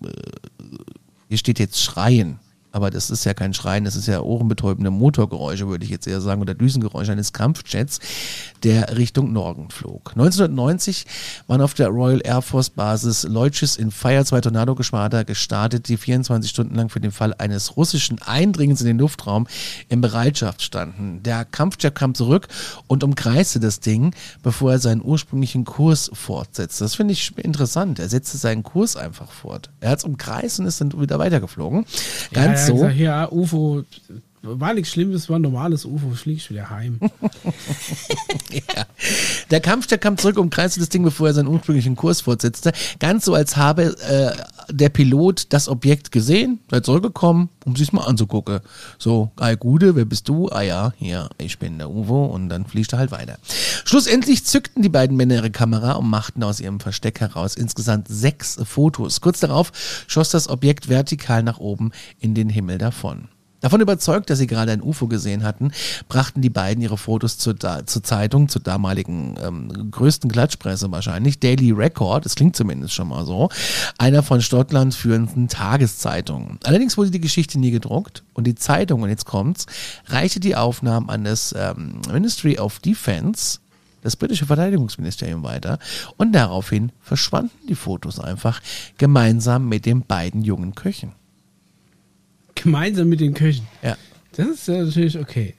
[1.31, 2.39] hier steht jetzt Schreien.
[2.73, 6.21] Aber das ist ja kein Schreien, das ist ja ohrenbetäubende Motorgeräusche, würde ich jetzt eher
[6.21, 7.99] sagen, oder Düsengeräusche eines Kampfjets,
[8.63, 10.11] der Richtung Norden flog.
[10.11, 11.07] 1990
[11.47, 16.51] waren auf der Royal Air Force Basis Leutschis in Fire zwei Tornado-Geschwader gestartet, die 24
[16.51, 19.47] Stunden lang für den Fall eines russischen Eindringens in den Luftraum
[19.89, 21.23] in Bereitschaft standen.
[21.23, 22.49] Der Kampfjet kam zurück
[22.87, 26.85] und umkreiste das Ding, bevor er seinen ursprünglichen Kurs fortsetzte.
[26.85, 27.99] Das finde ich interessant.
[27.99, 29.71] Er setzte seinen Kurs einfach fort.
[29.81, 31.85] Er hat es umkreist und ist dann wieder weitergeflogen.
[32.33, 32.75] Ganz ja, so.
[32.75, 33.83] Gesagt, ja, UFO,
[34.43, 36.99] war nichts Schlimmes, war ein normales UFO, flieg ich wieder heim.
[38.51, 38.85] Ja.
[39.53, 42.73] Der Kampfjet kam zurück, umkreiste das Ding, bevor er seinen ursprünglichen Kurs fortsetzte.
[42.99, 44.33] Ganz so, als habe äh,
[44.73, 48.59] der Pilot das Objekt gesehen, sei zurückgekommen, um sich's mal anzugucken.
[48.99, 50.49] So, ei Gude, wer bist du?
[50.49, 53.39] Ah ja, hier, ich bin der Uwe und dann fliegt er halt weiter.
[53.85, 58.59] Schlussendlich zückten die beiden Männer ihre Kamera und machten aus ihrem Versteck heraus insgesamt sechs
[58.65, 59.21] Fotos.
[59.21, 59.71] Kurz darauf
[60.09, 63.29] schoss das Objekt vertikal nach oben in den Himmel davon.
[63.61, 65.73] Davon überzeugt, dass sie gerade ein UFO gesehen hatten,
[66.09, 71.71] brachten die beiden ihre Fotos zur, zur Zeitung, zur damaligen ähm, größten Klatschpresse wahrscheinlich, Daily
[71.73, 73.51] Record, das klingt zumindest schon mal so,
[73.99, 76.59] einer von Schottlands führenden Tageszeitungen.
[76.65, 79.67] Allerdings wurde die Geschichte nie gedruckt und die Zeitung, und jetzt kommt's,
[80.07, 83.59] reichte die Aufnahmen an das ähm, Ministry of Defense,
[84.03, 85.79] das britische Verteidigungsministerium weiter
[86.17, 88.63] und daraufhin verschwanden die Fotos einfach
[88.97, 91.20] gemeinsam mit den beiden jungen Köchen.
[92.63, 93.67] Gemeinsam mit den Köchen.
[93.83, 93.97] Ja.
[94.33, 95.55] Das ist ja natürlich okay.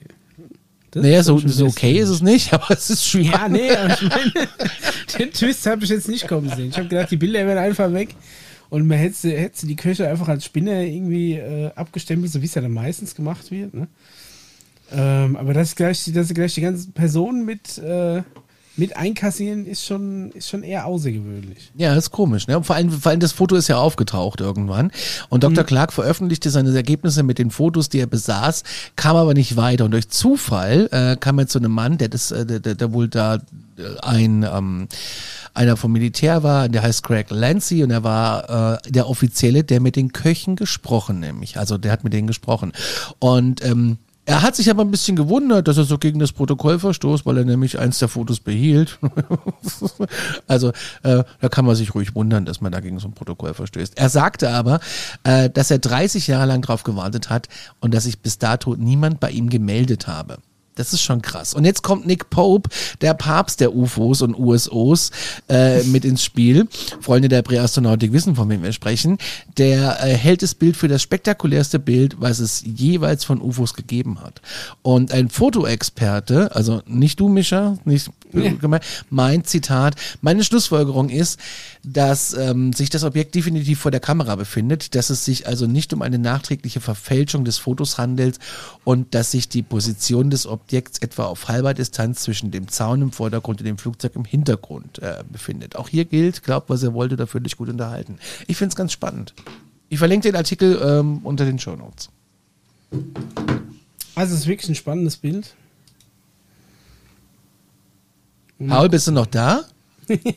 [0.90, 3.22] Das Naja, so, so okay ist es nicht, aber es ist schon.
[3.22, 4.32] Ja, nee, aber ich meine,
[5.18, 6.68] den Twist habe ich jetzt nicht kommen sehen.
[6.70, 8.14] Ich habe gedacht, die Bilder werden einfach weg
[8.68, 12.54] und man hätte, hätte die Köche einfach als Spinner irgendwie äh, abgestempelt, so wie es
[12.54, 13.74] ja dann meistens gemacht wird.
[13.74, 13.88] Ne?
[14.92, 18.22] Ähm, aber dass gleich, dass sie gleich die ganzen Personen mit, äh,
[18.76, 21.72] mit einkassieren, ist schon, ist schon eher außergewöhnlich.
[21.76, 22.46] Ja, ist komisch.
[22.46, 22.56] Ne?
[22.56, 24.90] Und Vor allem, vor allem das Foto ist ja aufgetaucht irgendwann.
[25.28, 25.64] Und Dr.
[25.64, 28.62] Clark veröffentlichte seine Ergebnisse mit den Fotos, die er besaß,
[28.96, 29.84] kam aber nicht weiter.
[29.84, 32.92] Und durch Zufall äh, kam er zu einem Mann, der das, äh, der, der, der
[32.92, 33.40] wohl da äh,
[34.00, 34.88] ein ähm,
[35.54, 39.80] einer vom Militär war, der heißt Craig Lancy und er war äh, der Offizielle, der
[39.80, 41.58] mit den Köchen gesprochen, nämlich.
[41.58, 42.72] Also der hat mit denen gesprochen.
[43.18, 46.78] Und ähm, er hat sich aber ein bisschen gewundert, dass er so gegen das Protokoll
[46.78, 48.98] verstoßt, weil er nämlich eins der Fotos behielt.
[50.46, 50.68] also
[51.02, 53.98] äh, da kann man sich ruhig wundern, dass man da gegen so ein Protokoll verstößt.
[53.98, 54.78] Er sagte aber,
[55.24, 57.48] äh, dass er 30 Jahre lang drauf gewartet hat
[57.80, 60.38] und dass sich bis dato niemand bei ihm gemeldet habe.
[60.74, 61.52] Das ist schon krass.
[61.52, 62.70] Und jetzt kommt Nick Pope,
[63.02, 65.10] der Papst der UFOs und USOs,
[65.48, 66.66] äh, mit ins Spiel.
[67.00, 69.18] Freunde der Präastronautik wissen, von wem wir sprechen.
[69.58, 74.22] Der äh, hält das Bild für das spektakulärste Bild, was es jeweils von UFOs gegeben
[74.22, 74.40] hat.
[74.80, 81.38] Und ein Fotoexperte, also nicht du, Mischa, nicht Gemeint, mein Zitat, meine Schlussfolgerung ist,
[81.84, 85.92] dass ähm, sich das Objekt definitiv vor der Kamera befindet, dass es sich also nicht
[85.92, 88.38] um eine nachträgliche Verfälschung des Fotos handelt
[88.84, 93.12] und dass sich die Position des Objekts etwa auf halber Distanz zwischen dem Zaun im
[93.12, 95.76] Vordergrund und dem Flugzeug im Hintergrund äh, befindet.
[95.76, 98.18] Auch hier gilt, glaubt, was ihr wollt, fühlt euch gut unterhalten.
[98.46, 99.34] Ich finde es ganz spannend.
[99.88, 102.08] Ich verlinke den Artikel ähm, unter den Show Notes.
[104.14, 105.54] Also es ist wirklich ein spannendes Bild.
[108.68, 109.62] Paul, bist du noch da?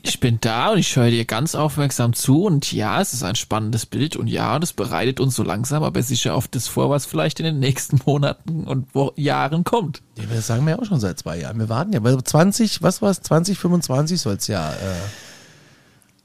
[0.03, 3.35] Ich bin da und ich höre dir ganz aufmerksam zu und ja, es ist ein
[3.35, 7.05] spannendes Bild und ja, das bereitet uns so langsam aber sicher auf das vor, was
[7.07, 10.01] vielleicht in den nächsten Monaten und Wo Jahren kommt.
[10.17, 11.57] Ja, das sagen wir ja auch schon seit zwei Jahren.
[11.59, 14.71] Wir warten ja, weil 20, was war es, 2025 soll es ja.
[14.71, 14.75] Äh,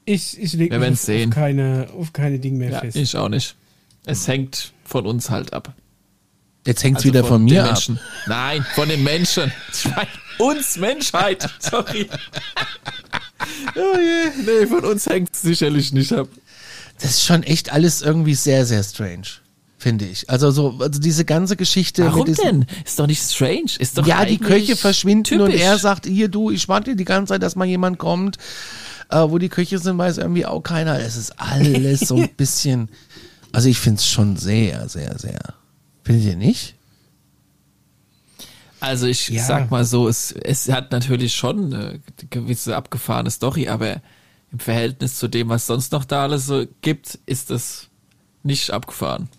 [0.05, 1.29] Ich, ich lege mich auf, sehen.
[1.31, 2.95] auf keine, auf keine Dinge mehr Ja, fest.
[2.95, 3.55] ich auch nicht.
[4.05, 5.73] Es hängt von uns halt ab.
[6.65, 7.71] Jetzt hängt's Also wieder von, den mir ab.
[7.71, 7.99] Menschen.
[8.27, 9.51] Nein, von den Menschen.
[9.73, 10.07] Ich meine,
[10.41, 11.47] uns Menschheit.
[11.59, 12.09] Sorry.
[13.75, 14.43] oh je.
[14.45, 16.27] Nee, von uns hängt es sicherlich nicht ab.
[17.01, 19.23] Das ist schon echt alles irgendwie sehr, sehr strange,
[19.77, 20.29] finde ich.
[20.29, 22.65] Also so, also diese ganze Geschichte Warum mit diesem, denn?
[22.85, 23.71] Ist doch nicht strange.
[23.79, 25.61] Ist doch Ja, die Köche verschwinden und typisch.
[25.61, 28.37] er sagt, hier du, ich warte die ganze Zeit, dass mal jemand kommt.
[29.09, 30.99] Äh, wo die Köche sind, weiß irgendwie auch keiner.
[30.99, 32.87] Es ist alles so ein bisschen,
[33.51, 35.39] also ich finde es schon sehr, sehr, sehr.
[36.05, 36.75] Findet ihr nicht?
[38.81, 39.43] Also ich Ja.
[39.43, 41.99] sag mal so, es, es hat natürlich schon eine
[42.29, 44.01] gewisse abgefahrene Story, aber
[44.51, 47.87] im Verhältnis zu dem, was sonst noch da alles so gibt, ist das
[48.43, 49.29] nicht abgefahren.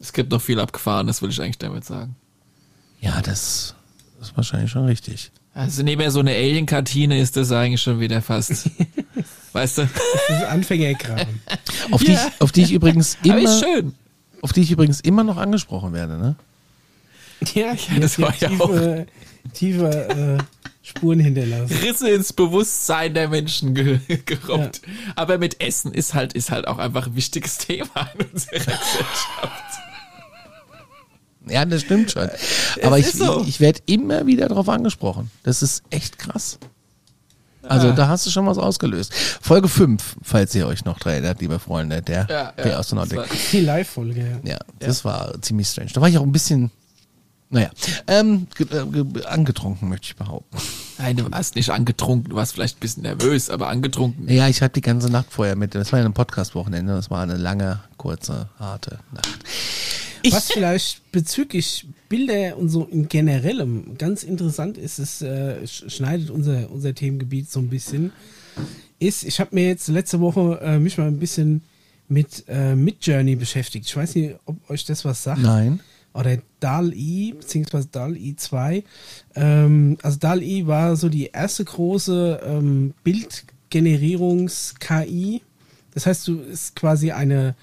[0.00, 2.16] Es gibt noch viel Abgefahrenes, will ich eigentlich damit sagen.
[3.00, 3.74] Ja, das
[4.20, 5.30] ist wahrscheinlich schon richtig.
[5.54, 8.68] Also neben so eine Alien-Kartine ist das eigentlich schon wieder fast,
[9.52, 9.82] weißt du?
[10.28, 11.20] Das ist Anfängerkram.
[11.92, 12.26] Auf, die, Ja.
[12.34, 13.94] ich, auf die ich übrigens immer, schön.
[14.40, 16.34] auf die ich übrigens immer noch angesprochen werde, ne?
[17.54, 19.06] ja, das war ja tiefe,
[19.52, 20.42] tiefe äh,
[20.84, 21.76] Spuren hinterlassen.
[21.82, 24.82] Risse ins Bewusstsein der Menschen ge gerobbt.
[25.16, 29.28] Aber mit Essen ist halt, ist halt auch einfach ein wichtiges Thema in unserer Gesellschaft.
[31.48, 32.28] Ja, das stimmt schon.
[32.82, 33.42] Aber ich, so.
[33.42, 35.30] ich, ich werde immer wieder darauf angesprochen.
[35.42, 36.58] Das ist echt krass.
[37.64, 37.92] Also Ah.
[37.92, 39.12] da hast du schon was ausgelöst.
[39.40, 42.78] Folge 5, falls ihr euch noch dran erinnert, liebe Freunde, der, Ja, der ja.
[42.78, 43.18] Astronautik.
[43.18, 44.50] Das war- Die Live-Folge, ja.
[44.52, 45.90] Ja, das war ziemlich strange.
[45.94, 46.70] Da war ich auch ein bisschen,
[47.52, 47.70] naja,
[48.08, 50.56] ähm, äh, ge angetrunken, möchte ich behaupten.
[50.98, 54.28] Nein, du warst nicht angetrunken, du warst vielleicht ein bisschen nervös, aber angetrunken.
[54.28, 57.22] Ja, ich hatte die ganze Nacht vorher mit, das war ja ein Podcast-Wochenende, das war
[57.22, 59.38] eine lange, kurze, harte Nacht.
[60.24, 65.90] Ich, Was vielleicht bezüglich Bilder und so in generellem ganz interessant ist, es äh, sch-
[65.90, 68.12] schneidet unser, unser Themengebiet so ein bisschen,
[69.00, 71.62] ist, ich habe mir jetzt letzte Woche äh, mich mal ein bisschen
[72.08, 73.86] mit äh, Midjourney beschäftigt.
[73.86, 75.40] Ich weiß nicht, ob euch das was sagt.
[75.42, 75.80] nein.
[76.14, 78.84] Oder DAL-I, beziehungsweise DAL-I 2.
[79.34, 85.42] Ähm, also DAL-I war so die erste große ähm, Bildgenerierungs-KI.
[85.94, 87.54] Das heißt, du ist quasi eine,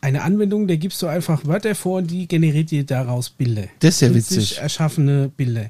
[0.00, 3.64] eine Anwendung, der gibst du einfach Wörter vor und die generiert dir daraus Bilder.
[3.80, 4.58] Das ist ja witzig.
[4.58, 5.66] erschaffene Bilder.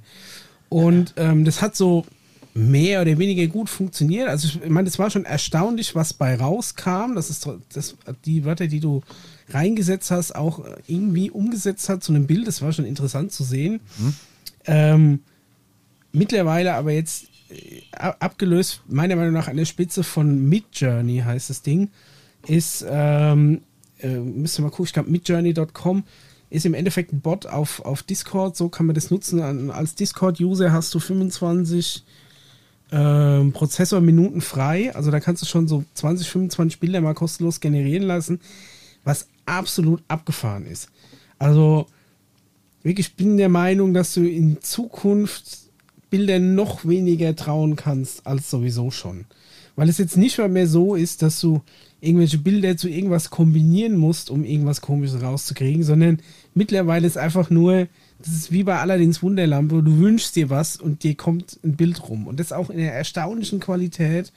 [0.69, 2.05] Und ähm, das hat so
[2.55, 4.29] mehr oder weniger gut funktioniert.
[4.29, 7.15] Also ich meine, es war schon erstaunlich, was bei rauskam.
[7.15, 9.03] Das ist das, die Wörter, die du
[9.53, 12.47] reingesetzt hast, auch irgendwie umgesetzt hat zu einem Bild.
[12.47, 13.81] Das war schon interessant zu sehen.
[14.67, 15.21] Ähm,
[16.13, 21.51] mittlerweile aber jetzt äh, ab- abgelöst, meiner Meinung nach an der Spitze von Midjourney heißt
[21.51, 21.89] das Ding,
[22.47, 23.63] ist, ähm,
[24.01, 26.05] äh, müsst ihr mal gucken, ich glaube midjourney.com
[26.51, 29.41] ist im Endeffekt ein Bot auf, auf Discord, so kann man das nutzen.
[29.41, 32.03] An, als Discord-User hast du 25
[32.93, 38.03] ähm, Prozessorminuten frei, also da kannst du schon so 20, 25 Bilder mal kostenlos generieren
[38.03, 38.41] lassen,
[39.05, 40.89] was absolut abgefahren ist.
[41.39, 41.87] Also
[42.83, 45.71] wirklich, ich bin der Meinung, dass du in Zukunft
[46.11, 49.27] Bildern noch weniger trauen kannst als sowieso schon.
[49.77, 51.63] Weil es jetzt nicht mehr so ist, dass du
[52.01, 56.19] irgendwelche Bilder zu irgendwas kombinieren musst, um irgendwas komisches rauszukriegen, sondern
[56.55, 57.87] mittlerweile ist einfach nur,
[58.19, 62.09] das ist wie bei Aladdins Wunderlampe, du wünschst dir was und dir kommt ein Bild
[62.09, 62.27] rum.
[62.27, 64.33] Und das auch in der erstaunlichen Qualität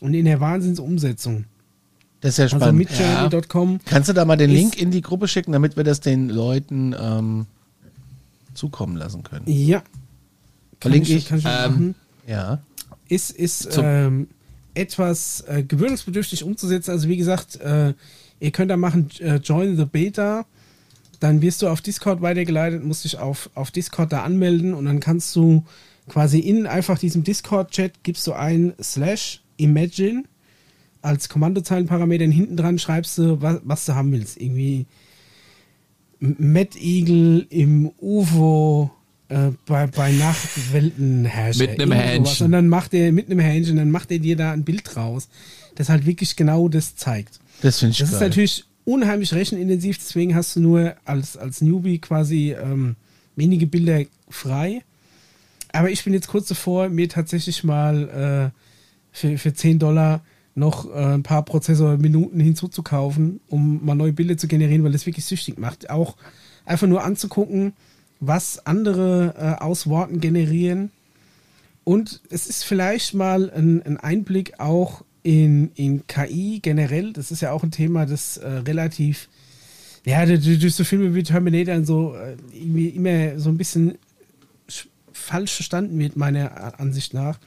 [0.00, 1.44] und in der Wahnsinnsumsetzung.
[2.26, 2.78] Das ist ja Also spannend.
[2.90, 6.28] midjourney.com Kannst du da mal den Link in die Gruppe schicken, damit wir das den
[6.28, 7.46] Leuten ähm,
[8.52, 9.44] zukommen lassen können?
[9.46, 9.82] Ja.
[10.80, 11.26] Verlinke ich.
[11.28, 11.94] Kann ich Ähm, machen.
[12.26, 12.58] Ja.
[13.08, 14.26] ist, ist ähm,
[14.74, 16.90] etwas äh, gewöhnungsbedürftig umzusetzen.
[16.90, 17.94] Also wie gesagt, äh,
[18.40, 20.46] ihr könnt da machen, äh, join the beta,
[21.20, 24.98] dann wirst du auf Discord weitergeleitet, musst dich auf, auf Discord da anmelden und dann
[24.98, 25.64] kannst du
[26.08, 30.24] quasi in einfach diesem Discord-Chat gibst du ein slash imagine
[31.06, 34.40] als Kommandozeilenparameter hinten dran schreibst du, was, was du haben willst.
[34.40, 34.86] Irgendwie
[36.18, 38.90] Mad Eagle im UFO
[39.28, 41.60] äh, bei, bei Nachtweltenherrscher.
[41.60, 41.92] Mit einem.
[41.92, 42.46] Hähnchen.
[42.46, 45.28] Und dann macht er mit einem Hähnchen, dann macht er dir da ein Bild raus,
[45.76, 47.38] das halt wirklich genau das zeigt.
[47.62, 48.16] Das finde ich Das geil.
[48.16, 52.96] ist natürlich unheimlich rechenintensiv, deswegen hast du nur als, als Newbie quasi ähm,
[53.36, 54.82] wenige Bilder frei.
[55.72, 58.58] Aber ich bin jetzt kurz davor, mir tatsächlich mal äh,
[59.12, 60.22] für, für 10 Dollar
[60.56, 65.24] noch äh, ein paar Prozessorminuten hinzuzukaufen, um mal neue Bilder zu generieren, weil das wirklich
[65.24, 65.90] süchtig macht.
[65.90, 66.16] Auch
[66.64, 67.74] einfach nur anzugucken,
[68.18, 70.90] was andere äh, aus Worten generieren.
[71.84, 77.12] Und es ist vielleicht mal ein, ein Einblick auch in, in KI generell.
[77.12, 79.28] Das ist ja auch ein Thema, das äh, relativ,
[80.04, 83.98] ja, durch, so Filme wie Terminator und so äh, irgendwie immer so ein bisschen
[84.70, 87.38] sch- falsch verstanden wird, meiner Ansicht nach.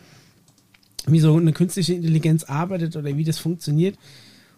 [1.12, 3.98] Wie so eine künstliche Intelligenz arbeitet oder wie das funktioniert.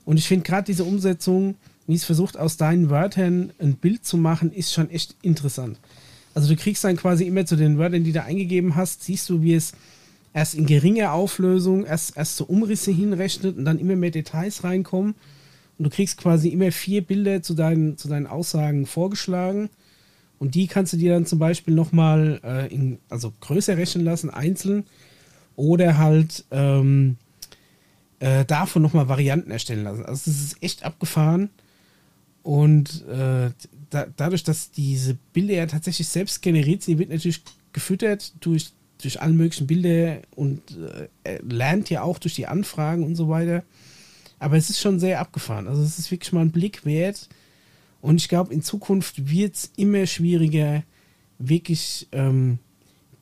[0.05, 1.55] Und ich finde gerade diese Umsetzung,
[1.87, 5.77] wie es versucht, aus deinen Wörtern ein Bild zu machen, ist schon echt interessant.
[6.33, 9.41] Also du kriegst dann quasi immer zu den Wörtern, die du eingegeben hast, siehst du,
[9.41, 9.73] wie es
[10.33, 15.15] erst in geringer Auflösung, erst, erst so Umrisse hinrechnet und dann immer mehr Details reinkommen.
[15.77, 19.69] Und du kriegst quasi immer vier Bilder zu deinen, zu deinen Aussagen vorgeschlagen.
[20.39, 24.29] Und die kannst du dir dann zum Beispiel nochmal äh, in, also größer rechnen lassen,
[24.29, 24.85] einzeln.
[25.55, 27.17] Oder halt ähm,
[28.19, 30.05] äh, davon nochmal Varianten erstellen lassen.
[30.05, 31.49] Also das ist echt abgefahren.
[32.43, 33.51] Und äh,
[33.89, 39.21] da, dadurch, dass diese Bilder ja tatsächlich selbst generiert sind, wird natürlich gefüttert durch, durch
[39.21, 40.61] alle möglichen Bilder und
[41.23, 43.63] äh, lernt ja auch durch die Anfragen und so weiter.
[44.39, 45.67] Aber es ist schon sehr abgefahren.
[45.67, 47.29] Also es ist wirklich mal ein Blick wert.
[48.01, 50.83] Und ich glaube, in Zukunft wird es immer schwieriger,
[51.37, 52.57] wirklich ähm,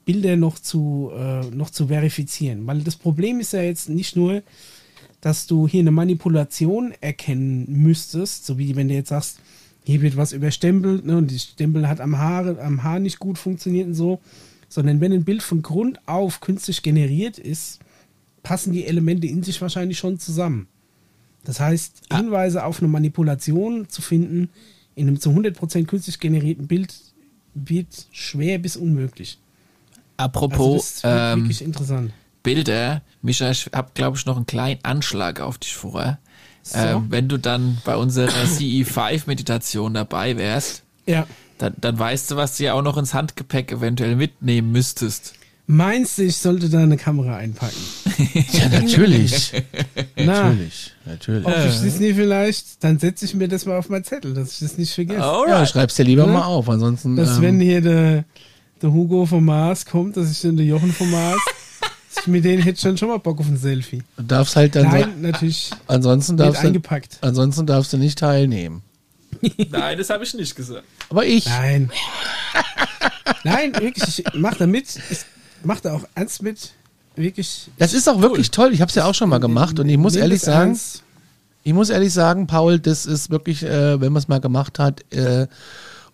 [0.09, 2.65] Bilder noch zu, äh, noch zu verifizieren.
[2.65, 4.41] Weil das Problem ist ja jetzt nicht nur,
[5.21, 9.39] dass du hier eine Manipulation erkennen müsstest, so wie wenn du jetzt sagst,
[9.83, 13.37] hier wird was überstempelt ne, und die Stempel hat am Haar, am Haar nicht gut
[13.37, 14.19] funktioniert und so,
[14.67, 17.77] sondern wenn ein Bild von Grund auf künstlich generiert ist,
[18.41, 20.67] passen die Elemente in sich wahrscheinlich schon zusammen.
[21.43, 22.17] Das heißt, Ah.
[22.17, 24.49] Hinweise auf eine Manipulation zu finden
[24.95, 26.95] in einem zu 100% künstlich generierten Bild
[27.53, 29.37] wird schwer bis unmöglich.
[30.19, 32.11] Also Apropos das wird ähm, wirklich interessant.
[32.43, 36.17] Bilder, Micha, ich habe, glaube ich, noch einen kleinen Anschlag auf dich vor.
[36.63, 36.77] So.
[36.77, 41.25] Ähm, wenn du dann bei unserer CE5-Meditation dabei wärst, Ja.
[41.57, 45.33] dann, dann weißt du, was du ja auch noch ins Handgepäck eventuell mitnehmen müsstest.
[45.67, 47.77] Meinst du, ich sollte da eine Kamera einpacken?
[48.51, 49.53] Ja, natürlich.
[50.17, 51.45] Na, natürlich, natürlich.
[51.45, 54.53] ob ich das nie vielleicht, dann setze ich mir das mal auf meinen Zettel, dass
[54.53, 55.19] ich das nicht vergesse.
[55.19, 56.33] Ja, schreib's dir lieber Ne?
[56.33, 57.15] mal auf, ansonsten.
[57.15, 58.25] Dass ähm, wenn hier der,
[58.81, 61.39] der Hugo vom Mars kommt, dass ich dann der Jochen vom Mars,
[62.13, 64.03] dass ich mit denen hätte schon schon mal Bock auf ein Selfie.
[64.17, 67.17] du darfst halt dann Nein, natürlich so, ansonsten wird darfst du, eingepackt.
[67.21, 68.81] ansonsten darfst du nicht teilnehmen.
[69.71, 70.83] Nein, das habe ich nicht gesagt.
[71.09, 71.45] Aber ich.
[71.45, 71.91] Nein.
[73.43, 74.87] Nein, wirklich, ich mach da mit.
[75.09, 75.19] Ich
[75.63, 76.71] mach da auch ernst mit.
[77.15, 77.69] Wirklich.
[77.77, 78.73] Das ist auch wirklich toll.
[78.73, 80.69] Ich habe es ja auch schon mal gemacht und ich muss Nimm ehrlich das sagen,
[80.71, 81.03] ernst.
[81.63, 85.03] ich muss ehrlich sagen, Paul, das ist wirklich, äh, wenn man es mal gemacht hat,
[85.13, 85.47] äh,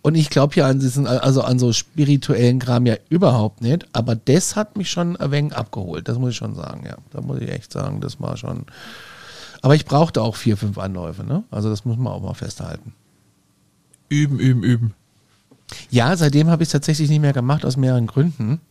[0.05, 4.15] und ich glaube ja an diesen, also an so spirituellen Kram ja überhaupt nicht, aber
[4.15, 6.97] das hat mich schon ein wenig abgeholt, das muss ich schon sagen, ja.
[7.09, 8.67] Da muss ich echt sagen, das war schon.
[9.63, 11.43] Aber ich brauchte auch vier, fünf Anläufe, ne?
[11.49, 12.93] Also das muss man auch mal festhalten.
[14.07, 14.93] Üben, üben, üben.
[15.89, 18.61] Ja, seitdem habe ich es tatsächlich nicht mehr gemacht, aus mehreren Gründen.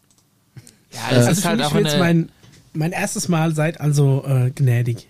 [0.92, 2.28] Ja, das Also ist für halt auch eine, mein,
[2.74, 5.08] mein erstes Mal seit also äh, gnädig.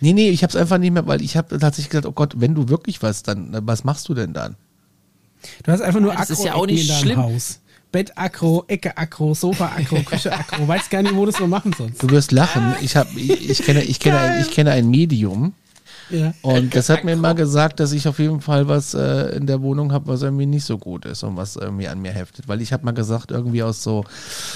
[0.00, 2.34] Nee, nee, ich habe es einfach nicht mehr, weil ich habe tatsächlich gesagt, oh Gott,
[2.38, 4.56] wenn du wirklich was, dann, was machst du denn dann?
[5.64, 7.16] Du hast einfach nur Ja, das ist Akro ja auch nicht in deinem schlimm.
[7.18, 7.60] Haus.
[7.92, 10.66] Bett Akro, Ecke Akro, Sofa Akro, Küche Akro.
[10.68, 12.02] Weiß gar nicht, wo du das noch machen sollst.
[12.02, 12.74] Du wirst lachen.
[12.82, 15.54] Ich habe, ich, ich kenne, ich kenne, ein, ich kenne ein Medium
[16.10, 16.34] Ja.
[16.42, 19.62] und das hat mir mal gesagt, dass ich auf jeden Fall was äh, in der
[19.62, 22.60] Wohnung habe, was irgendwie nicht so gut ist und was irgendwie an mir heftet, weil
[22.60, 24.04] ich habe mal gesagt irgendwie aus so,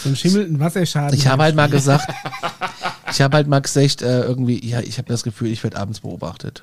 [0.02, 1.16] So ein schimmelnden Wasserschaden.
[1.18, 2.12] ich habe halt mal gesagt,
[3.12, 6.00] ich habe halt mal gesagt äh, irgendwie, ja, ich habe das Gefühl, ich werde abends
[6.00, 6.62] beobachtet.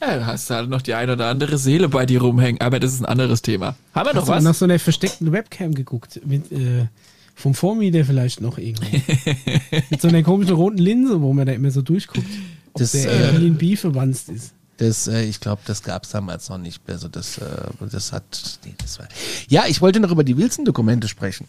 [0.00, 2.92] Ja, du hast halt noch die ein oder andere Seele bei dir rumhängen, aber das
[2.94, 3.76] ist ein anderes Thema.
[3.94, 4.44] Haben wir noch Hast du was?
[4.44, 6.20] nach so einer versteckten Webcam geguckt?
[6.24, 6.86] Mit, äh,
[7.34, 8.84] vom Vormieter vielleicht noch irgendwo.
[9.90, 12.26] Mit so einer komischen roten Linse, wo man da immer so durchguckt.
[12.72, 14.52] Ob Das, der äh, Airbnb verwandt ist.
[14.78, 16.80] Das, äh, ich glaube, das gab es damals noch nicht.
[16.88, 17.44] Also das, äh,
[17.90, 19.08] das hat, nee, das war.
[19.48, 21.46] Ja, ich wollte noch über die Wilson-Dokumente sprechen.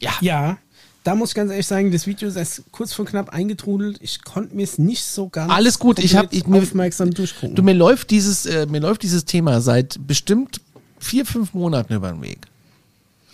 [0.00, 0.12] ja.
[0.20, 0.58] Ja,
[1.06, 3.98] da muss ich ganz ehrlich sagen, das Video ist erst kurz vor knapp eingetrudelt.
[4.00, 7.12] Ich konnte mir es nicht so ganz Alles gut, ich hab- komplett ich- mir- aufmerksam
[7.12, 7.54] durchgucken.
[7.54, 10.60] Du, mir läuft dieses, äh, mir läuft dieses Thema seit bestimmt
[10.98, 12.38] vier, fünf Monaten über den Weg.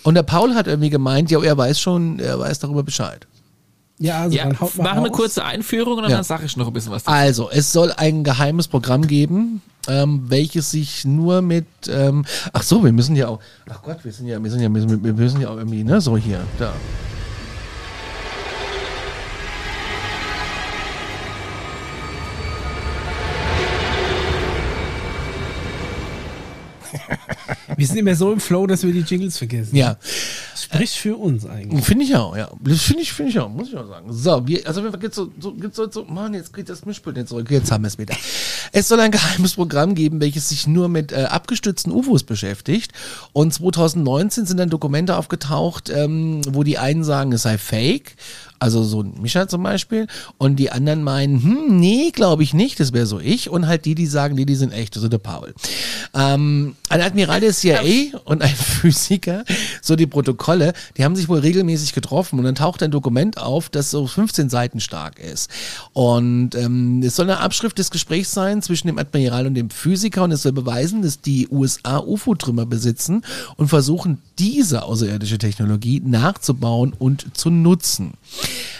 [0.03, 3.27] Und der Paul hat irgendwie gemeint, ja, er weiß schon, er weiß darüber Bescheid.
[3.99, 5.17] ja, also Ja, dann haut mal mach eine raus.
[5.17, 6.17] kurze Einführung und Ja.
[6.17, 7.17] dann sage ich noch ein bisschen was dazu.
[7.17, 12.83] Also, es soll ein geheimes Programm geben, ähm, welches sich nur mit, ähm, ach so,
[12.85, 13.39] wir müssen ja auch,
[13.71, 15.85] ach Gott, wir sind ja, wir sind ja, wir müssen, wir müssen ja auch irgendwie,
[15.85, 16.73] ne, so hier, da.
[27.77, 29.77] Wir sind immer so im Flow, dass wir die Jingles vergessen.
[29.77, 29.97] Ja,
[30.55, 31.85] Spricht für uns eigentlich.
[31.85, 32.49] finde ich auch, ja.
[32.61, 34.13] Das finde ich, finde ich auch, muss ich auch sagen.
[34.13, 37.17] So, wir, also, wir geht's so, so, geht's so, so, Mann, jetzt geht das Mischpult
[37.17, 38.15] nicht zurück, jetzt haben wir es wieder.
[38.73, 42.93] Es soll ein geheimes Programm geben, welches sich nur mit äh, abgestützten UFOs beschäftigt.
[43.33, 48.17] Und 2019 sind dann Dokumente aufgetaucht, ähm, wo die einen sagen, es sei fake
[48.63, 50.07] also so ein Mischer zum Beispiel.
[50.39, 53.51] Und die anderen meinen, hm, nee, glaube ich nicht, das wäre so ich.
[53.51, 55.53] Und halt die, die sagen, nee, die sind echt, so der Paul.
[56.15, 59.45] Ähm, ein Admiral der CIA und ein Physiker,
[59.81, 63.69] so die Protokolle, die haben sich wohl regelmäßig getroffen und dann taucht ein Dokument auf,
[63.69, 65.51] das so 15 Seiten stark ist.
[65.93, 70.23] Und ähm, es soll eine Abschrift des Gesprächs sein zwischen dem Admiral und dem Physiker
[70.23, 73.23] und es soll beweisen, dass die USA UFO-Trümmer besitzen
[73.57, 78.13] und versuchen, diese außerirdische Technologie nachzubauen und zu nutzen.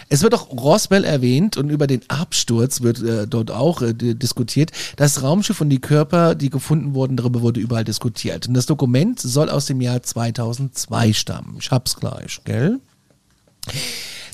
[0.09, 4.71] Es wird auch Roswell erwähnt und über den Absturz wird äh, dort auch äh, diskutiert.
[4.95, 8.47] Das Raumschiff und die Körper, die gefunden wurden, darüber wurde überall diskutiert.
[8.47, 11.55] Und das Dokument soll aus dem Jahr 2002 stammen.
[11.59, 12.79] Ich hab's gleich, gell?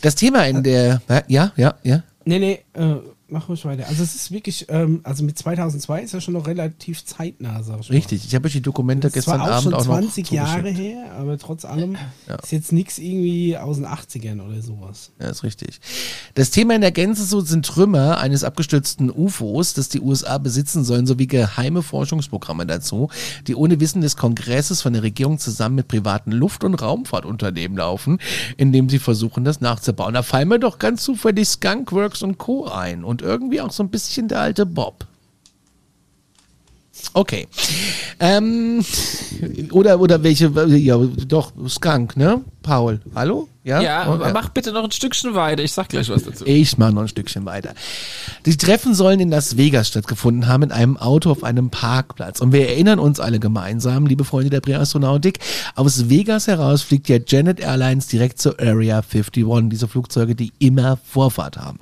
[0.01, 2.03] Das Thema in der, ja, ja, ja.
[2.25, 2.95] Nee, nee, äh,
[3.31, 3.87] mach ruhig weiter.
[3.87, 7.81] Also es ist wirklich, ähm, also mit 2002 ist ja schon noch relativ zeitnah, sag
[7.81, 10.69] ich Richtig, ich habe euch die Dokumente das gestern auch Abend schon auch 20 Jahre
[10.69, 11.97] her, aber trotz allem
[12.27, 12.35] ja.
[12.35, 15.11] ist jetzt nichts irgendwie aus den 80ern oder sowas.
[15.19, 15.79] Ja, ist richtig.
[16.35, 20.83] Das Thema in der Gänze so sind Trümmer eines abgestürzten UFOs, das die USA besitzen
[20.83, 23.09] sollen, sowie geheime Forschungsprogramme dazu,
[23.47, 28.19] die ohne Wissen des Kongresses von der Regierung zusammen mit privaten Luft- und Raumfahrtunternehmen laufen,
[28.57, 30.13] indem sie versuchen, das nachzubauen.
[30.13, 32.67] Da fallen mir doch ganz zufällig Skunkworks und Co.
[32.67, 35.05] ein und und irgendwie auch so ein bisschen der alte Bob.
[37.13, 37.47] Okay.
[38.19, 38.83] Ähm,
[39.71, 40.97] oder, oder welche, ja,
[41.27, 42.41] doch, Skunk, ne?
[42.61, 43.47] Paul, hallo?
[43.63, 44.31] Ja, ja okay.
[44.33, 45.63] mach bitte noch ein Stückchen weiter.
[45.63, 46.45] Ich sag gleich was dazu.
[46.45, 47.73] Ich mach noch ein Stückchen weiter.
[48.45, 52.41] Die Treffen sollen in Las Vegas stattgefunden haben, in einem Auto auf einem Parkplatz.
[52.41, 55.39] Und wir erinnern uns alle gemeinsam, liebe Freunde der Präastronautik,
[55.75, 60.97] aus Vegas heraus fliegt ja Janet Airlines direkt zur Area 51, diese Flugzeuge, die immer
[61.05, 61.79] Vorfahrt haben.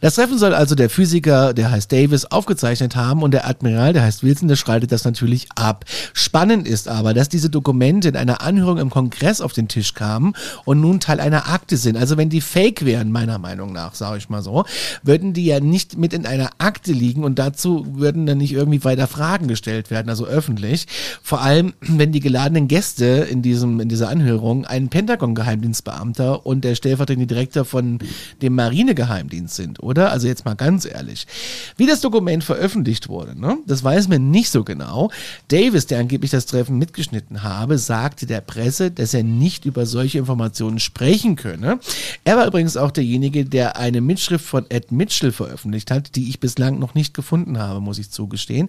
[0.00, 4.02] Das Treffen soll also der Physiker, der heißt Davis, aufgezeichnet haben und der Admiral, der
[4.02, 5.84] heißt Wilson, der schreitet das natürlich ab.
[6.12, 10.34] Spannend ist aber, dass diese Dokumente in einer Anhörung im Kongress auf den Tisch kamen
[10.64, 11.96] und nun Teil einer Akte sind.
[11.96, 14.64] Also wenn die fake wären, meiner Meinung nach, sage ich mal so,
[15.02, 18.84] würden die ja nicht mit in einer Akte liegen und dazu würden dann nicht irgendwie
[18.84, 20.86] weiter Fragen gestellt werden, also öffentlich.
[21.22, 26.76] Vor allem, wenn die geladenen Gäste in diesem, in dieser Anhörung ein Pentagon-Geheimdienstbeamter und der
[26.76, 27.98] stellvertretende Direktor von
[28.42, 30.12] dem Marinegeheimdienst sind oder?
[30.12, 31.26] Also jetzt mal ganz ehrlich.
[31.78, 33.56] Wie das Dokument veröffentlicht wurde, ne?
[33.66, 35.10] das weiß man nicht so genau.
[35.48, 40.18] Davis, der angeblich das Treffen mitgeschnitten habe, sagte der Presse, dass er nicht über solche
[40.18, 41.80] Informationen sprechen könne.
[42.24, 46.38] Er war übrigens auch derjenige, der eine Mitschrift von Ed Mitchell veröffentlicht hat, die ich
[46.38, 48.68] bislang noch nicht gefunden habe, muss ich zugestehen.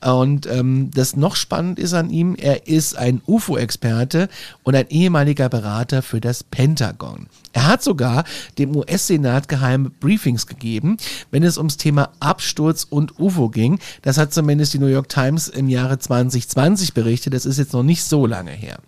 [0.00, 4.30] Und ähm, das noch spannend ist an ihm, er ist ein UFO-Experte
[4.62, 7.26] und ein ehemaliger Berater für das Pentagon.
[7.52, 8.24] Er hat sogar
[8.58, 10.96] dem US-Senat geheime Briefings gegeben,
[11.30, 13.78] wenn es ums Thema Absturz und UFO ging.
[14.02, 17.34] Das hat zumindest die New York Times im Jahre 2020 berichtet.
[17.34, 18.78] Das ist jetzt noch nicht so lange her.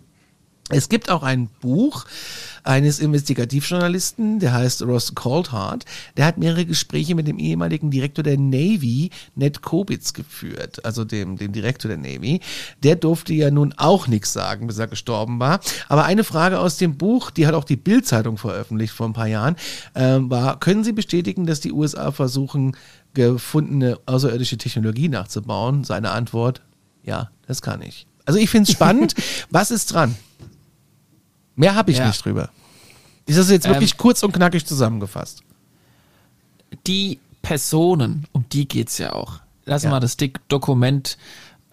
[0.68, 2.06] Es gibt auch ein Buch
[2.64, 5.84] eines Investigativjournalisten, der heißt Ross Coldhart.
[6.16, 11.36] Der hat mehrere Gespräche mit dem ehemaligen Direktor der Navy, Ned Kobitz, geführt, also dem,
[11.36, 12.40] dem Direktor der Navy.
[12.82, 15.60] Der durfte ja nun auch nichts sagen, bis er gestorben war.
[15.88, 19.28] Aber eine Frage aus dem Buch, die hat auch die Bild-Zeitung veröffentlicht vor ein paar
[19.28, 19.54] Jahren,
[19.94, 22.76] äh, war, können Sie bestätigen, dass die USA versuchen,
[23.14, 25.84] gefundene außerirdische Technologie nachzubauen?
[25.84, 26.62] Seine Antwort,
[27.04, 28.08] ja, das kann ich.
[28.24, 29.14] Also ich finde es spannend.
[29.50, 30.16] Was ist dran?
[31.56, 32.06] Mehr habe ich ja.
[32.06, 32.50] nicht drüber.
[33.26, 35.42] Ist das jetzt wirklich ähm, kurz und knackig zusammengefasst?
[36.86, 39.40] Die Personen, um die geht es ja auch.
[39.64, 39.90] Lass ja.
[39.90, 41.18] mal das Dick Dokument.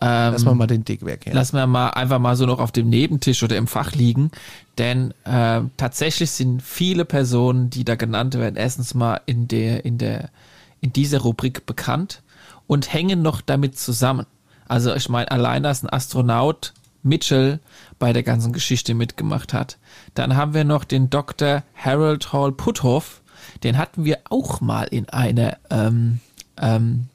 [0.01, 1.25] Ähm, lass mal mal den Dick weg.
[1.27, 1.33] Ja.
[1.33, 4.31] Lass mal mal einfach mal so noch auf dem Nebentisch oder im Fach liegen.
[4.77, 9.97] Denn äh, tatsächlich sind viele Personen, die da genannt werden, erstens mal in der, in
[9.99, 10.29] der,
[10.81, 12.23] in dieser Rubrik bekannt
[12.65, 14.25] und hängen noch damit zusammen.
[14.67, 16.73] Also ich meine, allein als ein Astronaut
[17.03, 17.59] Mitchell
[17.99, 19.77] bei der ganzen Geschichte mitgemacht hat.
[20.13, 21.63] Dann haben wir noch den Dr.
[21.75, 23.21] Harold Hall Puthoff.
[23.63, 26.19] Den hatten wir auch mal in einer ähm,
[26.59, 27.07] ähm,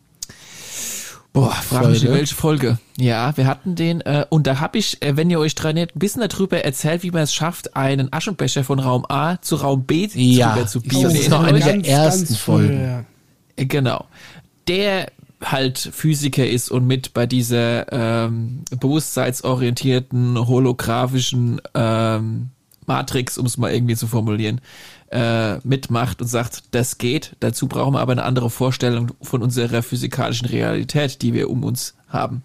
[1.32, 2.78] Boah, frage mich welche Folge.
[2.96, 5.94] Ja, wir hatten den äh, und da habe ich, äh, wenn ihr euch dran erinnert,
[5.94, 9.84] ein bisschen darüber erzählt, wie man es schafft, einen Aschenbecher von Raum A zu Raum
[9.84, 11.02] B ja, zu biegen.
[11.02, 12.82] Das ist noch eine der ersten Folgen.
[12.82, 13.04] Ja.
[13.56, 14.06] Äh, genau.
[14.66, 15.12] Der
[15.42, 22.50] halt Physiker ist und mit bei dieser ähm, bewusstseinsorientierten, holographischen ähm,
[22.86, 24.60] Matrix, um es mal irgendwie zu formulieren,
[25.10, 27.36] äh, mitmacht und sagt, das geht.
[27.40, 31.94] Dazu brauchen wir aber eine andere Vorstellung von unserer physikalischen Realität, die wir um uns
[32.08, 32.42] haben.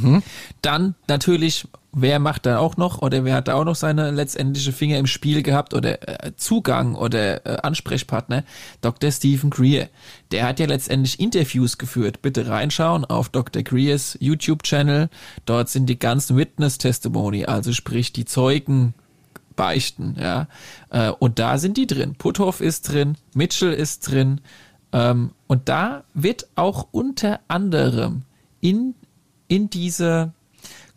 [0.00, 0.22] Mhm.
[0.62, 4.72] Dann natürlich wer macht da auch noch oder wer hat da auch noch seine letztendliche
[4.72, 8.44] Finger im Spiel gehabt oder äh, Zugang oder äh, Ansprechpartner?
[8.80, 9.10] Dr.
[9.10, 9.88] Stephen Greer.
[10.30, 12.22] Der hat ja letztendlich Interviews geführt.
[12.22, 13.62] Bitte reinschauen auf Dr.
[13.62, 15.08] Greers YouTube-Channel.
[15.46, 18.94] Dort sind die ganzen Witness-Testimony, also sprich die Zeugen
[19.56, 20.48] beichten, ja.
[20.88, 22.14] Äh, und da sind die drin.
[22.16, 24.40] Puthoff ist drin, Mitchell ist drin.
[24.92, 28.22] Ähm, und da wird auch unter anderem
[28.60, 28.94] in,
[29.48, 30.32] in diese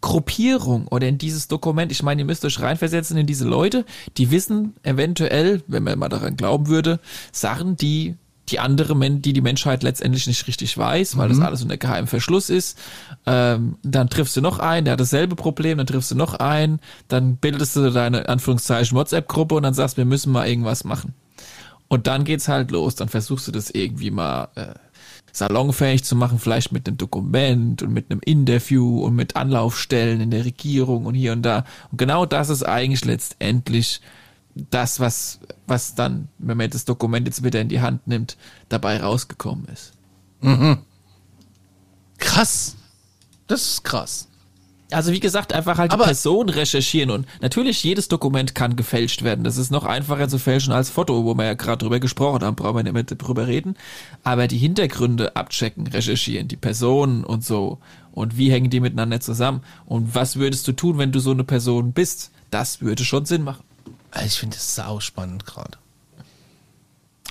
[0.04, 3.86] Gruppierung oder in dieses Dokument, ich meine, ihr müsst euch reinversetzen in diese Leute,
[4.18, 7.00] die wissen eventuell, wenn man mal daran glauben würde,
[7.32, 8.16] Sachen, die
[8.50, 11.38] die andere, die die Menschheit letztendlich nicht richtig weiß, weil mhm.
[11.38, 12.78] das alles unter geheimem Verschluss ist.
[13.26, 16.82] Ähm, dann triffst du noch einen, der hat dasselbe Problem, dann triffst du noch einen,
[17.08, 21.14] dann bildest du deine Anführungszeichen WhatsApp-Gruppe und dann sagst, wir müssen mal irgendwas machen.
[21.88, 24.74] Und dann geht's halt los, dann versuchst du das irgendwie mal äh,
[25.34, 30.32] salonfähig zu machen, vielleicht mit einem Dokument und mit einem Interview und mit Anlaufstellen in
[30.32, 31.66] der Regierung und hier und da.
[31.92, 34.00] Und genau das ist eigentlich letztendlich
[34.56, 38.38] das, was, was dann, wenn man das Dokument jetzt wieder in die Hand nimmt,
[38.70, 39.94] dabei rausgekommen ist.
[40.42, 40.78] Mhm.
[42.20, 42.76] Krass.
[43.48, 44.30] Das ist krass.
[44.94, 49.24] Also wie gesagt, einfach halt Aber die Person recherchieren und natürlich jedes Dokument kann gefälscht
[49.24, 49.44] werden.
[49.44, 52.56] Das ist noch einfacher zu fälschen als Foto, wo wir ja gerade drüber gesprochen haben,
[52.56, 53.76] brauchen wir nicht mehr drüber reden.
[54.24, 57.80] Aber die Hintergründe abchecken, recherchieren, die Personen und so
[58.12, 61.44] und wie hängen die miteinander zusammen und was würdest du tun, wenn du so eine
[61.44, 62.32] Person bist?
[62.52, 63.64] Das würde schon Sinn machen.
[64.24, 65.78] Ich finde das sau spannend gerade.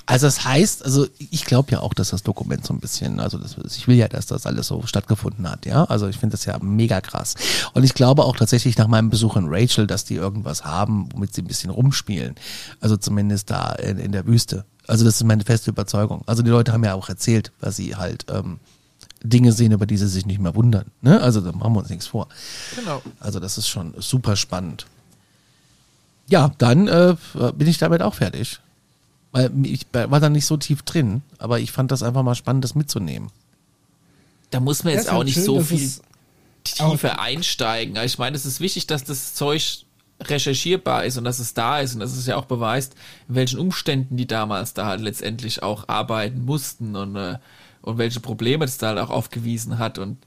[0.05, 3.37] Also das heißt, also ich glaube ja auch, dass das Dokument so ein bisschen, also
[3.37, 5.85] das, ich will ja, dass das alles so stattgefunden hat, ja.
[5.85, 7.35] Also ich finde das ja mega krass.
[7.73, 11.33] Und ich glaube auch tatsächlich nach meinem Besuch in Rachel, dass die irgendwas haben, womit
[11.33, 12.35] sie ein bisschen rumspielen.
[12.81, 14.65] Also zumindest da in, in der Wüste.
[14.87, 16.23] Also das ist meine feste Überzeugung.
[16.25, 18.59] Also die Leute haben ja auch erzählt, was sie halt ähm,
[19.23, 20.85] Dinge sehen, über die sie sich nicht mehr wundern.
[21.01, 21.21] Ne?
[21.21, 22.27] Also da machen wir uns nichts vor.
[22.75, 23.01] Genau.
[23.21, 24.85] Also das ist schon super spannend.
[26.27, 27.15] Ja, dann äh,
[27.55, 28.59] bin ich damit auch fertig.
[29.33, 32.63] Weil ich war da nicht so tief drin, aber ich fand das einfach mal spannend,
[32.63, 33.29] das mitzunehmen.
[34.51, 35.89] Da muss man jetzt halt auch nicht schön, so viel
[36.63, 37.97] tiefer einsteigen.
[37.97, 39.85] Ich meine, es ist wichtig, dass das Zeug
[40.21, 42.93] recherchierbar ist und dass es da ist und dass es ja auch beweist,
[43.27, 47.39] in welchen Umständen die damals da halt letztendlich auch arbeiten mussten und, äh,
[47.81, 50.17] und welche Probleme es da halt auch aufgewiesen hat und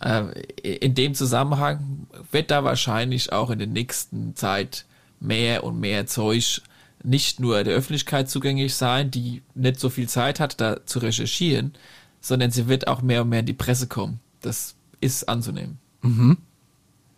[0.00, 0.24] äh,
[0.62, 4.84] in dem Zusammenhang wird da wahrscheinlich auch in der nächsten Zeit
[5.18, 6.60] mehr und mehr Zeug
[7.04, 11.74] nicht nur der Öffentlichkeit zugänglich sein, die nicht so viel Zeit hat, da zu recherchieren,
[12.20, 14.20] sondern sie wird auch mehr und mehr in die Presse kommen.
[14.40, 15.78] Das ist anzunehmen.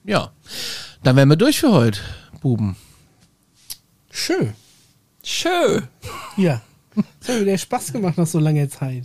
[0.04, 0.32] Ja,
[1.02, 2.00] dann wären wir durch für heute,
[2.40, 2.76] Buben.
[4.10, 4.52] Schön.
[5.22, 5.88] Schön.
[6.36, 6.60] Ja.
[7.20, 9.04] Das hat wieder Spaß gemacht nach so langer Zeit.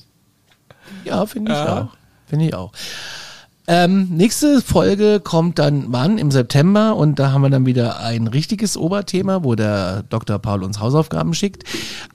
[1.05, 1.83] Ja, finde ich Ja.
[1.83, 1.97] auch.
[2.27, 2.71] Finde ich auch.
[3.71, 6.17] Ähm, nächste Folge kommt dann wann?
[6.17, 10.39] Im September und da haben wir dann wieder ein richtiges Oberthema, wo der Dr.
[10.39, 11.65] Paul uns Hausaufgaben schickt.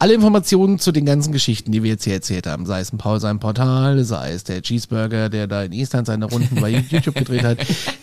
[0.00, 2.98] Alle Informationen zu den ganzen Geschichten, die wir jetzt hier erzählt haben, sei es ein
[2.98, 7.14] Paul sein Portal, sei es der Cheeseburger, der da in Island seine Runden bei YouTube
[7.14, 7.58] gedreht hat,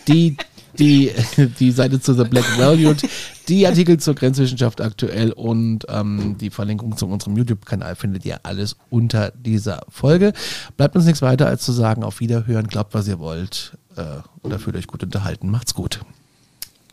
[0.07, 0.38] die
[0.80, 1.11] die,
[1.60, 3.02] die Seite zu The Black Valued,
[3.48, 8.76] die Artikel zur Grenzwissenschaft aktuell und ähm, die Verlinkung zu unserem YouTube-Kanal findet ihr alles
[8.89, 10.34] unter dieser Folge.
[10.77, 14.03] Bleibt uns nichts weiter als zu sagen, auf Wiederhören, glaubt, was ihr wollt äh,
[14.41, 15.49] oder fühlt euch gut unterhalten.
[15.49, 15.99] Macht's gut.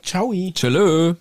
[0.03, 0.33] Ciao.
[0.55, 1.15] Tschö.